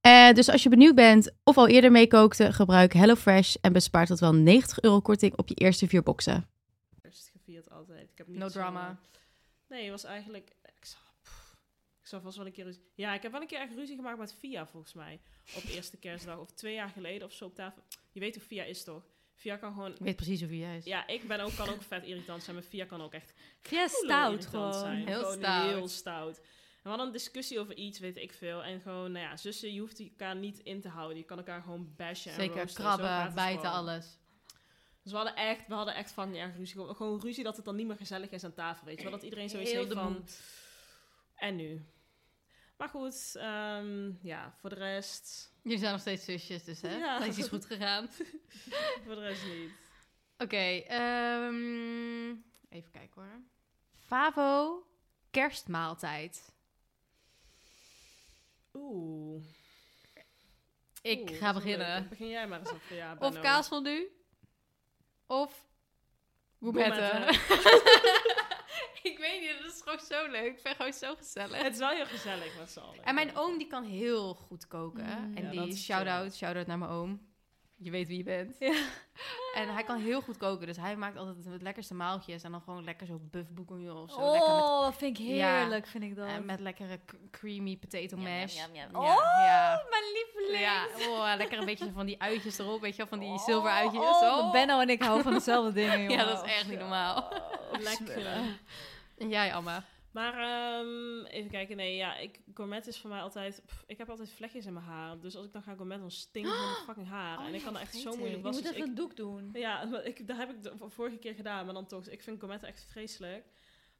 Eh, 0.00 0.32
dus 0.32 0.48
als 0.50 0.62
je 0.62 0.68
benieuwd 0.68 0.94
bent 0.94 1.30
of 1.44 1.56
al 1.56 1.68
eerder 1.68 1.90
meekookte, 1.90 2.52
gebruik 2.52 2.92
HelloFresh 2.92 3.54
en 3.60 3.72
bespaart 3.72 4.08
tot 4.08 4.20
wel 4.20 4.34
90 4.34 4.80
euro 4.80 5.00
korting 5.00 5.36
op 5.36 5.48
je 5.48 5.54
eerste 5.54 5.88
vier 5.88 6.02
boxen. 6.02 6.46
gevierd 7.32 7.70
altijd. 7.70 8.00
Ik 8.10 8.18
heb 8.18 8.26
niet 8.26 8.38
No 8.38 8.48
zo- 8.48 8.58
drama. 8.58 8.96
Nee, 9.68 9.82
het 9.82 9.90
was 9.90 10.04
eigenlijk... 10.04 10.50
Ik 10.64 10.84
zal, 10.88 10.98
pff, 11.22 11.56
ik 12.00 12.01
zal 12.12 12.20
vast 12.20 12.36
wel 12.36 12.46
een 12.46 12.52
keer... 12.52 12.64
ruzie- 12.64 12.82
Ja, 12.94 13.14
ik 13.14 13.22
heb 13.22 13.32
wel 13.32 13.40
een 13.40 13.46
keer 13.46 13.60
echt 13.60 13.74
ruzie 13.74 13.96
gemaakt 13.96 14.18
met 14.18 14.34
Via, 14.34 14.66
volgens 14.66 14.92
mij. 14.92 15.20
Op 15.56 15.62
eerste 15.76 15.96
kerstdag. 15.98 16.38
Of 16.38 16.50
twee 16.52 16.74
jaar 16.74 16.88
geleden 16.88 17.26
of 17.26 17.32
zo 17.32 17.44
op 17.44 17.54
tafel. 17.54 17.82
Je 18.12 18.20
weet 18.20 18.34
hoe 18.34 18.44
Via 18.44 18.64
is, 18.64 18.84
toch? 18.84 19.02
Via 19.34 19.56
kan 19.56 19.72
gewoon... 19.72 19.92
Ik 19.92 19.98
weet 19.98 20.16
precies 20.16 20.40
hoe 20.42 20.58
jij 20.58 20.76
is. 20.76 20.84
Ja, 20.84 21.06
ik 21.06 21.26
ben 21.28 21.40
ook, 21.40 21.54
kan 21.56 21.68
ook 21.68 21.82
vet 21.82 22.04
irritant 22.04 22.42
zijn, 22.42 22.56
maar 22.56 22.64
Via 22.64 22.84
kan 22.84 23.02
ook 23.02 23.12
echt 23.12 23.34
Ja, 23.70 23.88
stout 23.88 24.00
stout 24.42 24.46
gewoon. 24.46 24.74
zijn. 24.74 25.06
Heel 25.06 25.18
gewoon 25.20 25.32
stout. 25.38 25.64
heel 25.70 25.88
stout. 25.88 26.36
En 26.38 26.82
we 26.82 26.88
hadden 26.88 27.06
een 27.06 27.12
discussie 27.12 27.60
over 27.60 27.76
iets, 27.76 27.98
weet 27.98 28.16
ik 28.16 28.32
veel. 28.32 28.62
En 28.64 28.80
gewoon, 28.80 29.12
nou 29.12 29.24
ja, 29.26 29.36
zussen, 29.36 29.72
je 29.72 29.80
hoeft 29.80 30.00
elkaar 30.00 30.36
niet 30.36 30.58
in 30.58 30.80
te 30.80 30.88
houden. 30.88 31.16
Je 31.16 31.24
kan 31.24 31.38
elkaar 31.38 31.62
gewoon 31.62 31.94
bashen 31.96 32.30
en 32.32 32.36
Zeker, 32.40 32.56
gaat 32.68 32.72
krabben, 32.72 33.34
bijten, 33.34 33.60
gewoon. 33.60 33.74
alles. 33.76 34.18
Dus 35.02 35.12
we 35.12 35.18
hadden 35.18 35.36
echt, 35.36 35.66
we 35.68 35.74
hadden 35.74 35.94
echt 35.94 36.10
van 36.12 36.34
erg 36.34 36.56
ruzie. 36.56 36.80
Gewoon- 36.94 37.20
ruzie 37.20 37.44
dat 37.44 37.56
het 37.56 37.64
dan 37.64 37.76
niet 37.76 37.86
meer 37.86 37.96
gezellig 37.96 38.30
is 38.30 38.44
aan 38.44 38.54
tafel, 38.54 38.86
weet 38.86 38.96
je 38.96 39.02
wel. 39.02 39.12
Dat 39.12 39.22
iedereen 39.22 39.48
zoiets 39.48 39.70
Heel 39.70 39.80
heeft 39.82 39.94
van... 39.94 40.24
En 41.36 41.56
nu? 41.56 41.84
Maar 42.76 42.88
goed, 42.88 43.32
ehm, 43.36 44.10
ja, 44.22 44.54
voor 44.60 44.70
de 44.70 44.76
rest... 44.76 45.52
Jullie 45.62 45.78
zijn 45.78 45.92
nog 45.92 46.00
steeds 46.00 46.24
zusjes, 46.24 46.64
dus 46.64 46.80
hè? 46.80 46.96
Ja. 46.96 47.18
Dat 47.18 47.28
is 47.28 47.38
iets 47.38 47.48
goed 47.48 47.64
gegaan. 47.66 48.08
Voor 49.04 49.14
de 49.14 49.20
rest 49.20 49.44
niet. 49.44 49.70
Oké, 50.38 50.56
ehm, 50.86 52.28
even 52.68 52.90
kijken 52.90 53.12
hoor. 53.22 53.40
Favo 54.06 54.86
kerstmaaltijd. 55.30 56.52
Oeh. 58.74 59.42
Ik 61.02 61.30
Oeh, 61.30 61.38
ga 61.38 61.52
beginnen. 61.52 62.00
leuk. 62.00 62.08
Begin 62.08 62.28
jij 62.28 62.46
maar 62.46 62.58
eens 62.58 62.72
even. 62.72 62.96
Ja, 62.96 63.12
Of 63.12 63.18
Benno. 63.18 63.40
kaasfondue. 63.40 64.08
Of 65.26 65.66
gourmetten. 66.60 67.26
Ik 69.12 69.18
weet 69.18 69.40
niet, 69.40 69.50
dat 69.62 69.72
is 69.72 69.80
gewoon 69.84 69.98
zo 70.00 70.30
leuk. 70.30 70.44
Ik 70.52 70.58
vind 70.60 70.62
het 70.62 70.76
gewoon 70.76 70.92
zo 70.92 71.14
gezellig. 71.16 71.62
Het 71.62 71.72
is 71.72 71.78
wel 71.78 71.88
heel 71.88 72.06
gezellig 72.06 72.58
met 72.58 72.70
z'n 72.70 72.78
allen. 72.80 73.04
En 73.04 73.14
mijn 73.14 73.36
oom 73.36 73.58
die 73.58 73.66
kan 73.66 73.84
heel 73.84 74.34
goed 74.34 74.66
koken. 74.66 75.04
Mm. 75.04 75.36
en 75.36 75.52
Ja, 75.52 75.62
die, 75.64 75.76
shout-out, 75.76 76.34
shout-out 76.34 76.66
naar 76.66 76.78
mijn 76.78 76.90
oom. 76.90 77.30
Je 77.76 77.90
weet 77.90 78.08
wie 78.08 78.16
je 78.16 78.22
bent. 78.24 78.58
En 79.54 79.72
hij 79.74 79.82
kan 79.84 80.00
heel 80.00 80.20
goed 80.20 80.36
koken. 80.36 80.66
Dus 80.66 80.76
hij 80.76 80.96
maakt 80.96 81.16
altijd 81.16 81.44
het 81.44 81.62
lekkerste 81.62 81.94
maaltjes. 81.94 82.42
En 82.42 82.50
dan 82.50 82.60
gewoon 82.60 82.84
lekker 82.84 83.06
zo 83.06 83.18
buff 83.30 83.50
bourguignon 83.50 84.02
of 84.02 84.10
zo. 84.10 84.30
Lekker 84.32 84.54
met, 84.54 84.62
Oh, 84.64 84.92
vind 84.92 85.18
ik 85.18 85.26
Ja. 85.26 85.56
heerlijk, 85.58 85.86
vind 85.86 86.04
ik 86.04 86.16
dat. 86.16 86.26
eh, 86.28 86.38
met 86.38 86.60
lekkere 86.60 87.00
creamy 87.30 87.76
potato 87.76 88.16
mash. 88.16 88.54
Yum, 88.56 88.74
yum, 88.74 88.90
yum. 88.92 89.02
Ja, 89.02 89.44
ja. 89.44 89.82
mijn 89.90 90.02
lieveling. 90.12 90.60
Ja, 90.60 90.86
oh, 91.08 91.32
lekker 91.36 91.58
een 91.58 91.64
beetje 91.64 91.90
van 91.94 92.06
die 92.06 92.20
uitjes 92.22 92.58
erop, 92.58 92.80
weet 92.80 92.90
je 92.90 92.96
wel, 92.96 93.06
van 93.06 93.18
die 93.18 93.28
Oh, 93.28 93.44
zilver 93.44 93.70
uitjes. 93.70 94.00
oh, 94.02 94.22
Oh. 94.38 94.52
Benno 94.52 94.80
en 94.80 94.88
ik 94.90 95.02
houden 95.02 95.22
van 95.24 95.32
dezelfde 95.32 95.72
dingen, 95.72 96.02
jongen. 96.02 96.10
Ja, 96.18 96.24
dat 96.24 96.44
is 96.44 96.50
echt 96.52 96.68
niet 96.68 96.78
normaal. 96.78 97.32
Lekker. 97.78 98.42
En 99.22 99.28
jij, 99.28 99.54
Amma? 99.54 99.84
Maar 100.12 100.34
ehm, 100.34 101.24
even 101.24 101.50
kijken, 101.50 101.76
nee, 101.76 101.96
ja, 101.96 102.16
ik, 102.16 102.40
gourmet 102.54 102.86
is 102.86 102.98
voor 102.98 103.10
mij 103.10 103.20
altijd... 103.20 103.62
pff, 103.66 103.84
ik 103.86 103.98
heb 103.98 104.10
altijd 104.10 104.30
vlekjes 104.30 104.66
in 104.66 104.72
mijn 104.72 104.84
haar. 104.84 105.20
Dus 105.20 105.36
als 105.36 105.46
ik 105.46 105.52
dan 105.52 105.62
ga 105.62 105.74
gourmet, 105.74 106.00
dan 106.00 106.10
stinkt 106.10 106.48
mijn 106.48 106.74
fucking 106.86 107.08
haar. 107.08 107.38
Oh, 107.38 107.44
en 107.46 107.54
ik 107.54 107.60
ja, 107.60 107.64
kan 107.64 107.74
er 107.74 107.80
echt 107.80 107.96
zo 107.96 108.10
moeilijk 108.10 108.30
Je 108.30 108.36
moet 108.36 108.44
wassen. 108.44 108.64
even 108.64 108.78
dus 108.78 108.88
een 108.88 108.94
doek 108.94 109.16
doen. 109.16 109.48
ik, 109.52 109.56
ja, 109.56 109.82
ik, 110.04 110.26
dat 110.26 110.36
heb 110.36 110.50
ik 110.50 110.62
de 110.62 110.72
vorige 110.88 111.16
keer 111.16 111.34
gedaan, 111.34 111.64
maar 111.64 111.74
dan 111.74 111.86
toch. 111.86 112.06
Ik 112.06 112.22
vind 112.22 112.38
gourmet 112.38 112.62
echt 112.62 112.86
vreselijk. 112.90 113.44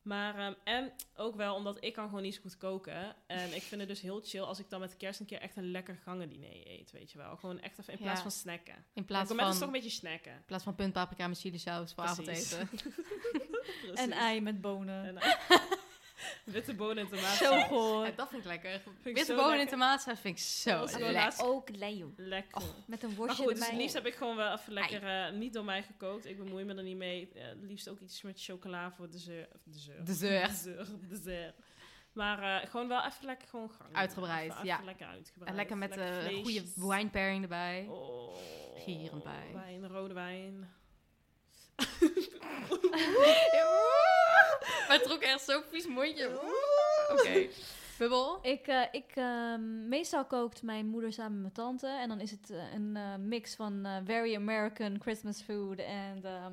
Maar, 0.03 0.39
ehm, 0.39 0.53
en 0.65 0.93
ook 1.17 1.37
wel 1.37 1.55
omdat 1.55 1.77
ik 1.85 1.93
kan 1.93 2.09
gewoon 2.09 2.23
niet 2.23 2.35
zo 2.35 2.41
goed 2.41 2.57
koken. 2.57 3.17
En 3.27 3.55
ik 3.55 3.63
vind 3.63 3.81
het 3.81 3.91
dus 3.91 4.01
heel 4.01 4.21
chill 4.25 4.41
als 4.43 4.59
ik 4.59 4.71
dan 4.71 4.81
met 4.81 4.97
kerst 4.97 5.21
een 5.21 5.27
keer 5.27 5.41
echt 5.41 5.57
een 5.57 5.71
lekker 5.71 5.97
gangendiner 6.05 6.67
eet, 6.67 6.91
weet 6.91 7.13
je 7.13 7.19
wel. 7.19 7.37
Gewoon 7.37 7.61
echt 7.61 7.79
even 7.79 7.93
in 7.93 7.99
plaats 7.99 8.17
Ja. 8.17 8.23
van 8.23 8.31
snacken. 8.31 8.75
In 8.95 9.05
plaats 9.05 9.33
van, 9.35 9.49
is 9.49 9.59
toch 9.59 9.67
een 9.67 9.73
beetje 9.73 9.91
snacken. 9.91 10.33
in 10.33 10.45
plaats 10.47 10.65
van 10.65 10.75
puntpaprika 10.75 11.29
met 11.29 11.39
chili 11.39 11.59
saus 11.59 11.93
voor 11.93 12.05
Precies. 12.05 12.55
avondeten. 12.55 12.91
En 13.95 14.13
ei 14.13 14.41
met 14.41 14.61
bonen. 14.61 15.05
En, 15.05 15.15
witte 16.45 16.75
bonen 16.75 16.97
en 16.99 17.09
tomaten. 17.09 17.47
Zo 17.47 17.61
goed. 17.61 18.07
Ja, 18.07 18.13
dat 18.17 18.29
vind 18.29 18.43
ik 18.43 18.49
lekker. 18.49 18.75
ik 18.75 18.83
Witte 19.03 19.25
zo 19.25 19.35
bonen 19.37 19.51
in 19.53 19.59
lekker. 19.59 19.79
tomaatsaus 19.79 20.21
vind 20.21 20.39
ik 20.39 20.45
zo 20.45 20.85
lekker. 20.99 21.45
Ook 21.45 21.69
Leo. 21.77 22.13
Lekker. 22.17 22.63
Met 22.87 23.03
een 23.03 23.15
worstje 23.15 23.43
goed, 23.45 23.55
dus 23.57 23.67
het 23.67 23.77
liefst 23.77 23.95
heb 23.95 24.07
ik 24.07 24.15
gewoon 24.15 24.37
wel 24.37 24.53
even 24.53 24.73
lekker 24.73 25.03
eh, 25.27 25.33
niet 25.33 25.53
door 25.53 25.65
mij 25.65 25.83
gekookt. 25.83 26.27
Ik 26.27 26.37
bemoei 26.39 26.65
me 26.65 26.75
er 26.75 26.83
niet 26.83 26.97
mee. 26.97 27.31
Eh, 27.35 27.45
het 27.49 27.63
liefst 27.63 27.89
ook 27.89 28.01
iets 28.01 28.23
met 28.23 28.43
chocola 28.43 28.93
voor 28.93 29.11
dessert. 29.11 29.51
Dessert. 29.65 30.07
Dessert. 30.07 30.49
Dessert. 30.65 30.89
dessert. 31.09 31.55
Maar 32.13 32.63
eh, 32.63 32.71
gewoon 32.71 32.89
wel 32.89 33.05
even 33.05 33.27
lekker 33.27 33.49
gewoon 33.49 33.71
gang. 33.71 33.95
Uitgebreid, 33.97 34.53
Even, 34.53 34.65
ja. 34.65 34.81
lekker 34.85 35.07
uitgebreid. 35.07 35.51
En 35.51 35.57
lekker 35.57 35.77
met 35.77 35.97
een 35.97 36.23
goede 36.23 36.43
vleesjes. 36.43 36.73
wine 36.77 37.11
pairing 37.11 37.43
erbij. 37.43 37.87
Oh, 37.89 38.35
Gierend 38.77 39.23
bij. 39.23 39.51
Wijn, 39.53 39.89
rode 39.89 40.15
wijn. 40.15 40.71
Maar 44.89 44.97
het 44.97 45.03
trok 45.03 45.21
echt 45.21 45.41
zo'n 45.41 45.63
vies 45.71 45.87
mondje. 45.87 46.31
Oké. 47.11 47.49
Bubbel? 47.99 48.39
Ik, 48.43 48.67
eh, 48.67 48.83
ik 48.91 49.13
ehm, 49.15 49.89
meestal 49.89 50.25
kookt 50.25 50.63
mijn 50.63 50.87
moeder 50.87 51.13
samen 51.13 51.33
met 51.33 51.41
mijn 51.43 51.53
tante. 51.53 51.87
En 51.87 52.09
dan 52.09 52.21
is 52.21 52.31
het 52.31 52.51
eh, 52.51 52.73
een 52.75 52.97
eh, 52.97 53.17
mix 53.17 53.55
van 53.55 53.85
eh, 53.85 53.97
very 54.05 54.35
American 54.35 55.01
Christmas 55.01 55.43
food 55.43 55.79
en 55.79 56.21
ehm, 56.25 56.53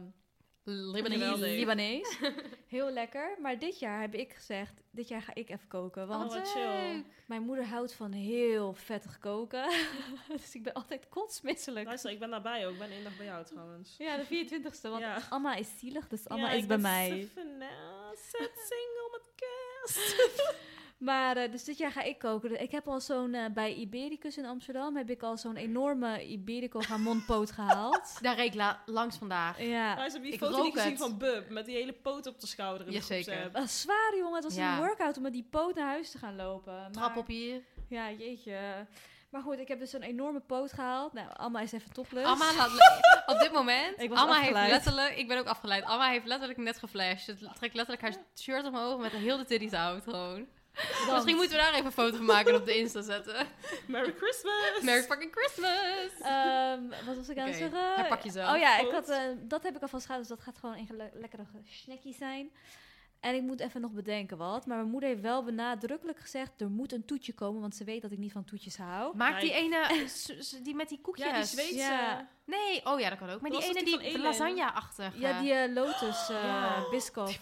Libanese. 0.69 2.33
Heel 2.67 2.89
lekker. 2.91 3.37
Maar 3.41 3.59
dit 3.59 3.79
jaar 3.79 4.01
heb 4.01 4.13
ik 4.13 4.33
gezegd, 4.33 4.73
dit 4.91 5.07
jaar 5.07 5.21
ga 5.21 5.33
ik 5.35 5.49
even 5.49 5.67
koken. 5.67 6.07
Want 6.07 6.29
Oh, 6.31 6.37
wat 6.37 6.49
chill. 6.51 7.03
mijn 7.25 7.41
moeder 7.41 7.65
houdt 7.65 7.93
van 7.93 8.11
heel 8.11 8.73
vettig 8.73 9.17
koken. 9.19 9.69
dus 10.41 10.55
ik 10.55 10.63
ben 10.63 10.73
altijd 10.73 11.09
kotsmisselijk. 11.09 11.85
Luister, 11.85 12.11
ik 12.11 12.19
ben 12.19 12.29
daarbij 12.29 12.65
ook. 12.67 12.73
Ik 12.73 12.79
ben 12.79 12.91
één 12.91 13.03
dag 13.03 13.17
bij 13.17 13.25
jou 13.25 13.45
trouwens. 13.45 13.95
Ja, 13.97 14.17
de 14.17 14.25
24ste. 14.25 14.81
Want 14.81 14.99
Ja. 14.99 15.21
Anna 15.29 15.55
is 15.55 15.67
zielig, 15.79 16.07
dus 16.07 16.27
Anna 16.27 16.47
Ja, 16.47 16.51
is 16.53 16.61
ik 16.61 16.67
bij 16.67 16.77
ben 16.77 16.91
mij. 16.91 17.29
Safina, 17.35 17.69
Zet 18.31 18.51
single 18.69 19.09
met 19.11 19.31
kerst. 19.35 20.15
Maar 20.99 21.37
eh, 21.37 21.51
dus 21.51 21.63
dit 21.63 21.77
jaar 21.77 21.91
ga 21.91 22.01
ik 22.01 22.19
koken. 22.19 22.61
Ik 22.61 22.71
heb 22.71 22.87
al 22.87 22.99
zo'n, 23.01 23.33
eh, 23.33 23.45
bij 23.53 23.73
Ibericus 23.73 24.37
in 24.37 24.45
Amsterdam, 24.45 24.95
heb 24.97 25.09
ik 25.09 25.23
al 25.23 25.37
zo'n 25.37 25.55
enorme 25.55 26.25
Iberico 26.27 26.79
mondpoot 26.97 27.51
gehaald. 27.51 28.17
Daar 28.21 28.35
reed 28.35 28.47
ik 28.47 28.53
la- 28.53 28.81
langs 28.85 29.17
vandaag. 29.17 29.61
Ja, 29.61 29.95
Luister, 29.95 30.21
heb 30.21 30.31
je 30.31 30.37
die 30.37 30.39
Ik 30.39 30.39
foto 30.39 30.63
niet 30.63 30.73
gezien 30.73 30.89
het. 30.89 30.99
van 30.99 31.17
Bub? 31.17 31.49
Met 31.49 31.65
die 31.65 31.75
hele 31.75 31.93
poot 31.93 32.27
op 32.27 32.39
de 32.39 32.47
schouder 32.47 32.87
in 32.87 32.93
Jazeker. 32.93 33.43
dat 33.43 33.51
was 33.61 33.81
zwaar 33.81 34.13
jongen. 34.17 34.33
Het 34.35 34.43
was 34.43 34.55
Ja. 34.55 34.71
een 34.73 34.77
workout 34.79 35.17
om 35.17 35.23
met 35.23 35.33
die 35.33 35.47
poot 35.49 35.75
naar 35.75 35.87
huis 35.87 36.11
te 36.11 36.17
gaan 36.17 36.35
lopen. 36.35 36.73
Maar, 36.73 36.91
Trap 36.91 37.17
op 37.17 37.27
hier. 37.27 37.61
Ja, 37.89 38.11
jeetje. 38.11 38.57
Maar 39.29 39.41
goed, 39.41 39.59
ik 39.59 39.67
heb 39.67 39.79
dus 39.79 39.93
een 39.93 40.03
enorme 40.03 40.39
poot 40.39 40.73
gehaald. 40.73 41.13
Nou, 41.13 41.27
Alma 41.35 41.59
is 41.59 41.71
even 41.71 41.93
topless. 41.93 42.27
Amma 42.27 42.53
laat 42.57 42.71
le- 43.27 43.33
op 43.33 43.39
dit 43.39 43.51
moment. 43.51 44.01
Ik 44.01 44.09
was 44.09 44.19
Amma 44.19 44.39
heeft 44.39 44.53
letterlijk. 44.53 45.17
Ik 45.17 45.27
ben 45.27 45.37
ook 45.37 45.45
afgeleid. 45.47 45.83
Amma 45.83 46.09
heeft 46.09 46.25
letterlijk 46.25 46.59
net 46.59 46.79
geflasht. 46.79 47.25
Ze 47.25 47.35
trekt 47.35 47.75
letterlijk 47.75 48.01
haar 48.01 48.13
shirt 48.39 48.65
omhoog 48.65 48.99
met 48.99 49.11
heel 49.11 49.37
de 49.37 49.45
titties 49.45 49.73
out 49.73 50.03
gewoon. 50.03 50.47
Misschien 51.13 51.35
moeten 51.35 51.57
we 51.57 51.63
daar 51.63 51.73
even 51.73 51.85
een 51.85 51.91
foto 51.91 52.15
van 52.15 52.25
maken 52.25 52.53
en 52.53 52.59
op 52.59 52.65
de 52.65 52.77
Insta 52.77 53.01
zetten. 53.01 53.47
Merry 53.87 54.13
Christmas! 54.17 54.81
Merry 54.81 55.03
fucking 55.03 55.31
Christmas! 55.35 56.11
Ehm, 56.21 57.05
wat 57.05 57.15
was 57.15 57.29
ik 57.29 57.37
aan 57.37 57.47
het 57.47 57.61
Oké, 58.11 58.29
zeggen? 58.29 58.53
Oh 58.53 58.57
ja, 58.59 58.79
ik 58.79 58.91
had, 58.91 59.09
eh, 59.09 59.21
dat 59.39 59.63
heb 59.63 59.75
ik 59.75 59.81
alvast 59.81 60.05
gehad, 60.05 60.19
dus 60.21 60.29
dat 60.29 60.41
gaat 60.41 60.57
gewoon 60.57 60.75
een 60.75 60.87
le- 60.97 61.11
lekkere 61.13 61.45
snackie 61.65 62.15
zijn. 62.15 62.51
En 63.19 63.35
ik 63.35 63.41
moet 63.41 63.59
even 63.59 63.81
nog 63.81 63.91
bedenken 63.91 64.37
wat. 64.37 64.65
Maar 64.65 64.77
mijn 64.77 64.89
moeder 64.89 65.09
heeft 65.09 65.21
wel 65.21 65.43
benadrukkelijk 65.43 66.19
gezegd... 66.19 66.61
er 66.61 66.69
moet 66.69 66.93
een 66.93 67.05
toetje 67.05 67.33
komen, 67.33 67.61
want 67.61 67.75
ze 67.75 67.83
weet 67.83 68.01
dat 68.01 68.11
ik 68.11 68.17
niet 68.17 68.31
van 68.31 68.43
toetjes 68.45 68.77
hou. 68.77 69.17
Maak 69.17 69.41
die 69.41 69.51
ene, 69.53 70.03
s- 70.07 70.59
die 70.63 70.75
met 70.75 70.89
die 70.89 71.01
koekjes. 71.01 71.25
Ja, 71.27 71.35
die 71.35 71.43
Zweedse. 71.45 71.75
Ja. 71.77 72.29
Nee, 72.45 72.85
oh 72.85 72.99
ja, 72.99 73.09
dat 73.09 73.17
kan 73.17 73.29
ook. 73.29 73.41
Maar 73.41 73.51
die 73.51 73.59
dat 73.59 73.69
ene 73.69 73.73
die 73.73 73.83
die, 73.85 73.93
van 73.93 74.03
de 74.03 74.09
Elin? 74.09 74.21
lasagne-achtige. 74.21 75.19
Ja, 75.19 75.41
die 75.41 75.53
eh, 75.53 75.73
Lotus 75.73 76.29
eh 76.29 76.43
Ja. 76.43 76.85
biscoff. 76.89 77.37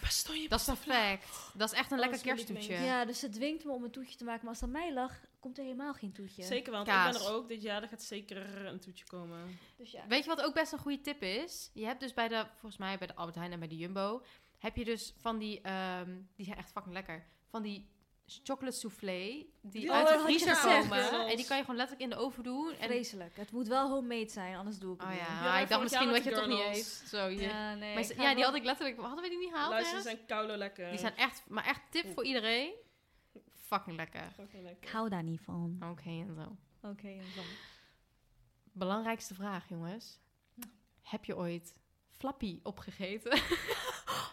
Dat 0.49 0.59
is 0.59 0.65
perfect. 0.65 1.27
Dat 1.53 1.71
is 1.71 1.77
echt 1.77 1.91
een 1.91 1.97
Oh, 1.99 2.03
lekker 2.05 2.23
dat 2.23 2.35
kersttoetje. 2.35 2.73
Ja, 2.85 3.05
dus 3.05 3.19
ze 3.19 3.29
dwingt 3.29 3.65
me 3.65 3.71
om 3.71 3.83
een 3.83 3.91
toetje 3.91 4.17
te 4.17 4.23
maken. 4.23 4.39
Maar 4.41 4.49
als 4.53 4.61
het 4.61 4.69
aan 4.75 4.81
mij 4.81 4.93
lag, 4.93 5.13
komt 5.39 5.57
er 5.57 5.63
helemaal 5.63 5.93
geen 5.93 6.11
toetje. 6.13 6.43
Zeker, 6.43 6.71
want 6.71 6.87
Kaas. 6.87 7.15
ik 7.15 7.21
ben 7.21 7.29
er 7.31 7.35
ook 7.35 7.47
dit 7.47 7.61
jaar. 7.61 7.81
Er 7.81 7.87
gaat 7.87 8.03
zeker 8.03 8.65
een 8.65 8.79
toetje 8.79 9.05
komen. 9.05 9.59
Dus 9.77 9.91
ja. 9.91 10.01
Weet 10.07 10.23
je 10.23 10.29
wat 10.29 10.41
ook 10.41 10.53
best 10.53 10.71
een 10.71 10.79
goede 10.79 11.01
tip 11.01 11.21
is? 11.21 11.69
Je 11.73 11.85
hebt 11.85 11.99
dus 11.99 12.13
bij 12.13 12.27
de, 12.27 12.45
volgens 12.51 12.77
mij 12.77 12.97
bij 12.97 13.07
de 13.07 13.15
Albert 13.15 13.35
Heijn 13.35 13.51
en 13.51 13.59
bij 13.59 13.67
de 13.67 13.77
Jumbo, 13.77 14.21
heb 14.57 14.75
je 14.75 14.85
dus 14.85 15.13
van 15.17 15.37
die, 15.37 15.61
ehm, 15.61 16.21
die 16.35 16.45
zijn 16.45 16.57
echt 16.57 16.71
fucking 16.71 16.93
lekker, 16.93 17.27
van 17.49 17.61
die 17.61 17.89
chocolate 18.25 18.77
soufflé 18.77 19.45
die 19.61 19.81
Ja, 19.81 19.93
uit 19.93 20.07
de 20.07 20.19
vriezer 20.19 20.57
komen. 20.61 21.27
En 21.27 21.35
die 21.35 21.45
kan 21.45 21.57
je 21.57 21.63
gewoon 21.63 21.77
letterlijk 21.77 22.01
in 22.01 22.09
de 22.09 22.15
oven 22.15 22.43
doen. 22.43 22.69
En, 22.69 22.87
Vreselijk. 22.87 23.35
Het 23.35 23.51
moet 23.51 23.67
wel 23.67 23.89
homemade 23.89 24.29
zijn, 24.29 24.55
anders 24.55 24.79
doe 24.79 24.93
ik 24.93 25.01
het 25.01 25.09
oh 25.09 25.15
niet. 25.15 25.27
ja, 25.27 25.43
Ja, 25.43 25.59
ik 25.59 25.69
dacht 25.69 25.81
misschien 25.81 26.09
dat 26.11 26.23
je 26.23 26.29
het 26.29 26.39
toch 26.39 26.47
niet 26.47 26.59
eet. 26.59 26.85
Zo, 26.85 27.27
hier. 27.27 27.41
Ja, 27.41 27.75
nee, 27.75 27.93
maar 27.93 28.21
ja, 28.21 28.35
die 28.35 28.43
had 28.43 28.55
ik 28.55 28.63
letterlijk, 28.63 28.99
hadden 28.99 29.23
we 29.23 29.29
die 29.29 29.37
niet 29.37 29.51
gehaald? 29.51 29.69
Luister, 29.69 30.01
ze 30.01 30.07
ergens? 30.07 30.15
zijn 30.15 30.39
koude 30.39 30.57
lekker. 30.57 30.89
Die 30.89 30.99
zijn 30.99 31.15
echt, 31.15 31.43
maar 31.47 31.65
echt 31.65 31.81
tip 31.89 32.13
voor 32.13 32.25
iedereen. 32.25 32.73
Fucking 33.53 33.95
lekker. 33.95 34.31
Fucking 34.31 34.63
lekker. 34.63 34.87
Ik 34.87 34.89
hou 34.89 35.09
daar 35.09 35.23
niet 35.23 35.41
van. 35.41 35.77
Oké, 35.89 36.09
en 36.09 36.35
zo. 36.35 36.57
Oké, 36.87 37.07
en 37.07 37.25
dan. 37.35 37.45
Belangrijkste 38.71 39.33
vraag, 39.33 39.69
jongens. 39.69 40.19
Heb 41.01 41.25
je 41.25 41.37
ooit 41.37 41.73
flappy 42.17 42.59
opgegeten? 42.63 43.39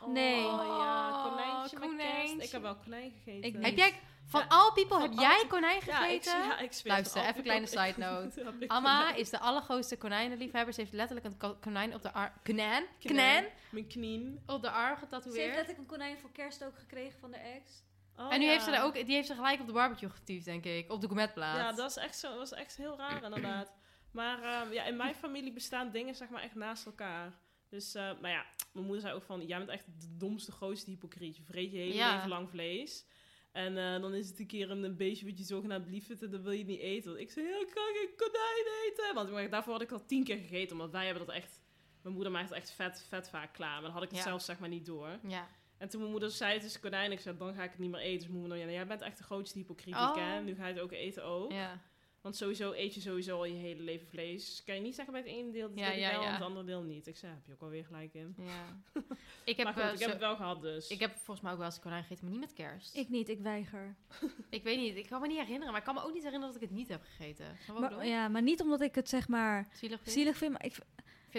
Nee. 0.06 0.44
Oh 0.46 0.64
ja, 0.66 1.28
konijntje 1.30 1.78
met 1.78 1.88
konijntje. 1.88 2.42
Ik 2.42 2.50
heb 2.50 2.62
wel 2.62 2.76
konijn 2.76 3.10
gegeten. 3.24 3.64
Heb 3.64 3.76
jij, 3.76 4.00
van 4.26 4.40
Ja, 4.40 4.46
all 4.48 4.72
people, 4.72 5.00
heb 5.00 5.12
jij 5.12 5.44
konijn 5.48 5.80
Ja, 5.86 6.06
ik, 6.06 6.22
gegeten? 6.22 6.44
ja, 6.48 6.58
ik 6.58 6.72
zweer 6.72 6.92
Luister, 6.92 7.22
even 7.22 7.36
een 7.36 7.42
kleine 7.42 7.66
side 7.66 7.94
note. 8.06 8.52
Amma 8.66 9.14
is 9.14 9.30
de 9.30 9.38
allergrootste 9.38 9.96
konijnenliefhebber. 9.96 10.74
Ze 10.74 10.80
heeft 10.80 10.92
letterlijk 10.92 11.26
een 11.26 11.36
ko- 11.36 11.56
konijn 11.60 11.94
op 11.94 12.02
de 12.02 12.12
arm... 12.12 12.32
Knaan. 12.42 12.82
Knaan? 12.98 13.44
Mijn 13.70 13.86
knieën. 13.86 14.42
Op 14.46 14.62
de 14.62 14.70
arm 14.70 14.84
Ze 14.84 14.90
heeft 14.90 14.98
getatoeëerd. 15.00 15.46
letterlijk 15.54 15.78
een 15.78 15.86
konijn 15.86 16.18
voor 16.18 16.32
kerst 16.32 16.64
ook 16.64 16.78
gekregen 16.78 17.20
van 17.20 17.30
de 17.30 17.36
ex. 17.38 17.70
Oh, 18.18 18.32
en 18.32 18.38
nu 18.38 18.44
ja. 18.44 18.50
heeft 18.50 18.64
ze 18.64 18.70
er 18.70 18.82
ook... 18.82 18.94
Die 18.94 19.04
heeft 19.14 19.26
ze 19.28 19.34
gelijk 19.34 19.60
op 19.60 19.66
de 19.66 19.72
barbecue 19.72 20.10
getiefd, 20.10 20.44
denk 20.44 20.64
ik. 20.64 20.92
Op 20.92 21.00
de 21.00 21.06
gourmetplaat. 21.06 21.56
Ja, 21.56 21.72
dat 21.72 21.90
is 21.90 21.96
echt, 21.96 22.18
zo, 22.18 22.34
dat 22.34 22.42
is 22.42 22.52
echt 22.52 22.76
heel 22.76 22.96
raar 22.96 23.22
inderdaad. 23.22 23.72
Maar 24.12 24.42
ehm, 24.42 24.72
ja, 24.72 24.84
in 24.84 24.96
mijn 24.96 25.14
familie 25.14 25.52
bestaan 25.52 25.90
dingen 25.90 26.14
zeg 26.14 26.28
maar 26.28 26.42
echt 26.42 26.54
naast 26.54 26.86
elkaar. 26.86 27.32
Dus, 27.74 27.94
eh, 27.94 28.10
maar 28.20 28.30
ja, 28.30 28.46
mijn 28.72 28.84
moeder 28.87 29.02
zei 29.02 29.14
ook 29.14 29.22
van, 29.22 29.46
jij 29.46 29.58
bent 29.58 29.70
echt 29.70 29.84
de 30.00 30.16
domste, 30.16 30.52
grootste 30.52 30.90
hypocriet. 30.90 31.37
Je 31.37 31.42
vreet 31.42 31.70
je 31.72 31.78
hele 31.78 31.94
Ja. 31.94 32.14
leven 32.14 32.28
lang 32.28 32.50
vlees. 32.50 33.04
En 33.52 33.78
eh, 33.78 34.00
dan 34.00 34.14
is 34.14 34.28
het 34.28 34.38
een 34.38 34.46
keer 34.46 34.70
een, 34.70 34.96
beestje 34.96 35.26
wat 35.26 35.38
je 35.38 35.44
zogenaamd 35.44 35.87
lief 35.87 36.06
vindt 36.06 36.22
en 36.22 36.30
dan 36.30 36.42
wil 36.42 36.52
je 36.52 36.58
het 36.58 36.66
niet 36.66 36.80
eten. 36.80 37.10
Want 37.10 37.22
ik 37.22 37.30
zei, 37.30 37.46
ja, 37.46 37.60
ik 37.60 37.70
kan 37.74 37.84
geen 37.94 38.08
konijn 38.16 38.66
eten. 38.90 39.14
Want 39.14 39.30
maar 39.30 39.50
daarvoor 39.50 39.72
had 39.72 39.82
ik 39.82 39.92
al 39.92 40.04
tien 40.06 40.24
keer 40.24 40.37
gegeten, 40.37 40.72
omdat 40.72 40.90
wij 40.90 41.06
hebben 41.06 41.26
dat 41.26 41.34
echt... 41.34 41.62
Mijn 42.02 42.14
moeder 42.14 42.32
maakt 42.32 42.48
het 42.48 42.58
echt 42.58 42.70
vet, 42.70 43.04
vet 43.08 43.28
vaak 43.28 43.52
klaar. 43.52 43.72
Maar 43.72 43.82
dan 43.82 43.90
had 43.92 44.02
ik 44.02 44.08
het 44.08 44.18
Ja. 44.18 44.24
zelf 44.24 44.42
zeg 44.42 44.58
maar 44.58 44.68
niet 44.68 44.87
door. 44.87 45.18
Ja. 45.28 45.48
En 45.78 45.88
toen 45.88 45.98
mijn 46.00 46.12
moeder 46.12 46.30
zei, 46.30 46.52
het 46.54 46.64
is 46.64 46.80
konijn. 46.80 47.12
Ik 47.12 47.20
zei, 47.20 47.37
dan 47.37 47.54
ga 47.54 47.62
ik 47.62 47.70
het 47.70 47.78
niet 47.78 47.90
meer 47.90 48.00
eten. 48.00 48.18
Dus 48.18 48.28
mijn 48.28 48.40
moeder, 48.40 48.58
ja, 48.58 48.70
jij 48.70 48.87
bent 48.87 49.00
echt 49.00 49.18
de 49.18 49.24
grootste 49.24 49.58
hypocriet 49.58 49.94
Oh. 49.94 50.14
ken. 50.14 50.44
Nu 50.44 50.54
ga 50.54 50.66
je 50.66 50.72
het 50.74 50.82
ook 50.82 50.92
eten 50.92 51.24
ook. 51.24 51.52
Ja. 51.52 51.80
Want 52.24 52.37
sowieso 52.37 52.72
eet 52.72 52.94
je 52.94 53.00
sowieso 53.00 53.37
al 53.37 53.44
je 53.44 53.54
hele 53.54 53.82
leven 53.82 54.06
vlees. 54.06 54.62
Kan 54.66 54.74
je 54.74 54.80
niet 54.80 54.94
zeggen 54.94 55.12
bij 55.12 55.22
het 55.22 55.30
ene 55.32 55.50
deel, 55.52 55.68
dat 55.68 55.78
Ja, 55.78 55.84
wil 55.84 55.94
ik 55.94 56.00
ja, 56.00 56.10
wel, 56.10 56.20
ja. 56.20 56.26
en 56.26 56.32
het 56.32 56.42
andere 56.42 56.64
deel 56.66 56.82
niet. 56.82 57.06
Ik 57.06 57.16
zei, 57.16 57.32
heb 57.32 57.46
je 57.46 57.52
ook 57.52 57.60
alweer 57.60 57.84
gelijk 57.84 58.14
in. 58.14 58.34
ja. 58.38 58.76
ik 59.44 59.56
heb, 59.56 59.64
maar 59.64 59.74
goed, 59.74 59.92
ik 59.92 59.96
zo- 59.98 60.02
heb 60.02 60.10
het 60.10 60.18
wel 60.20 60.37
gehad 60.37 60.62
dus. 60.62 60.88
ik 60.88 61.00
heb 61.00 61.14
volgens 61.16 61.40
mij 61.40 61.52
ook 61.52 61.58
wel 61.58 61.66
eens 61.66 61.80
konijn 61.80 62.02
gegeten, 62.02 62.24
maar 62.24 62.32
niet 62.32 62.42
met 62.42 62.52
kerst. 62.52 62.96
Ik 62.96 63.08
niet, 63.08 63.28
ik 63.28 63.40
weiger. 63.40 63.96
Ik 64.50 64.62
weet 64.62 64.78
niet, 64.78 64.96
ik 64.96 65.06
kan 65.06 65.20
me 65.20 65.26
niet 65.26 65.37
herinneren. 65.38 65.68
Maar 65.70 65.78
ik 65.80 65.84
kan 65.87 65.94
me 65.94 66.00
ook 66.02 66.12
niet 66.14 66.22
herinneren 66.22 66.52
dat 66.54 66.62
ik 66.62 66.68
het 66.68 66.78
niet 66.78 66.88
heb 66.88 67.02
gegeten. 67.04 67.56
Maar, 67.80 68.06
ja, 68.06 68.28
maar 68.28 68.42
niet 68.42 68.60
omdat 68.60 68.80
ik 68.80 68.94
het 68.94 69.08
zeg 69.08 69.28
maar 69.28 69.68
Zielig 69.72 70.00
vind? 70.02 70.10
zielig 70.16 70.37
vind. 70.37 70.52
Maar 70.52 70.64
Ik 70.64 70.76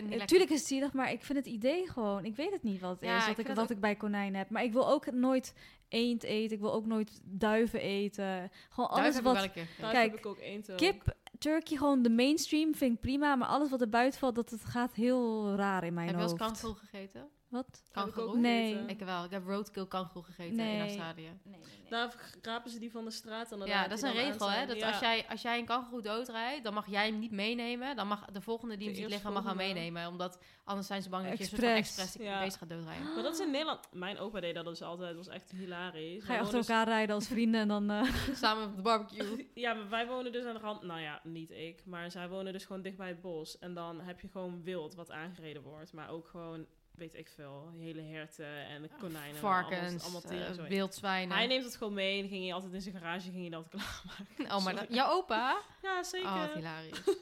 vind 0.02 0.06
het 0.06 0.14
niet 0.14 0.20
natuurlijk 0.20 0.52
is 0.52 0.60
het 0.60 0.68
zielig, 0.68 0.94
maar 0.94 1.12
ik 1.12 1.24
vind 1.24 1.38
het 1.38 1.48
idee 1.48 1.88
gewoon. 1.90 2.26
Ik 2.26 2.36
weet 2.36 2.52
het 2.52 2.64
niet 2.64 2.82
wat 2.82 2.92
het 2.92 3.00
Ja, 3.10 3.18
is 3.18 3.28
ik 3.28 3.38
wat, 3.38 3.48
ik, 3.50 3.56
wat 3.56 3.70
ik 3.70 3.80
bij 3.80 3.96
konijn 3.96 4.36
heb. 4.36 4.50
Maar 4.50 4.64
ik 4.64 4.74
wil 4.74 4.90
ook 4.90 5.12
nooit 5.12 5.54
eend 5.90 6.24
eten. 6.24 6.56
Ik 6.56 6.62
wil 6.62 6.74
ook 6.74 6.86
nooit 6.86 7.22
duiven 7.24 7.80
eten. 7.82 8.52
Gewoon 8.70 8.90
alles 8.90 9.06
heb 9.06 9.16
ik 9.16 9.22
wat 9.24 9.34
wel 9.34 9.44
een 9.44 9.52
keer 9.52 9.62
gegeten. 9.66 9.84
Daar 9.84 9.92
kijk, 9.92 10.10
heb 10.12 10.20
ik 10.20 10.26
ook 10.26 10.38
één 10.38 10.62
te- 10.62 10.74
kip, 10.76 11.16
turkey, 11.40 11.78
gewoon 11.78 12.02
de 12.02 12.10
mainstream 12.10 12.76
vind 12.76 12.94
ik 12.96 13.00
prima. 13.02 13.36
Maar 13.36 13.48
alles 13.48 13.70
wat 13.70 13.82
er 13.82 13.90
buiten 13.90 14.20
valt, 14.20 14.36
dat 14.36 14.50
het 14.50 14.66
gaat 14.66 14.94
heel 14.94 15.56
raar 15.56 15.84
in 15.84 15.94
mijn 15.94 16.08
Heb 16.08 16.16
je 16.16 16.22
wel 16.22 16.38
hoofd. 16.38 16.64
eens 16.66 16.74
gegeten? 16.80 17.28
Wat? 17.56 17.84
Kangoeroe? 17.92 18.38
Nee. 18.38 18.76
Ik 18.88 19.00
wel. 19.00 19.24
Ik 19.24 19.32
heb 19.32 19.46
roadkill 19.48 19.86
kangoeroe 19.88 20.24
gegeten 20.24 20.60
in. 20.60 20.80
Australië. 20.82 21.22
Nee, 21.22 21.38
nee, 21.44 21.60
nee. 21.60 21.90
Daar 21.90 22.16
rapen 22.42 22.72
ze 22.72 22.80
die 22.80 22.92
van 22.92 23.06
de 23.06 23.12
straat 23.12 23.52
en 23.52 23.60
dan 23.60 23.68
Ja, 23.68 23.88
dat 23.88 23.98
is 23.98 24.04
een 24.04 24.12
regel, 24.14 24.52
hè? 24.52 24.66
Dat 24.66 24.76
Ja. 24.78 24.88
als, 24.88 25.00
jij, 25.00 25.26
als 25.30 25.42
jij 25.42 25.60
een 25.60 25.66
kangoeroe 25.66 26.02
doodrijdt, 26.02 26.64
dan 26.64 26.74
mag 26.74 26.88
jij 26.90 27.06
hem 27.08 27.20
niet 27.20 27.32
meenemen. 27.32 27.96
Dan 27.96 28.08
mag 28.08 28.26
de 28.26 28.42
volgende 28.42 28.78
die 28.78 28.88
hem 28.88 28.96
ziet 28.96 29.08
liggen, 29.10 29.34
mag 29.34 29.44
hem 29.44 29.56
meenemen. 29.56 30.08
Omdat 30.08 30.40
anders 30.64 30.88
zijn 30.88 31.02
ze 31.02 31.10
bang 31.10 31.30
dat 31.30 31.38
je 31.38 31.56
van 31.56 31.64
Expres. 31.64 32.14
Ja. 32.14 32.40
beest 32.44 32.58
gaat 32.58 32.70
doodrijden. 32.70 33.14
Maar 33.14 33.24
dat 33.24 33.34
is 33.34 33.40
in 33.40 33.52
Nederland... 33.52 33.80
Mijn 33.92 34.18
opa 34.18 34.40
deed 34.40 34.56
dat 34.56 34.66
dus 34.66 34.82
altijd. 34.82 35.16
Dat 35.16 35.26
was 35.26 35.36
echt 35.36 35.52
hilarisch. 35.52 36.24
Ga 36.24 36.34
je 36.34 36.40
achter 36.40 36.58
elkaar 36.58 36.88
rijden 36.88 37.16
als 37.16 37.28
vrienden 37.28 37.62
en 37.62 37.68
dan... 37.68 37.90
eh, 37.90 38.04
Samen 38.44 38.66
op 38.68 38.76
de 38.76 38.82
barbecue. 38.82 39.48
Ja, 39.54 39.74
maar 39.74 39.90
wij 39.90 40.08
wonen 40.08 40.32
dus 40.32 40.46
aan 40.46 40.54
de 40.54 40.60
rand... 40.60 40.82
Nou 40.84 41.00
ja, 41.02 41.20
niet 41.24 41.52
ik. 41.52 41.86
Maar 41.86 42.12
zij 42.12 42.30
wonen 42.30 42.54
dus 42.54 42.66
gewoon 42.66 42.82
dicht 42.82 42.98
bij 42.98 43.08
het 43.08 43.22
bos. 43.22 43.58
En 43.60 43.74
dan 43.74 44.02
heb 44.02 44.20
je 44.20 44.28
gewoon 44.28 44.64
wild 44.64 44.96
wat 44.96 45.12
aangereden 45.12 45.62
wordt. 45.62 45.94
Maar 45.94 46.10
ook 46.10 46.28
gewoon, 46.28 46.66
weet 46.98 47.14
ik 47.14 47.28
veel, 47.28 47.72
hele 47.78 48.02
herten 48.02 48.66
en 48.68 48.90
konijnen. 49.00 49.30
en 49.30 49.36
Varkens, 49.36 50.04
Allemaal, 50.04 50.22
allemaal 50.22 50.48
eh, 50.48 50.54
sorry. 50.54 50.70
wildzwijnen. 50.70 51.38
Hij 51.38 51.48
neemt 51.48 51.64
het 51.64 51.76
gewoon 51.76 51.94
mee 51.94 52.16
en 52.16 52.20
dan 52.22 52.30
ging 52.30 52.44
hij 52.44 52.54
altijd 52.54 52.74
in 52.74 52.82
zijn 52.82 52.96
garage 52.96 53.32
ging 53.32 53.42
hij 53.42 53.50
dat 53.50 53.68
klaarmaken. 53.70 54.56
Oh, 54.58 54.64
maar 54.64 54.76
dat, 54.76 54.86
jouw 54.90 55.12
opa? 55.12 55.62
Ja, 55.82 56.04
zeker. 56.04 56.28
Oh, 56.28 56.40
wat 56.40 56.54
hilarisch. 56.54 56.98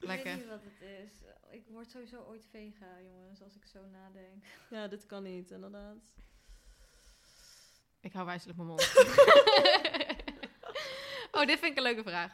Ik 0.00 0.12
weet 0.12 0.24
Lekker. 0.24 0.36
niet 0.36 0.48
wat 0.48 0.62
het 0.62 0.88
is. 0.88 1.10
Ik 1.50 1.64
word 1.68 1.90
sowieso 1.90 2.22
ooit 2.22 2.46
vega, 2.50 2.86
jongens, 3.02 3.42
als 3.42 3.54
ik 3.56 3.64
zo 3.66 3.78
nadenk. 3.92 4.44
Ja, 4.70 4.88
dit 4.88 5.06
kan 5.06 5.22
niet, 5.22 5.50
inderdaad. 5.50 6.14
Ik 8.00 8.12
hou 8.12 8.26
wijselijk 8.26 8.56
mijn 8.58 8.68
mond. 8.68 8.80
oh, 11.36 11.46
dit 11.46 11.58
vind 11.58 11.64
ik 11.64 11.76
een 11.76 11.82
leuke 11.82 12.02
vraag. 12.02 12.32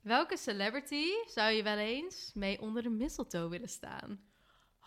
Welke 0.00 0.36
celebrity 0.36 1.06
zou 1.26 1.50
je 1.52 1.62
wel 1.62 1.76
eens 1.78 2.30
mee 2.34 2.60
onder 2.60 2.82
de 2.82 2.88
mistletoe 2.88 3.48
willen 3.48 3.68
staan? 3.68 4.27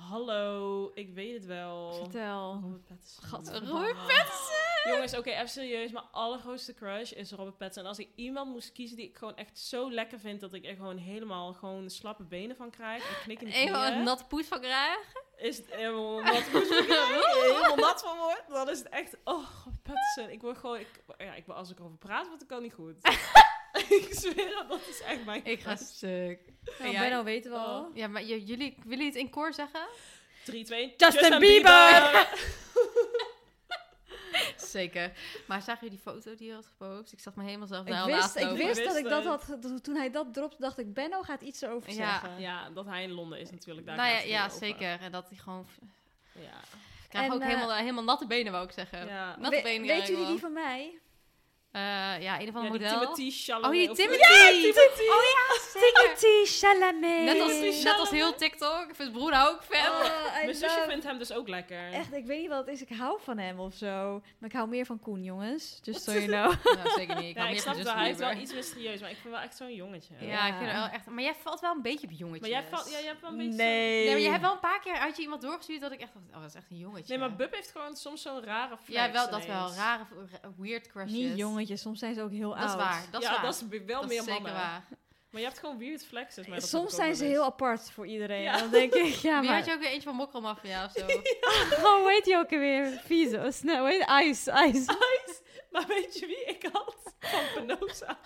Hallo, 0.09 0.91
ik 0.93 1.13
weet 1.13 1.33
het 1.33 1.45
wel. 1.45 1.93
Vertel. 1.93 2.59
Robert 2.61 2.85
Pattinson. 2.85 3.67
Robert 3.67 3.97
Pattinson! 3.97 4.61
Jongens, 4.83 5.17
oké, 5.17 5.29
even 5.29 5.49
serieus. 5.49 5.91
Mijn 5.91 6.05
allergrootste 6.11 6.73
crush 6.73 7.11
is 7.11 7.31
Robert 7.31 7.57
Pattinson. 7.57 7.83
En 7.83 7.89
als 7.89 7.99
ik 7.99 8.09
iemand 8.15 8.51
moest 8.51 8.71
kiezen 8.71 8.97
die 8.97 9.07
ik 9.07 9.17
gewoon 9.17 9.35
echt 9.35 9.59
zo 9.59 9.91
lekker 9.91 10.19
vind... 10.19 10.39
dat 10.39 10.53
ik 10.53 10.65
er 10.65 10.75
gewoon 10.75 10.97
helemaal 10.97 11.53
gewoon 11.53 11.89
slappe 11.89 12.23
benen 12.23 12.55
van 12.55 12.69
krijg... 12.69 13.09
en 13.09 13.23
knikkende 13.23 13.53
Even 13.53 13.73
knieën, 13.73 13.93
een 13.93 14.03
natte 14.03 14.25
poes 14.25 14.47
van 14.47 14.59
krijgen. 14.59 15.21
is 15.37 15.57
het 15.57 15.71
helemaal 15.71 16.21
nat, 16.21 16.43
helemaal 16.53 17.75
nat 17.75 18.01
van 18.01 18.17
wordt... 18.17 18.43
dan 18.47 18.69
is 18.69 18.77
het 18.79 18.89
echt... 18.89 19.17
Oh, 19.23 19.45
Robert 19.63 19.83
Pattinson. 19.83 20.29
Ik 20.29 20.41
word 20.41 20.57
gewoon... 20.57 20.79
Ik, 20.79 21.03
ja, 21.17 21.33
ik, 21.33 21.47
als 21.47 21.69
ik 21.69 21.79
erover 21.79 21.97
praat, 21.97 22.27
word 22.27 22.43
ik 22.43 22.51
al 22.51 22.59
niet 22.59 22.73
goed. 22.73 22.95
ik 23.99 24.13
zweer 24.13 24.57
het, 24.57 24.69
dat 24.69 24.81
is 24.89 25.01
echt 25.01 25.25
mijn 25.25 25.45
Ik 25.45 25.61
ga 25.61 25.75
stuk. 25.75 26.39
Nou, 26.79 26.91
Ja, 26.91 26.99
Benno 27.01 27.23
weten 27.23 27.51
we 27.51 27.57
al. 27.57 27.81
Oh. 27.85 27.95
Ja, 27.95 28.07
maar 28.07 28.21
j- 28.23 28.25
jullie, 28.45 28.45
willen 28.57 28.77
jullie 28.87 29.05
het 29.05 29.15
in 29.15 29.29
koor 29.29 29.53
zeggen? 29.53 29.87
3, 30.45 30.63
2, 30.63 30.93
Justin 30.97 31.39
Bieber! 31.39 32.27
Zeker. 34.57 35.11
Maar 35.47 35.61
zagen 35.61 35.81
jullie 35.87 36.01
die 36.03 36.13
foto 36.13 36.35
die 36.35 36.47
je 36.47 36.53
had 36.53 36.65
gepost? 36.65 37.11
Ik 37.13 37.19
zag 37.19 37.35
me 37.35 37.43
helemaal 37.43 37.67
zelf 37.67 37.85
Ik 37.85 37.91
naar 37.93 38.05
wist, 38.05 38.35
ik 38.35 38.49
wist 38.49 38.83
dat 38.85 38.95
ik 38.95 39.03
dat 39.09 39.25
had... 39.25 39.43
ge- 39.43 39.79
Toen 39.81 39.95
hij 39.95 40.11
dat 40.11 40.33
dropte, 40.33 40.55
dacht 40.59 40.77
ik, 40.79 40.93
Benno 40.93 41.21
gaat 41.21 41.41
iets 41.41 41.61
erover 41.61 41.89
Ja. 41.89 41.95
zeggen. 41.95 42.39
Ja, 42.39 42.69
dat 42.69 42.85
hij 42.85 43.03
in 43.03 43.11
Londen 43.11 43.39
is 43.39 43.49
natuurlijk. 43.51 43.87
Daar 43.87 43.95
Nou 43.95 44.07
ja, 44.07 44.13
gaat 44.15 44.23
het 44.23 44.31
ja 44.31 44.45
over. 44.45 44.57
zeker. 44.57 44.99
En 45.01 45.11
dat 45.11 45.29
hij 45.29 45.37
gewoon... 45.37 45.65
Ja. 46.31 46.41
Ik 47.03 47.09
krijg 47.09 47.25
En, 47.25 47.33
ook 47.33 47.41
eh, 47.41 47.47
helemaal, 47.47 47.75
helemaal 47.75 48.03
natte 48.03 48.27
benen, 48.27 48.51
wou 48.51 48.65
ik 48.65 48.71
zeggen. 48.71 49.05
Ja. 49.07 49.35
Natte 49.39 49.55
We- 49.55 49.61
benen. 49.61 49.87
weet 49.87 50.07
jullie 50.07 50.25
die 50.25 50.39
van 50.39 50.53
mij? 50.53 50.99
Eh, 51.71 51.81
ja, 52.21 52.39
een 52.41 52.47
of 52.47 52.53
Ja, 52.53 52.59
ander 52.59 52.71
model. 52.71 52.99
Timothy 52.99 53.31
Chalamet. 53.31 53.65
Oh, 53.69 53.71
die 53.71 53.89
of- 53.89 53.97
Timothy! 53.97 54.21
Oh 55.09 55.23
ja, 55.35 55.59
Timothy 55.73 56.45
Chalamet. 56.45 57.23
Net 57.23 57.39
als, 57.41 57.51
Timothy 57.51 57.83
net 57.83 57.99
als 57.99 58.09
heel 58.09 58.35
TikTok. 58.35 58.85
Ik 58.89 58.95
vind 58.95 59.11
broer 59.11 59.33
ook 59.47 59.63
fan. 59.63 59.91
Oh, 59.91 60.33
Mijn 60.33 60.55
zusje 60.55 60.75
love- 60.77 60.89
vindt 60.89 61.05
hem 61.05 61.17
dus 61.17 61.31
ook 61.33 61.47
lekker. 61.47 61.91
Echt, 61.93 62.13
ik 62.13 62.25
weet 62.25 62.39
niet 62.39 62.49
wat 62.49 62.65
het 62.65 62.67
is. 62.75 62.81
Ik 62.81 62.97
hou 62.97 63.19
van 63.23 63.37
hem 63.37 63.59
of 63.59 63.73
zo. 63.73 64.21
Maar 64.39 64.49
ik 64.49 64.55
hou 64.55 64.67
meer 64.69 64.85
van 64.85 64.99
Koen, 64.99 65.23
jongens. 65.23 65.79
Just 65.81 66.03
so 66.03 66.11
you 66.11 66.25
know. 66.25 66.53
Nou, 66.77 66.89
zeker 66.95 67.15
niet. 67.15 67.29
Ik 67.29 67.35
Ja, 67.35 67.47
ik 67.47 67.59
snap 67.59 67.75
wel. 67.75 67.93
Hij 67.95 68.09
is 68.09 68.17
wel 68.17 68.31
iets 68.31 68.53
mysterieus, 68.53 68.99
maar 69.01 69.09
ik 69.09 69.17
vind 69.21 69.33
wel 69.33 69.43
echt 69.43 69.55
zo'n 69.57 69.73
jongetje. 69.75 70.13
Ja, 70.19 70.47
ik 70.47 70.53
Ja. 70.53 70.57
vind 70.59 70.71
wel 70.71 70.87
echt... 70.87 71.05
Maar 71.05 71.23
jij 71.23 71.35
valt 71.43 71.59
wel 71.59 71.71
een 71.75 71.81
beetje 71.81 72.07
op 72.07 72.13
jongetjes. 72.17 72.41
Maar 72.49 72.61
jij, 72.61 72.69
valt, 72.69 72.89
ja, 72.91 72.97
jij 72.97 73.07
hebt 73.07 73.21
wel 73.21 73.29
een 73.31 73.37
beetje... 73.37 73.53
Nee. 73.53 74.03
Nee, 74.03 74.09
maar 74.13 74.19
je 74.21 74.29
hebt 74.29 74.41
wel 74.41 74.51
een 74.53 74.59
paar 74.59 74.79
keer 74.81 74.93
uit 74.97 75.15
je 75.15 75.21
iemand 75.21 75.41
doorgestuurd 75.41 75.81
dat 75.81 75.91
ik 75.91 75.99
echt 76.01 76.13
dacht, 76.13 76.25
oh, 76.35 76.41
dat 76.41 76.49
is 76.49 76.55
echt 76.55 76.69
een 76.71 76.77
jongetje. 76.77 77.05
Nee, 77.07 77.17
maar 77.27 77.35
Bub 77.35 77.53
heeft 77.53 77.71
gewoon 77.71 77.95
soms 77.95 78.21
zo'n 78.21 78.43
rare 78.43 78.77
flex 78.83 79.05
Ja, 79.05 79.11
wel, 79.11 79.29
dat 79.29 79.45
wel. 79.45 79.71
Rare, 79.73 80.03
ra- 80.41 80.49
weird 80.57 80.87
crushes. 80.87 81.11
Niet 81.11 81.35
jongetjes, 81.61 81.81
soms 81.81 81.99
zijn 81.99 82.13
ze 82.13 82.21
ook 82.21 82.31
heel 82.31 82.49
Dat 82.49 82.57
oud. 82.57 82.69
is 82.69 82.75
waar, 82.75 83.05
dat 83.11 83.21
is 83.21 83.27
ja, 83.27 83.33
waar. 83.33 83.43
dat 83.43 83.53
is 83.71 83.83
wel 83.85 83.99
Dat 84.01 84.09
meer 84.09 84.17
is 84.19 84.23
zeker 84.25 84.41
mannen. 84.41 84.61
waar. 84.61 84.87
Maar 85.29 85.41
je 85.41 85.47
hebt 85.47 85.59
gewoon 85.59 85.77
weird 85.77 86.05
flexes. 86.05 86.47
Maar 86.47 86.61
Soms 86.61 86.95
zijn 86.95 87.15
ze 87.15 87.25
heel 87.25 87.43
apart 87.43 87.91
voor 87.91 88.07
iedereen. 88.07 88.41
Ja. 88.41 88.57
Dan 88.57 88.69
denk 88.69 88.93
ik, 88.93 89.13
ja, 89.13 89.39
Wie 89.39 89.49
maar... 89.49 89.57
had 89.57 89.65
je 89.65 89.73
ook 89.73 89.79
weer 89.79 89.89
eentje 89.89 90.07
van 90.07 90.15
Mokromafia 90.15 90.85
of 90.85 90.91
zo? 90.91 91.05
Oh, 91.85 91.99
hoe 92.01 92.11
heet 92.11 92.23
die 92.23 92.37
ook 92.37 92.49
weer? 92.49 93.01
Vieze. 93.05 93.47
Snel, 93.51 93.89
Ice, 93.89 94.51
Ice. 94.67 94.97
Maar 95.71 95.87
weet 95.87 96.19
je 96.19 96.25
wie 96.25 96.43
ik 96.45 96.69
had? 96.71 96.95
Van 97.19 97.43
Penosa. 97.55 98.17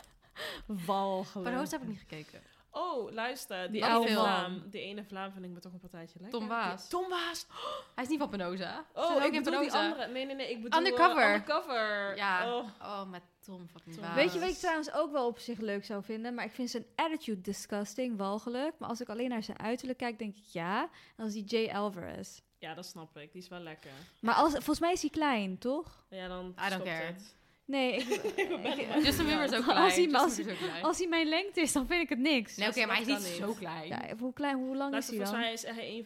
Walgelijk. 0.66 1.50
Panoos 1.50 1.72
heb 1.72 1.82
ik 1.82 1.88
niet 1.88 2.00
gekeken. 2.00 2.42
Oh, 2.78 3.12
luister. 3.12 3.72
Die, 3.72 3.86
oude 3.86 4.12
Vlaam. 4.12 4.64
ene 4.72 5.04
Vlaam 5.04 5.32
vind 5.32 5.46
ik 5.46 5.52
me 5.52 5.60
toch 5.60 5.74
een 5.74 5.80
partijtje 5.80 6.20
lekker. 6.22 6.40
Tom 6.40 6.48
Waas. 6.48 6.90
Tom 6.90 7.10
Waas. 7.10 7.46
Hij 7.96 8.04
is 8.04 8.10
niet 8.10 8.20
van 8.20 8.30
Penosa. 8.30 8.86
Oh, 8.94 9.24
ik 9.24 9.34
in 9.34 9.44
bedoel 9.44 9.60
die 9.60 9.72
andere. 9.72 10.08
Nee, 10.08 10.26
nee, 10.26 10.36
nee. 10.36 10.50
Ik 10.50 10.64
bedoel... 10.64 10.80
Undercover. 10.80 11.24
eh, 11.24 11.34
undercover. 11.34 12.16
Ja. 12.16 12.56
Oh. 12.56 12.68
Oh, 12.82 13.10
met 13.10 13.22
Tom 13.40 13.68
fucking 13.68 13.96
Tom. 13.96 14.04
Waas. 14.04 14.16
Weet 14.16 14.34
je 14.34 14.40
wat 14.40 14.50
ik 14.50 14.56
trouwens 14.56 14.94
ook 14.94 15.12
wel 15.12 15.28
op 15.28 15.40
zich 15.40 15.60
leuk 15.60 15.86
zou 15.86 16.04
vinden? 16.04 16.34
Maar 16.34 16.46
ik 16.46 16.52
vind 16.52 16.70
zijn 16.70 16.86
attitude 16.96 17.42
disgusting, 17.42 18.18
walgelijk. 18.18 18.74
Maar 18.80 18.90
als 18.90 19.02
ik 19.02 19.10
alleen 19.10 19.30
naar 19.30 19.44
zijn 19.44 19.60
uiterlijk 19.60 19.98
kijk, 19.98 20.20
denk 20.20 20.36
ik 20.38 20.46
ja. 20.46 20.90
En 21.16 21.24
als 21.24 21.34
die 21.34 21.44
Jay 21.44 21.74
Alvarez. 21.74 22.40
Ja, 22.60 22.74
dat 22.74 22.86
snap 22.86 23.18
ik. 23.18 23.32
Die 23.32 23.42
is 23.42 23.48
wel 23.48 23.60
lekker. 23.60 23.92
Maar 24.22 24.36
als, 24.36 24.52
volgens 24.52 24.80
mij 24.80 24.92
is 24.92 25.02
hij 25.02 25.10
klein, 25.10 25.58
toch? 25.58 26.06
Ja, 26.10 26.28
dan 26.28 26.46
I 26.46 26.54
don't 26.56 26.72
stopt 26.72 26.84
care. 26.84 27.06
het. 27.06 27.36
Nee, 27.68 27.94
ik, 27.96 28.08
ik- 28.10 29.04
Justin 29.04 29.26
Bieber 29.26 29.44
is 29.44 29.52
ook 29.52 29.56
Als 29.68 29.94
klein. 29.94 30.10
hij- 30.12 30.20
als- 30.20 30.36
Bieber 30.36 30.52
is 30.54 30.60
ook 30.62 30.68
klein. 30.68 30.84
als 30.84 30.98
hij 30.98 31.08
mijn 31.08 31.28
lengte 31.28 31.62
is, 31.62 31.72
dan 31.72 31.88
vind 31.88 32.02
ik 32.02 32.10
het 32.10 32.20
niks. 32.20 32.56
Nee, 32.56 32.68
oké, 32.70 32.86
maar 32.86 32.96
hij 32.96 33.06
is 33.06 33.08
niet 33.08 33.28
zo 33.28 33.54
klein. 33.54 33.88
Ja, 33.88 34.02
hoe 34.20 34.34
klein, 34.34 34.56
hoe 34.58 34.76
lang 34.76 34.96
is 34.96 35.08
hij 35.08 35.18
volgens 35.18 35.32
dan? 35.32 35.40
mij 35.40 35.54
is 35.54 35.62
hij 35.66 36.04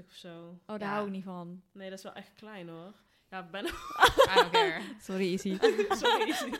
1,75 0.00 0.04
of 0.10 0.16
zo. 0.16 0.28
Oh, 0.66 0.78
daar 0.78 0.80
Ja. 0.80 0.86
hou 0.88 1.06
ik 1.06 1.12
niet 1.12 1.24
van. 1.24 1.62
Nee, 1.72 1.88
dat 1.90 1.98
is 1.98 2.04
wel 2.04 2.12
echt 2.14 2.30
klein 2.36 2.68
hoor. 2.68 2.92
Ja, 3.30 3.42
ben 3.42 3.64
I 3.66 3.70
don't 4.34 4.50
care. 4.50 4.80
Sorry, 5.06 5.32
Izzy. 5.32 5.58
Sorry. 6.00 6.28
Izzy. 6.28 6.50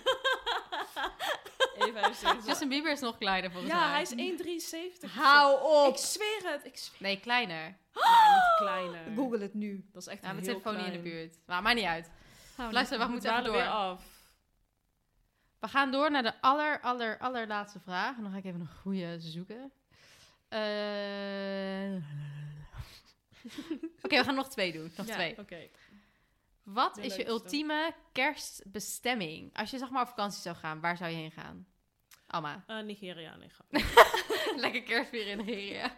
1,75. 2.41 2.47
Justin 2.47 2.69
Bieber 2.69 2.93
is 2.93 3.01
nog 3.01 3.19
kleiner 3.19 3.51
volgens 3.51 3.73
mij. 3.73 3.83
Ja, 3.83 3.91
hij 3.91 4.03
is 4.03 4.11
1,73. 4.11 5.05
of 5.05 5.11
zo. 5.11 5.21
Hou 5.21 5.61
op! 5.87 5.95
Ik 5.95 6.01
zweer 6.01 6.41
het. 6.43 6.65
Ik 6.65 6.77
zweer 6.77 6.99
Nee, 7.03 7.21
kleiner. 7.21 7.77
Ja, 7.95 8.35
niet 8.35 8.57
kleiner. 8.59 9.01
Google 9.17 9.39
het 9.39 9.55
nu. 9.55 9.85
Dat 9.93 10.03
is 10.03 10.09
echt 10.09 10.23
Ja, 10.23 10.33
mijn 10.33 10.45
heel 10.45 10.61
telefoon 10.61 10.77
niet 10.85 10.87
in 10.95 11.03
de 11.03 11.09
buurt. 11.11 11.39
Maar 11.47 11.63
maakt 11.63 11.77
niet 11.77 11.85
uit. 11.85 12.11
Luister, 12.71 12.99
we 12.99 13.05
We 13.05 13.11
moeten 13.11 13.45
door. 13.45 13.53
weer 13.53 13.69
af. 13.69 14.03
We 15.61 15.69
gaan 15.69 15.91
door 15.91 16.11
naar 16.11 16.23
de 16.23 16.41
aller, 16.41 16.81
aller, 16.81 17.19
allerlaatste 17.19 17.81
vraag. 17.81 18.17
En 18.17 18.23
dan 18.23 18.33
ga 18.33 18.39
ik 18.39 18.45
even 18.45 18.61
een 18.61 18.71
goede 18.83 19.21
zoeken. 19.21 19.73
Eh, 20.49 21.95
Oké, 24.05 24.17
we 24.17 24.25
gaan 24.25 24.35
nog 24.35 24.49
twee 24.49 24.73
doen. 24.73 24.93
Nog 24.97 25.07
Ja, 25.07 25.15
twee. 25.15 25.39
Oké. 25.39 25.69
Wat 26.63 26.95
De 26.95 27.03
is 27.03 27.17
je 27.17 27.29
ultieme 27.29 27.95
kerstbestemming? 28.13 29.57
Als 29.57 29.71
je 29.71 29.79
zeg 29.79 29.91
maar 29.91 30.03
op 30.03 30.09
vakantie 30.09 30.41
zou 30.41 30.57
gaan, 30.57 30.81
waar 30.81 30.97
zou 30.97 31.11
je 31.11 31.17
heen 31.17 31.31
gaan? 31.31 31.67
Alma. 32.27 32.65
Eh, 32.67 32.81
Nigeria, 32.81 33.37
nee. 33.37 33.51
Lekker 34.65 34.83
kerstvieren 34.83 35.31
in 35.31 35.37
Nigeria. 35.39 35.97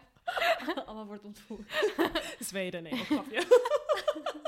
Allemaal 0.85 1.05
wordt 1.05 1.23
ontvoerd. 1.23 1.71
Zweden, 2.39 2.83
nee. 2.83 2.97
Grapje. 2.97 3.45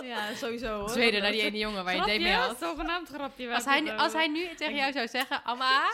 Ja, 0.07 0.35
sowieso 0.35 0.79
hoor. 0.79 0.89
Zweden, 0.89 1.21
naar 1.21 1.31
die 1.31 1.41
ene 1.41 1.57
jongen 1.57 1.83
waar 1.83 1.93
je 1.93 1.99
date 1.99 2.19
mee 2.19 2.33
had. 2.33 2.57
Zogenaamd 2.59 3.07
grapje. 3.07 3.53
Als 3.53 3.65
hij, 3.65 3.79
nu- 3.81 3.91
als 3.97 4.13
hij 4.13 4.27
nu 4.27 4.55
tegen 4.55 4.75
jou 4.75 4.91
zou 4.91 5.07
zeggen, 5.07 5.43
Amma, 5.43 5.93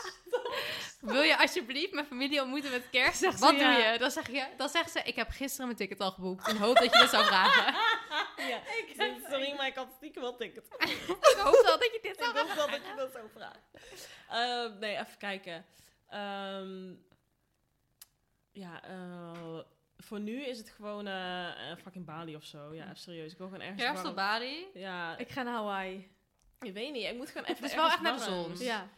wil 1.00 1.22
je 1.22 1.38
alsjeblieft 1.38 1.92
mijn 1.92 2.06
familie 2.06 2.40
ontmoeten 2.42 2.70
met 2.70 2.90
kerst? 2.90 3.18
Zegt 3.18 3.38
ze 3.38 3.44
Wat 3.44 3.50
doe 3.52 3.60
ja. 3.60 3.92
je? 3.92 3.98
Dan, 3.98 4.10
zeg 4.10 4.30
je? 4.30 4.46
dan 4.56 4.68
zegt 4.68 4.90
ze, 4.90 5.00
ik 5.04 5.16
heb 5.16 5.30
gisteren 5.30 5.66
mijn 5.66 5.78
ticket 5.78 6.00
al 6.00 6.10
geboekt. 6.10 6.48
In 6.48 6.56
hoop 6.56 6.74
dat 6.76 6.92
je 6.92 6.98
dit 7.00 7.10
zou 7.10 7.24
vragen. 7.24 7.74
ja. 8.52 8.60
Sorry, 9.30 9.54
maar 9.56 9.66
ik 9.66 9.74
had 9.74 9.88
stiekem 9.96 10.22
wel 10.22 10.36
ticket. 10.36 10.64
ik 10.78 11.38
hoop 11.44 11.60
wel 11.64 11.78
dat 11.78 11.90
je 11.92 11.98
dit 12.02 12.16
zou 12.18 12.30
Ik 12.30 12.36
dacht 12.36 12.54
wel 12.54 12.70
dat 12.70 12.80
je 12.86 12.94
dat 12.96 13.12
zou 13.12 13.24
vragen. 13.36 13.62
Ehm, 14.30 14.78
nee, 14.78 14.92
even 14.98 15.18
kijken. 15.18 15.64
Ehm, 16.08 16.92
ja, 18.52 18.82
eh, 18.82 19.58
voor 20.02 20.20
nu 20.20 20.44
is 20.44 20.58
het 20.58 20.70
gewoon 20.70 21.06
eh, 21.06 21.70
eh, 21.70 21.78
fucking 21.78 22.04
Bali 22.04 22.36
of 22.36 22.44
zo. 22.44 22.74
Ja, 22.74 22.94
serieus. 22.94 23.32
Ik 23.32 23.38
wil 23.38 23.46
gewoon 23.46 23.62
ergens 23.62 23.82
Kerst 23.82 24.04
op 24.04 24.14
Bali. 24.14 24.66
Ja, 24.74 25.18
Ik 25.18 25.28
ga 25.28 25.42
naar 25.42 25.54
Hawaii. 25.54 26.10
ik 26.60 26.72
weet 26.72 26.92
niet. 26.92 27.04
Ik 27.04 27.16
moet 27.16 27.28
gewoon 27.28 27.46
even 27.46 27.62
Het 27.62 27.70
is 27.70 27.76
wel 27.76 27.84
ergens 27.84 28.08
echt 28.08 28.18
naar 28.18 28.28
de 28.28 28.56
zon. 28.56 28.66
Ja. 28.66 28.88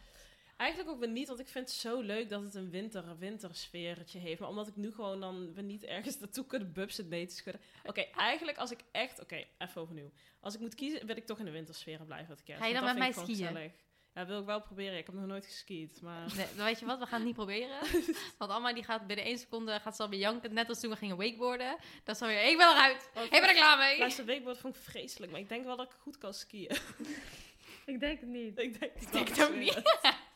Eigenlijk 0.57 0.89
ook 0.89 0.99
weer 0.99 1.09
niet, 1.09 1.27
want 1.27 1.39
ik 1.39 1.47
vind 1.47 1.69
het 1.69 1.77
zo 1.77 2.01
leuk 2.01 2.29
dat 2.29 2.41
het 2.41 2.55
een 2.55 2.69
winter, 2.69 3.17
wintersfeertje 3.17 4.19
heeft. 4.19 4.39
Maar 4.39 4.49
omdat 4.49 4.67
ik 4.67 4.75
nu 4.75 4.91
gewoon 4.91 5.19
dan 5.19 5.53
we 5.53 5.61
niet 5.61 5.83
ergens 5.83 6.19
naartoe 6.19 6.45
kunnen 6.45 6.71
bubs 6.73 6.97
het 6.97 7.07
mee 7.07 7.27
te 7.27 7.35
schudden. 7.35 7.61
Oké, 7.83 8.01
eigenlijk 8.01 8.57
als 8.57 8.71
ik 8.71 8.79
echt... 8.91 9.21
Oké, 9.21 9.43
even 9.57 9.81
overnieuw. 9.81 10.11
Als 10.39 10.53
ik 10.53 10.59
moet 10.59 10.75
kiezen, 10.75 11.05
wil 11.05 11.17
ik 11.17 11.25
toch 11.25 11.39
in 11.39 11.45
de 11.45 11.51
wintersferen 11.51 12.05
blijven 12.05 12.29
met 12.29 12.43
kerst. 12.43 12.61
Ga 12.61 12.67
je 12.67 12.73
dan 12.73 12.83
met 12.83 12.97
mij 12.97 13.11
skiën? 13.11 13.25
gezellig. 13.25 13.71
Ja, 14.15 14.25
wil 14.25 14.39
ik 14.39 14.45
wel 14.45 14.61
proberen. 14.61 14.97
Ik 14.97 15.05
heb 15.05 15.15
nog 15.15 15.25
nooit 15.25 15.45
geskiet, 15.45 16.01
maar... 16.01 16.33
Nee, 16.35 16.45
dan 16.55 16.65
weet 16.65 16.79
je 16.79 16.85
wat, 16.85 16.99
we 16.99 17.05
gaan 17.05 17.17
het 17.17 17.25
niet 17.25 17.35
proberen. 17.35 17.79
Want 18.37 18.51
Alma 18.51 18.73
die 18.73 18.83
gaat 18.83 19.07
binnen 19.07 19.25
één 19.25 19.37
seconde 19.37 19.79
gaat 19.79 19.95
ze 19.95 20.01
alweer 20.01 20.19
janken. 20.19 20.53
Net 20.53 20.69
als 20.69 20.79
toen 20.79 20.89
we 20.89 20.95
gingen 20.95 21.17
wakeboarden. 21.17 21.77
Dat 22.03 22.15
is 22.15 22.21
alweer, 22.21 22.43
ik 22.43 22.57
ben 22.57 22.69
eruit. 22.69 23.09
Ik 23.13 23.29
ben 23.29 23.47
er 23.47 23.53
klaar 23.53 23.77
mee. 23.77 23.99
Luister, 23.99 24.25
wakeboard 24.25 24.57
vond 24.57 24.75
ik 24.75 24.81
vreselijk, 24.81 25.31
maar 25.31 25.41
ik 25.41 25.49
denk 25.49 25.65
wel 25.65 25.75
dat 25.75 25.85
ik 25.85 25.97
goed 26.01 26.17
kan 26.17 26.33
skiën. 26.33 26.77
Ik 27.85 27.99
denk 27.99 28.19
het 28.19 28.29
niet. 28.29 28.59
ik 28.59 28.79
denk, 28.79 28.91
ik 28.93 29.11
denk 29.11 29.27
het 29.27 29.43
ook 29.43 29.55
niet. 29.55 29.81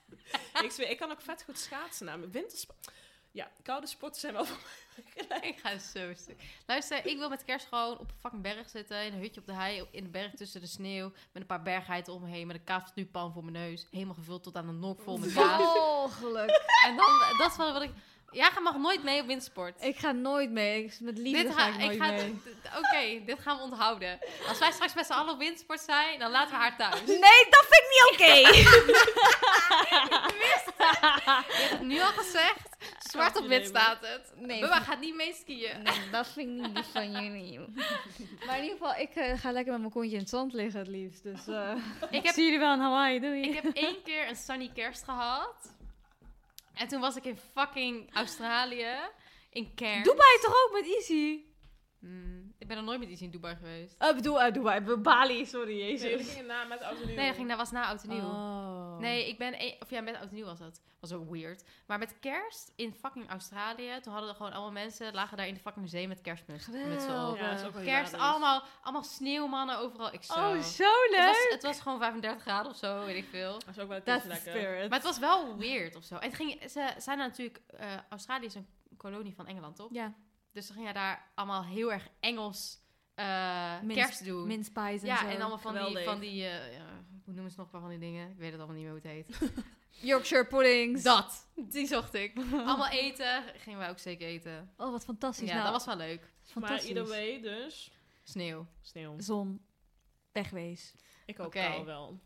ik, 0.63 0.71
zweer, 0.71 0.89
ik 0.89 0.97
kan 0.97 1.11
ook 1.11 1.21
vet 1.21 1.43
goed 1.43 1.59
schaatsen 1.59 2.05
namelijk. 2.05 2.33
Wintersport. 2.33 2.91
Ja, 3.31 3.51
koude 3.63 3.87
sporten 3.87 4.19
zijn 4.21 4.33
wel 4.33 4.45
voor 4.45 4.57
mij 4.95 5.03
gelijk. 5.23 5.45
Ik 5.45 5.59
ga 5.63 5.77
zo 5.77 6.13
stuk. 6.15 6.41
Luister, 6.65 7.05
ik 7.05 7.17
wil 7.17 7.29
met 7.29 7.45
kerst 7.45 7.67
gewoon 7.67 7.91
op 7.97 7.99
een 8.09 8.15
fucking 8.21 8.41
berg 8.41 8.69
zitten. 8.69 9.03
In 9.03 9.13
een 9.13 9.19
hutje 9.19 9.39
op 9.41 9.45
de 9.47 9.53
hei. 9.53 9.87
In 9.91 10.03
de 10.03 10.09
berg 10.09 10.31
tussen 10.33 10.61
de 10.61 10.67
sneeuw. 10.67 11.09
Met 11.09 11.41
een 11.41 11.45
paar 11.45 11.61
bergheiden 11.61 12.13
om 12.13 12.21
me 12.21 12.29
heen. 12.29 12.47
Met 12.47 12.55
een 12.55 12.63
kaasstuurpan 12.63 13.33
voor 13.33 13.43
mijn 13.43 13.65
neus. 13.69 13.85
Helemaal 13.91 14.13
gevuld 14.13 14.43
tot 14.43 14.55
aan 14.55 14.65
de 14.67 14.71
nok 14.73 15.01
vol 15.01 15.17
met 15.17 15.33
kaas. 15.33 15.57
Walgelijk. 15.59 16.61
En 16.85 16.95
dan, 16.95 17.07
dat 17.37 17.51
is 17.51 17.57
wel 17.57 17.73
wat 17.73 17.81
ik... 17.81 17.91
Jij 18.31 18.49
mag 18.63 18.77
nooit 18.77 19.03
mee 19.03 19.21
op 19.21 19.27
windsport. 19.27 19.83
Ik 19.83 19.97
ga 19.97 20.11
nooit 20.11 20.51
mee. 20.51 20.83
Ik- 20.83 20.99
Met 20.99 21.17
liefde 21.17 21.43
Dit 21.43 21.53
ga, 21.55 21.67
ik 21.67 21.77
nooit 21.77 21.97
ga, 21.97 22.07
mee. 22.11 22.41
Oké, 22.77 23.25
dit 23.25 23.39
gaan 23.39 23.57
we 23.57 23.63
onthouden. 23.63 24.19
Als 24.47 24.59
wij 24.59 24.71
straks 24.71 24.93
met 24.93 25.05
z'n 25.05 25.11
allen 25.11 25.33
op 25.33 25.39
windsport 25.39 25.79
zijn, 25.79 26.19
dan 26.19 26.31
laten 26.31 26.51
we 26.51 26.55
haar 26.57 26.77
thuis. 26.77 27.05
Nee, 27.05 27.19
dat 27.49 27.65
vind 27.69 27.83
ik 27.83 27.89
niet 27.91 28.09
oké. 28.13 28.33
Je 29.89 31.55
hebt 31.59 31.69
het 31.69 31.81
nu 31.81 31.99
al 32.01 32.07
gezegd. 32.11 32.68
Zwart 33.09 33.37
op 33.37 33.47
wit 33.47 33.65
staat 33.65 33.97
het. 34.01 34.33
Nee, 34.35 34.59
Bubba 34.59 34.79
gaat 34.79 34.99
niet 34.99 35.15
mee 35.15 35.33
skiën. 35.33 35.81
Nee, 35.83 36.09
dat 36.11 36.27
vind 36.27 36.49
ik 36.49 36.67
niet 36.67 36.77
lief 36.77 36.91
van 36.91 37.11
jullie. 37.11 37.59
Maar 38.45 38.57
in 38.57 38.63
ieder 38.63 38.77
geval, 38.77 38.95
ik 38.95 39.15
eh, 39.15 39.37
ga 39.39 39.51
lekker 39.51 39.71
met 39.71 39.81
mijn 39.81 39.93
kontje 39.93 40.11
in 40.11 40.19
het 40.19 40.29
zand 40.29 40.53
liggen 40.53 40.79
het 40.79 40.87
liefst. 40.87 41.23
Dus 41.23 41.47
eh 41.47 41.75
Ik 42.11 42.23
heb, 42.23 42.33
zie 42.33 42.43
jullie 42.43 42.59
wel 42.59 42.73
in 42.73 42.79
Hawaii, 42.79 43.19
doei. 43.19 43.41
ik 43.41 43.53
heb 43.53 43.75
één 43.75 44.01
keer 44.03 44.29
een 44.29 44.35
sunny 44.35 44.71
kerst 44.73 45.03
gehad. 45.03 45.73
En 46.73 46.87
toen 46.87 46.99
was 46.99 47.15
ik 47.15 47.25
in 47.25 47.37
fucking 47.53 48.15
Australië. 48.15 48.95
In 49.49 49.71
Cairns. 49.75 50.03
Dubai 50.03 50.37
toch 50.41 50.53
ook 50.65 50.69
met 50.73 50.85
Easy? 50.85 51.39
Mm, 51.99 52.53
ik 52.57 52.67
ben 52.67 52.77
nog 52.77 52.85
nooit 52.85 52.99
met 52.99 53.09
iets 53.09 53.21
in 53.21 53.29
Dubai 53.29 53.55
geweest. 53.55 54.03
Ik 54.03 54.15
bedoel, 54.15 54.39
uit 54.39 54.53
Dubai. 54.53 54.97
Bali, 54.97 55.45
sorry, 55.45 55.73
Nee, 55.79 55.89
jezus. 55.91 56.09
jullie 56.09 56.25
gingen 56.25 56.45
na 56.45 56.63
met 56.63 56.81
oud 56.81 57.05
nieuw. 57.05 57.15
Nee, 57.15 57.27
dat, 57.27 57.35
ging, 57.35 57.47
dat 57.47 57.57
was 57.57 57.71
na 57.71 57.85
oud 57.87 58.03
en 58.03 58.09
nieuw. 58.09 58.19
Oh. 58.19 58.97
Nee, 58.97 59.27
ik 59.27 59.37
ben... 59.37 59.53
e- 59.61 59.75
Of 59.79 59.89
ja, 59.89 60.01
met 60.01 60.15
oud 60.15 60.29
en 60.29 60.35
nieuw 60.35 60.45
was 60.45 60.59
dat. 60.59 60.81
Was 60.99 61.11
ook 61.13 61.29
weird. 61.29 61.63
Maar 61.87 61.97
met 61.99 62.19
kerst 62.19 62.71
in 62.75 62.93
fucking 62.93 63.29
Australië... 63.29 63.99
Toen 64.01 64.11
hadden 64.13 64.29
er 64.29 64.35
gewoon 64.35 64.51
allemaal 64.51 64.71
mensen... 64.71 65.13
Lagen 65.13 65.37
daar 65.37 65.47
in 65.47 65.53
de 65.53 65.59
fucking 65.59 65.89
zee 65.89 66.07
met 66.07 66.21
kerstmuts. 66.21 66.67
Met 66.67 67.01
z'n 67.01 67.09
allen. 67.09 67.37
Ja, 67.37 67.49
dat 67.55 67.61
Kerst, 67.61 67.83
hilarisch. 67.83 68.13
allemaal, 68.13 68.63
allemaal 68.81 69.03
sneeuwmannen 69.03 69.77
overal. 69.77 70.13
Ik 70.13 70.23
zo. 70.23 70.33
Oh, 70.33 70.59
zo 70.61 70.83
het, 71.09 71.15
was, 71.17 71.25
leuk. 71.43 71.47
het 71.51 71.63
was 71.63 71.79
gewoon 71.79 71.99
35 71.99 72.41
graden 72.41 72.71
of 72.71 72.77
zo, 72.77 73.05
weet 73.05 73.15
ik 73.23 73.27
veel. 73.29 73.51
Dat 73.51 73.67
is 73.75 73.79
ook 73.79 73.87
wel 73.87 73.97
een 73.97 74.03
That's 74.03 74.25
lekker. 74.25 74.51
spirit. 74.51 74.89
Maar 74.89 74.97
het 74.99 75.07
was 75.07 75.19
wel 75.19 75.57
weird 75.57 75.95
of 75.95 76.03
zo. 76.03 76.15
En 76.15 76.27
het 76.27 76.35
ging, 76.35 76.69
ze 76.71 76.93
zijn 76.97 77.17
natuurlijk... 77.17 77.59
eh, 77.67 77.87
Australië 78.09 78.45
is 78.45 78.55
een 78.55 78.67
kolonie 78.97 79.35
van 79.35 79.47
Engeland, 79.47 79.75
toch? 79.75 79.89
Ja, 79.91 80.13
Dus 80.51 80.67
ze 80.67 80.73
gingen 80.73 80.93
daar 80.93 81.31
allemaal 81.35 81.63
heel 81.63 81.91
erg 81.91 82.07
Engels 82.19 82.79
eh, 83.15 83.79
Mince- 83.81 84.01
kerst 84.01 84.25
doen. 84.25 84.47
mince 84.47 84.71
pies 84.71 85.01
en 85.01 85.07
ja, 85.07 85.17
zo. 85.17 85.27
en 85.27 85.39
allemaal 85.39 85.57
van 85.57 85.85
die, 85.85 86.03
van 86.03 86.19
die 86.19 86.45
eh, 86.45 86.73
ja, 86.73 86.85
hoe 87.23 87.33
noemen 87.33 87.51
ze 87.51 87.59
nog 87.59 87.71
maar 87.71 87.81
van 87.81 87.89
die 87.89 87.99
dingen? 87.99 88.29
Ik 88.29 88.37
weet 88.37 88.51
het 88.51 88.59
allemaal 88.59 88.75
niet 88.75 88.85
meer 88.85 88.93
hoe 88.93 89.01
het 89.03 89.27
heet. 89.41 89.51
Yorkshire 90.11 90.45
puddings. 90.45 91.03
Dat, 91.03 91.47
die 91.55 91.87
zocht 91.87 92.13
ik. 92.13 92.37
allemaal 92.51 92.87
eten, 92.89 93.43
gingen 93.55 93.79
wij 93.79 93.89
ook 93.89 93.99
zeker 93.99 94.27
eten. 94.27 94.73
Oh, 94.77 94.91
wat 94.91 95.03
fantastisch. 95.03 95.47
Ja, 95.47 95.53
nou, 95.53 95.63
dat 95.63 95.73
was 95.73 95.85
wel 95.85 96.07
leuk. 96.07 96.21
Maar 96.21 96.31
fantastisch. 96.51 96.89
either 96.89 97.07
way, 97.07 97.41
dus... 97.41 97.91
Sneeuw. 98.23 98.67
Sneeuw. 98.81 99.19
Zon. 99.19 99.65
Wegwees. 100.31 100.93
Ik 101.25 101.39
ook 101.39 101.45
Oké. 101.45 101.69
wel 101.69 101.85
wel. 101.85 102.19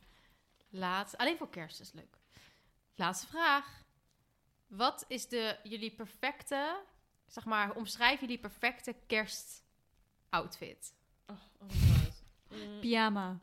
Laat, 0.70 1.18
alleen 1.18 1.38
voor 1.38 1.50
kerst 1.50 1.80
is 1.80 1.92
leuk. 1.92 2.18
Laatste 2.96 3.28
vraag. 3.28 3.84
Wat 4.68 5.06
is 5.08 5.28
de, 5.28 5.58
jullie 5.64 5.92
perfecte, 5.92 6.84
zeg 7.34 7.46
maar, 7.46 7.76
omschrijf 7.76 8.20
jullie 8.20 8.38
perfecte 8.38 8.96
kerstoutfit? 9.08 10.94
Oh, 11.28 11.36
oh 11.60 11.68
my 11.70 11.76
god. 11.76 12.24
Mm. 12.50 12.80
Pyjama. 12.80 13.40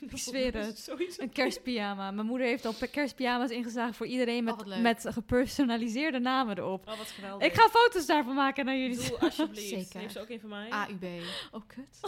Ik 0.00 0.18
zweer 0.18 0.56
het. 0.64 0.78
Sowieso. 0.78 1.22
Een 1.22 1.32
kerstpyjama. 1.32 2.10
Mijn 2.10 2.26
moeder 2.26 2.46
heeft 2.46 2.64
al 2.64 2.74
kerstpyjama's 2.90 3.50
ingezaagd 3.50 3.96
voor 3.96 4.06
iedereen 4.06 4.50
Oh, 4.50 4.58
met, 4.66 4.80
met 4.80 5.06
gepersonaliseerde 5.14 6.18
namen 6.18 6.58
erop. 6.58 6.88
Oh, 6.88 6.98
wat 6.98 7.10
geweldig. 7.10 7.48
Ik 7.48 7.54
ga 7.54 7.68
foto's 7.68 8.06
daarvan 8.06 8.34
maken 8.34 8.64
naar 8.64 8.76
jullie. 8.76 8.96
Doe 8.96 9.18
alsjeblieft. 9.18 9.68
Zeker. 9.68 10.00
Neem 10.00 10.10
ze 10.10 10.20
ook 10.20 10.28
een 10.28 10.40
van 10.40 10.48
mij. 10.48 10.68
AUB. 10.68 11.04
Oh, 11.50 11.62
kut. 11.66 12.00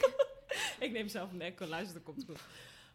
ik 0.86 0.92
neem 0.92 1.08
zelf 1.08 1.32
een 1.32 1.40
echo. 1.40 1.66
Luister, 1.66 1.94
dat 1.94 2.02
komt 2.02 2.24
goed. 2.24 2.40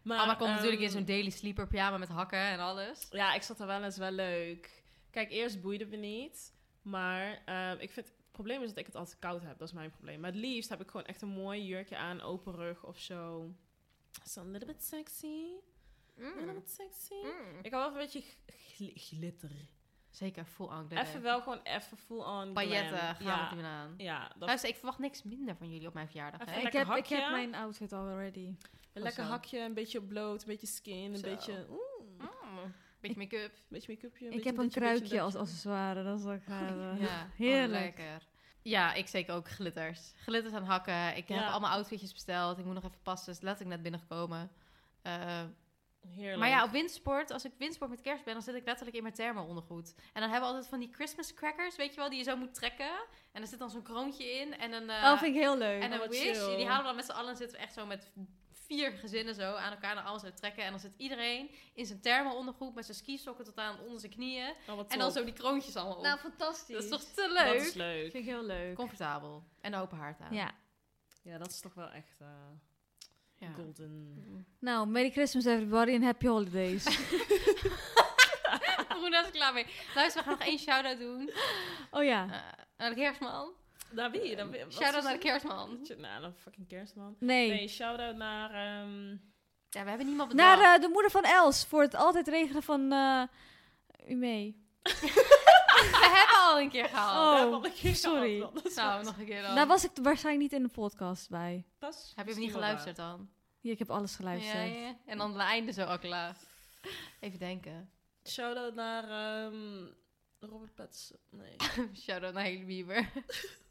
Maar, 0.02 0.38
komt 0.38 0.50
natuurlijk 0.50 0.82
in 0.82 0.88
ehm, 0.88 0.96
zo'n 0.96 1.06
daily 1.06 1.30
sleeper 1.30 1.68
pyjama 1.68 1.98
met 1.98 2.10
hakken 2.10 2.40
en 2.40 2.60
alles. 2.60 3.08
Ja, 3.12 3.34
ik 3.34 3.42
zat 3.42 3.60
er 3.60 3.68
wel 3.68 3.84
eens 3.84 3.98
wel 3.98 4.12
leuk. 4.12 4.84
Kijk, 5.12 5.32
eerst 5.32 5.62
boeide 5.62 5.86
me 5.86 5.96
niet. 5.96 6.53
Maar 6.84 7.42
ehm, 7.46 7.78
ik 7.80 7.92
vind... 7.92 8.08
Het 8.08 8.42
probleem 8.42 8.62
is 8.62 8.70
dat 8.70 8.78
ik 8.78 8.86
het 8.86 8.96
altijd 8.96 9.20
koud 9.20 9.42
heb. 9.44 9.58
Dat 9.58 9.68
is 9.68 9.74
mijn 9.74 9.92
probleem. 9.92 10.20
Maar 10.20 10.32
het 10.32 10.40
liefst 10.40 10.70
heb 10.70 10.82
ik 10.82 10.90
gewoon 10.90 11.06
echt 11.06 11.22
een 11.22 11.28
mooi 11.30 11.66
jurkje 11.66 11.98
aan. 11.98 12.22
Open 12.22 12.56
rug 12.56 12.84
of 12.86 13.00
zo. 13.00 13.52
So 14.24 14.42
a 14.42 14.44
little 14.44 14.68
bit 14.68 14.84
sexy. 14.84 15.44
A 16.20 16.24
little 16.36 16.54
bit 16.54 16.70
sexy. 16.70 17.14
Mm. 17.14 17.60
Ik 17.62 17.72
hou 17.72 17.84
wel 17.84 17.92
een 18.02 18.08
beetje 18.08 18.24
gl- 18.48 18.92
glitter. 18.96 19.52
Zeker, 20.10 20.46
full 20.46 20.66
on 20.66 20.86
glitter. 20.86 20.98
Even 21.08 21.22
wel 21.22 21.42
gewoon 21.42 21.60
even 21.64 21.98
full 21.98 22.18
on 22.24 22.54
Pailletten 22.54 22.98
glam. 22.98 23.16
gaan 23.16 23.26
ja. 23.26 23.50
we 23.50 23.56
doen 23.56 23.66
aan. 23.66 23.94
Ja, 23.98 24.28
dat 24.38 24.48
Luister, 24.48 24.70
ik 24.70 24.76
verwacht 24.76 25.00
niks 25.00 25.24
minder 25.24 25.56
van 25.56 25.72
jullie 25.72 25.88
op 25.88 25.94
mijn 25.94 26.08
verjaardag. 26.08 26.40
Hè? 26.46 26.60
Ik 26.68 26.74
heb, 26.74 26.88
ik 26.96 27.08
heb 27.08 27.30
mijn 27.32 27.56
outfit 27.56 27.94
already. 27.94 28.46
een 28.94 29.02
lekker 29.02 29.24
zo. 29.24 29.30
hakje, 29.30 29.60
een 29.60 29.74
beetje 29.74 30.02
bloot, 30.02 30.42
een 30.42 30.48
beetje 30.48 30.68
skin, 30.68 31.14
een 31.14 31.18
Zo. 31.18 31.30
beetje... 31.30 31.66
Oeh, 31.70 31.80
Mm. 31.80 31.93
Beetje 33.04 33.18
make-up. 33.18 33.52
een 33.54 33.62
beetje 33.70 33.92
make-upje. 33.94 34.26
Ik 34.26 34.32
beetje 34.32 34.50
heb 34.50 34.58
een 34.58 34.70
kruikje 34.70 35.22
als 35.22 35.36
accessoire. 35.36 36.04
Dat 36.04 36.20
is 36.20 36.26
ook 36.26 36.44
gaaf. 36.44 37.00
Ja, 37.08 37.28
Heerlijk. 37.38 37.74
oh, 37.74 37.80
lekker. 37.98 38.28
Ja, 38.62 38.94
ik 38.94 39.08
zeker 39.08 39.34
ook 39.36 39.50
glitters. 39.50 40.14
Glitters 40.16 40.54
aan 40.54 40.64
hakken. 40.64 41.08
Ik 41.18 41.28
heb 41.28 41.38
Ja. 41.40 41.50
allemaal 41.50 41.72
outfitjes 41.72 42.14
besteld. 42.14 42.58
Ik 42.58 42.66
moet 42.66 42.74
nog 42.74 42.84
even 42.84 43.02
passen. 43.04 43.34
Dus 43.34 43.42
letterlijk 43.42 43.76
net 43.76 43.82
binnengekomen. 43.84 44.52
Eh, 45.02 45.42
Heerlijk. 46.08 46.38
maar 46.40 46.50
ja, 46.50 46.64
op 46.64 46.70
windsport, 46.72 47.32
als 47.32 47.46
ik 47.46 47.52
windsport 47.58 47.90
met 47.90 48.02
kerst 48.02 48.24
ben, 48.24 48.34
dan 48.34 48.44
zit 48.44 48.56
ik 48.56 48.66
letterlijk 48.66 48.96
in 48.98 49.04
mijn 49.04 49.16
thermo-ondergoed. 49.16 49.94
En 50.14 50.22
dan 50.22 50.30
hebben 50.30 50.40
we 50.40 50.46
altijd 50.46 50.68
van 50.68 50.80
die 50.80 50.90
Christmas 50.94 51.34
crackers, 51.34 51.76
weet 51.76 51.90
je 51.94 52.00
wel, 52.00 52.10
die 52.10 52.18
je 52.18 52.24
zo 52.24 52.36
moet 52.38 52.54
trekken. 52.54 52.92
En 53.32 53.42
er 53.42 53.48
zit 53.48 53.60
dan 53.60 53.70
zo'n 53.70 53.82
kroontje 53.82 54.24
in 54.40 54.58
en 54.58 54.74
een, 54.74 54.90
eh, 54.90 55.04
oh, 55.04 55.18
vind 55.20 55.36
ik 55.36 55.42
heel 55.42 55.58
leuk. 55.58 55.82
en 55.82 55.92
een 55.92 56.00
wat 56.00 56.10
wish. 56.10 56.22
chill. 56.22 56.56
Die 56.56 56.66
halen 56.66 56.80
we 56.82 56.88
dan 56.88 56.96
met 56.96 57.06
z'n 57.06 57.12
allen. 57.12 57.36
zitten 57.36 57.58
we 57.58 57.64
echt 57.64 57.74
zo 57.74 57.86
met 57.86 58.12
vier 58.68 58.92
gezinnen 58.92 59.36
zo 59.36 59.54
aan 59.56 59.72
elkaar 59.72 59.96
naar 59.96 60.04
alles 60.04 60.24
uit 60.24 60.38
trekken. 60.38 60.64
En 60.64 60.72
dan 60.72 60.80
zit 60.80 60.94
iedereen 60.98 61.50
in 61.74 61.86
zijn 61.86 62.02
thermo-ondergoed 62.02 62.76
met 62.76 62.86
zijn 62.86 62.98
skisokken 62.98 63.46
tot 63.46 63.58
aan 63.58 63.80
onder 63.80 64.00
zijn 64.00 64.12
knieën. 64.12 64.54
Oh, 64.70 64.80
En 64.88 65.00
dan 65.00 65.12
zo 65.12 65.24
die 65.24 65.34
kroontjes 65.34 65.76
allemaal 65.76 65.98
op. 65.98 66.04
nou, 66.04 66.20
fantastisch. 66.20 66.76
dat 66.76 66.84
is 66.84 66.90
toch 66.90 67.02
te 67.04 67.22
Dat 67.34 67.46
leuk? 67.54 67.62
is 67.62 67.74
leuk. 67.74 68.12
vind 68.12 68.24
ik 68.26 68.30
heel 68.32 68.44
leuk. 68.44 68.76
Comfortabel. 68.76 69.44
En 69.62 69.74
een 69.74 69.80
open 69.80 69.98
haard 69.98 70.20
aan. 70.22 70.34
Ja. 70.34 70.52
Ja, 71.24 71.38
dat 71.38 71.50
is 71.50 71.60
toch 71.60 71.74
wel 71.74 71.90
echt 71.90 72.16
eh, 72.20 72.28
Ja. 73.36 73.52
golden. 73.54 74.46
Nou, 74.60 74.88
Merry 74.88 75.12
Christmas 75.12 75.46
everybody 75.46 75.94
and 75.94 76.04
happy 76.04 76.28
holidays. 76.28 76.84
Daar 79.10 79.22
is 79.22 79.28
ik 79.28 79.34
klaar 79.34 79.54
mee. 79.54 79.66
Luister, 79.96 80.22
we 80.24 80.30
gaan 80.30 80.38
nog 80.40 80.48
één 80.48 80.60
shout-out 80.60 81.00
doen. 81.00 81.32
oh 81.92 82.04
ja. 82.04 82.24
Eh, 82.24 82.64
naar 82.78 82.90
de 82.90 82.96
kerstman. 82.96 83.52
Naar 83.94 84.12
wie? 84.12 84.36
Naar 84.36 84.50
wie? 84.50 84.64
Wat 84.64 84.74
Shout-out 84.74 84.96
is 84.96 85.04
naar 85.04 85.14
de 85.14 85.20
kerstman. 85.20 85.80
Naar 85.98 86.22
de 86.22 86.32
fucking 86.38 86.68
kerstman. 86.68 87.16
Nee. 87.20 87.50
Nee, 87.50 87.68
shout-out 87.68 88.16
naar... 88.16 88.50
ehm, 88.50 89.10
Ja, 89.70 89.84
we 89.84 89.90
hebben 89.90 90.06
niemand 90.08 90.30
bedacht. 90.30 90.60
Naar 90.62 90.76
eh, 90.76 90.82
de 90.82 90.88
moeder 90.88 91.12
van 91.12 91.24
Els 91.24 91.66
voor 91.66 91.82
het 91.82 91.96
altijd 91.96 92.28
regelen 92.28 92.64
van 92.64 92.92
eh 92.92 93.24
u 94.08 94.16
mee. 94.16 94.62
We 95.74 96.10
hebben 96.14 96.38
al 96.42 96.60
een 96.60 96.70
keer 96.70 96.86
gehaald. 96.90 97.38
daar 97.38 97.48
Oh, 97.60 97.64
een 97.66 97.74
keer 97.74 97.96
sorry. 97.96 98.38
gehad, 98.38 98.76
Nou, 98.76 99.04
nog 99.04 99.18
een 99.18 99.26
keer 99.26 99.42
dan. 99.42 99.56
Daar 99.56 99.68
was 99.68 99.84
ik 99.84 99.92
waarschijnlijk 100.02 100.52
niet 100.52 100.62
in 100.62 100.68
de 100.68 100.74
podcast 100.74 101.30
bij. 101.30 101.66
is 101.80 102.14
Heb 102.16 102.26
je 102.26 102.32
hem 102.32 102.42
niet 102.42 102.52
wel 102.52 102.62
geluisterd 102.62 102.96
dan? 102.96 103.30
Ja, 103.60 103.72
ik 103.72 103.80
heb 103.80 103.90
alles 103.92 104.16
geluisterd. 104.16 104.54
Ja, 104.54 104.62
ja. 104.64 104.96
En 105.06 105.18
dan 105.18 105.22
aan 105.28 105.34
het 105.40 105.42
einde 105.42 105.72
zo, 105.72 105.84
Akela. 105.84 106.36
Even 107.20 107.40
denken. 107.40 107.90
Shout-out 108.28 108.76
naar 108.76 109.04
ehm, 109.04 109.86
Robert 110.50 110.76
Pattinson. 110.76 111.18
Nee. 111.30 111.56
Shout-out 112.04 112.34
naar 112.34 112.44
Haley 112.44 112.66
Bieber. 112.66 113.10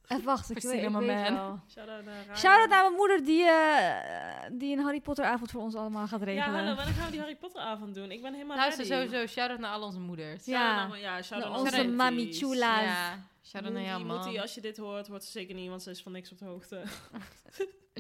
En 0.06 0.22
wacht, 0.24 0.50
ik, 0.50 0.62
weet, 0.62 0.72
ik 0.72 0.80
weet 0.80 0.90
man. 0.90 1.06
wel. 1.06 1.60
Shout-out 1.70 2.04
naar 2.04 2.22
Ryan. 2.22 2.36
Shout-out 2.36 2.68
naar 2.68 2.82
mijn 2.82 2.94
moeder 2.94 3.24
die, 3.24 3.44
eh, 3.44 4.50
die 4.52 4.76
een 4.76 4.82
Harry 4.82 5.00
Potter 5.00 5.24
avond 5.24 5.50
voor 5.50 5.60
ons 5.60 5.74
allemaal 5.74 6.06
gaat 6.06 6.18
Ja, 6.20 6.24
regelen. 6.26 6.54
hallo, 6.54 6.74
wanneer 6.74 6.94
gaan 6.94 7.04
we 7.04 7.10
die 7.10 7.20
Harry 7.20 7.36
Potter 7.36 7.60
avond 7.60 7.94
doen? 7.94 8.10
Ik 8.10 8.22
ben 8.22 8.32
helemaal 8.32 8.56
Luister 8.56 8.86
ready. 8.86 9.04
sowieso, 9.06 9.26
shout-out 9.32 9.58
naar 9.60 9.70
al 9.72 9.82
onze 9.82 9.98
moeders. 9.98 10.44
Ja. 10.44 10.60
Shout-out 10.60 10.88
naar, 10.88 10.98
ja, 10.98 11.22
shout-out 11.22 11.30
Naar 11.52 11.62
naar 11.62 11.72
onze 11.72 11.76
onze 11.76 11.88
mami 11.96 12.32
chula's. 12.32 12.82
Ja, 12.82 13.18
shout-out 13.44 13.72
naar 13.74 13.82
jou, 13.82 14.04
Moetie, 14.04 14.32
man. 14.32 14.40
als 14.40 14.54
je 14.54 14.60
dit 14.60 14.76
hoort, 14.76 15.06
hoort 15.08 15.24
ze 15.24 15.30
zeker 15.30 15.54
niet, 15.54 15.68
want 15.68 15.82
ze 15.82 15.90
is 15.90 16.02
van 16.02 16.12
niks 16.12 16.32
op 16.32 16.38
de 16.38 16.44
hoogte. 16.44 16.82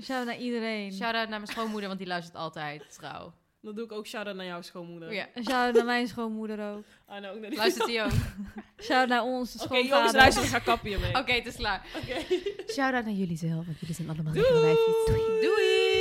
Shout-out 0.02 0.26
naar 0.26 0.38
iedereen. 0.38 0.92
Shout-out 0.92 1.28
naar 1.28 1.40
mijn 1.40 1.52
schoonmoeder, 1.52 1.86
want 1.88 2.00
die 2.00 2.08
luistert 2.08 2.36
altijd, 2.36 2.94
trouw. 2.94 3.32
Dan 3.62 3.74
doe 3.74 3.84
ik 3.84 3.92
ook 3.92 4.06
shout-out 4.06 4.36
naar 4.36 4.46
jouw 4.46 4.62
schoonmoeder. 4.62 5.12
Ja. 5.12 5.26
En 5.34 5.44
shout-out 5.44 5.74
naar 5.74 5.84
mijn 5.84 6.08
schoonmoeder 6.08 6.72
ook. 6.74 6.84
Ah, 7.06 7.20
nou, 7.20 7.34
ook 7.34 7.40
naar 7.40 7.50
die- 7.50 7.58
Luistert 7.58 7.86
die 7.86 8.02
ook? 8.02 8.10
Shout-out 8.84 9.08
naar 9.08 9.22
onze 9.22 9.56
Oké, 9.58 9.64
schoonvader. 9.66 9.96
jongens, 9.96 10.12
luister, 10.12 10.42
ik 10.42 10.48
ga 10.48 10.58
kappen 10.58 10.88
hiermee. 10.88 11.14
Oké, 11.14 11.32
het 11.32 11.46
is 11.46 11.56
klaar. 11.56 11.86
Oké. 12.02 12.16
Shout-out 12.72 13.04
naar 13.04 13.14
jullie 13.14 13.36
zelf, 13.36 13.66
want 13.66 13.80
jullie 13.80 13.94
zijn 13.94 14.08
allemaal 14.10 14.32
Doei. 14.32 14.46
Doei. 14.46 15.40
Doei. 15.40 15.91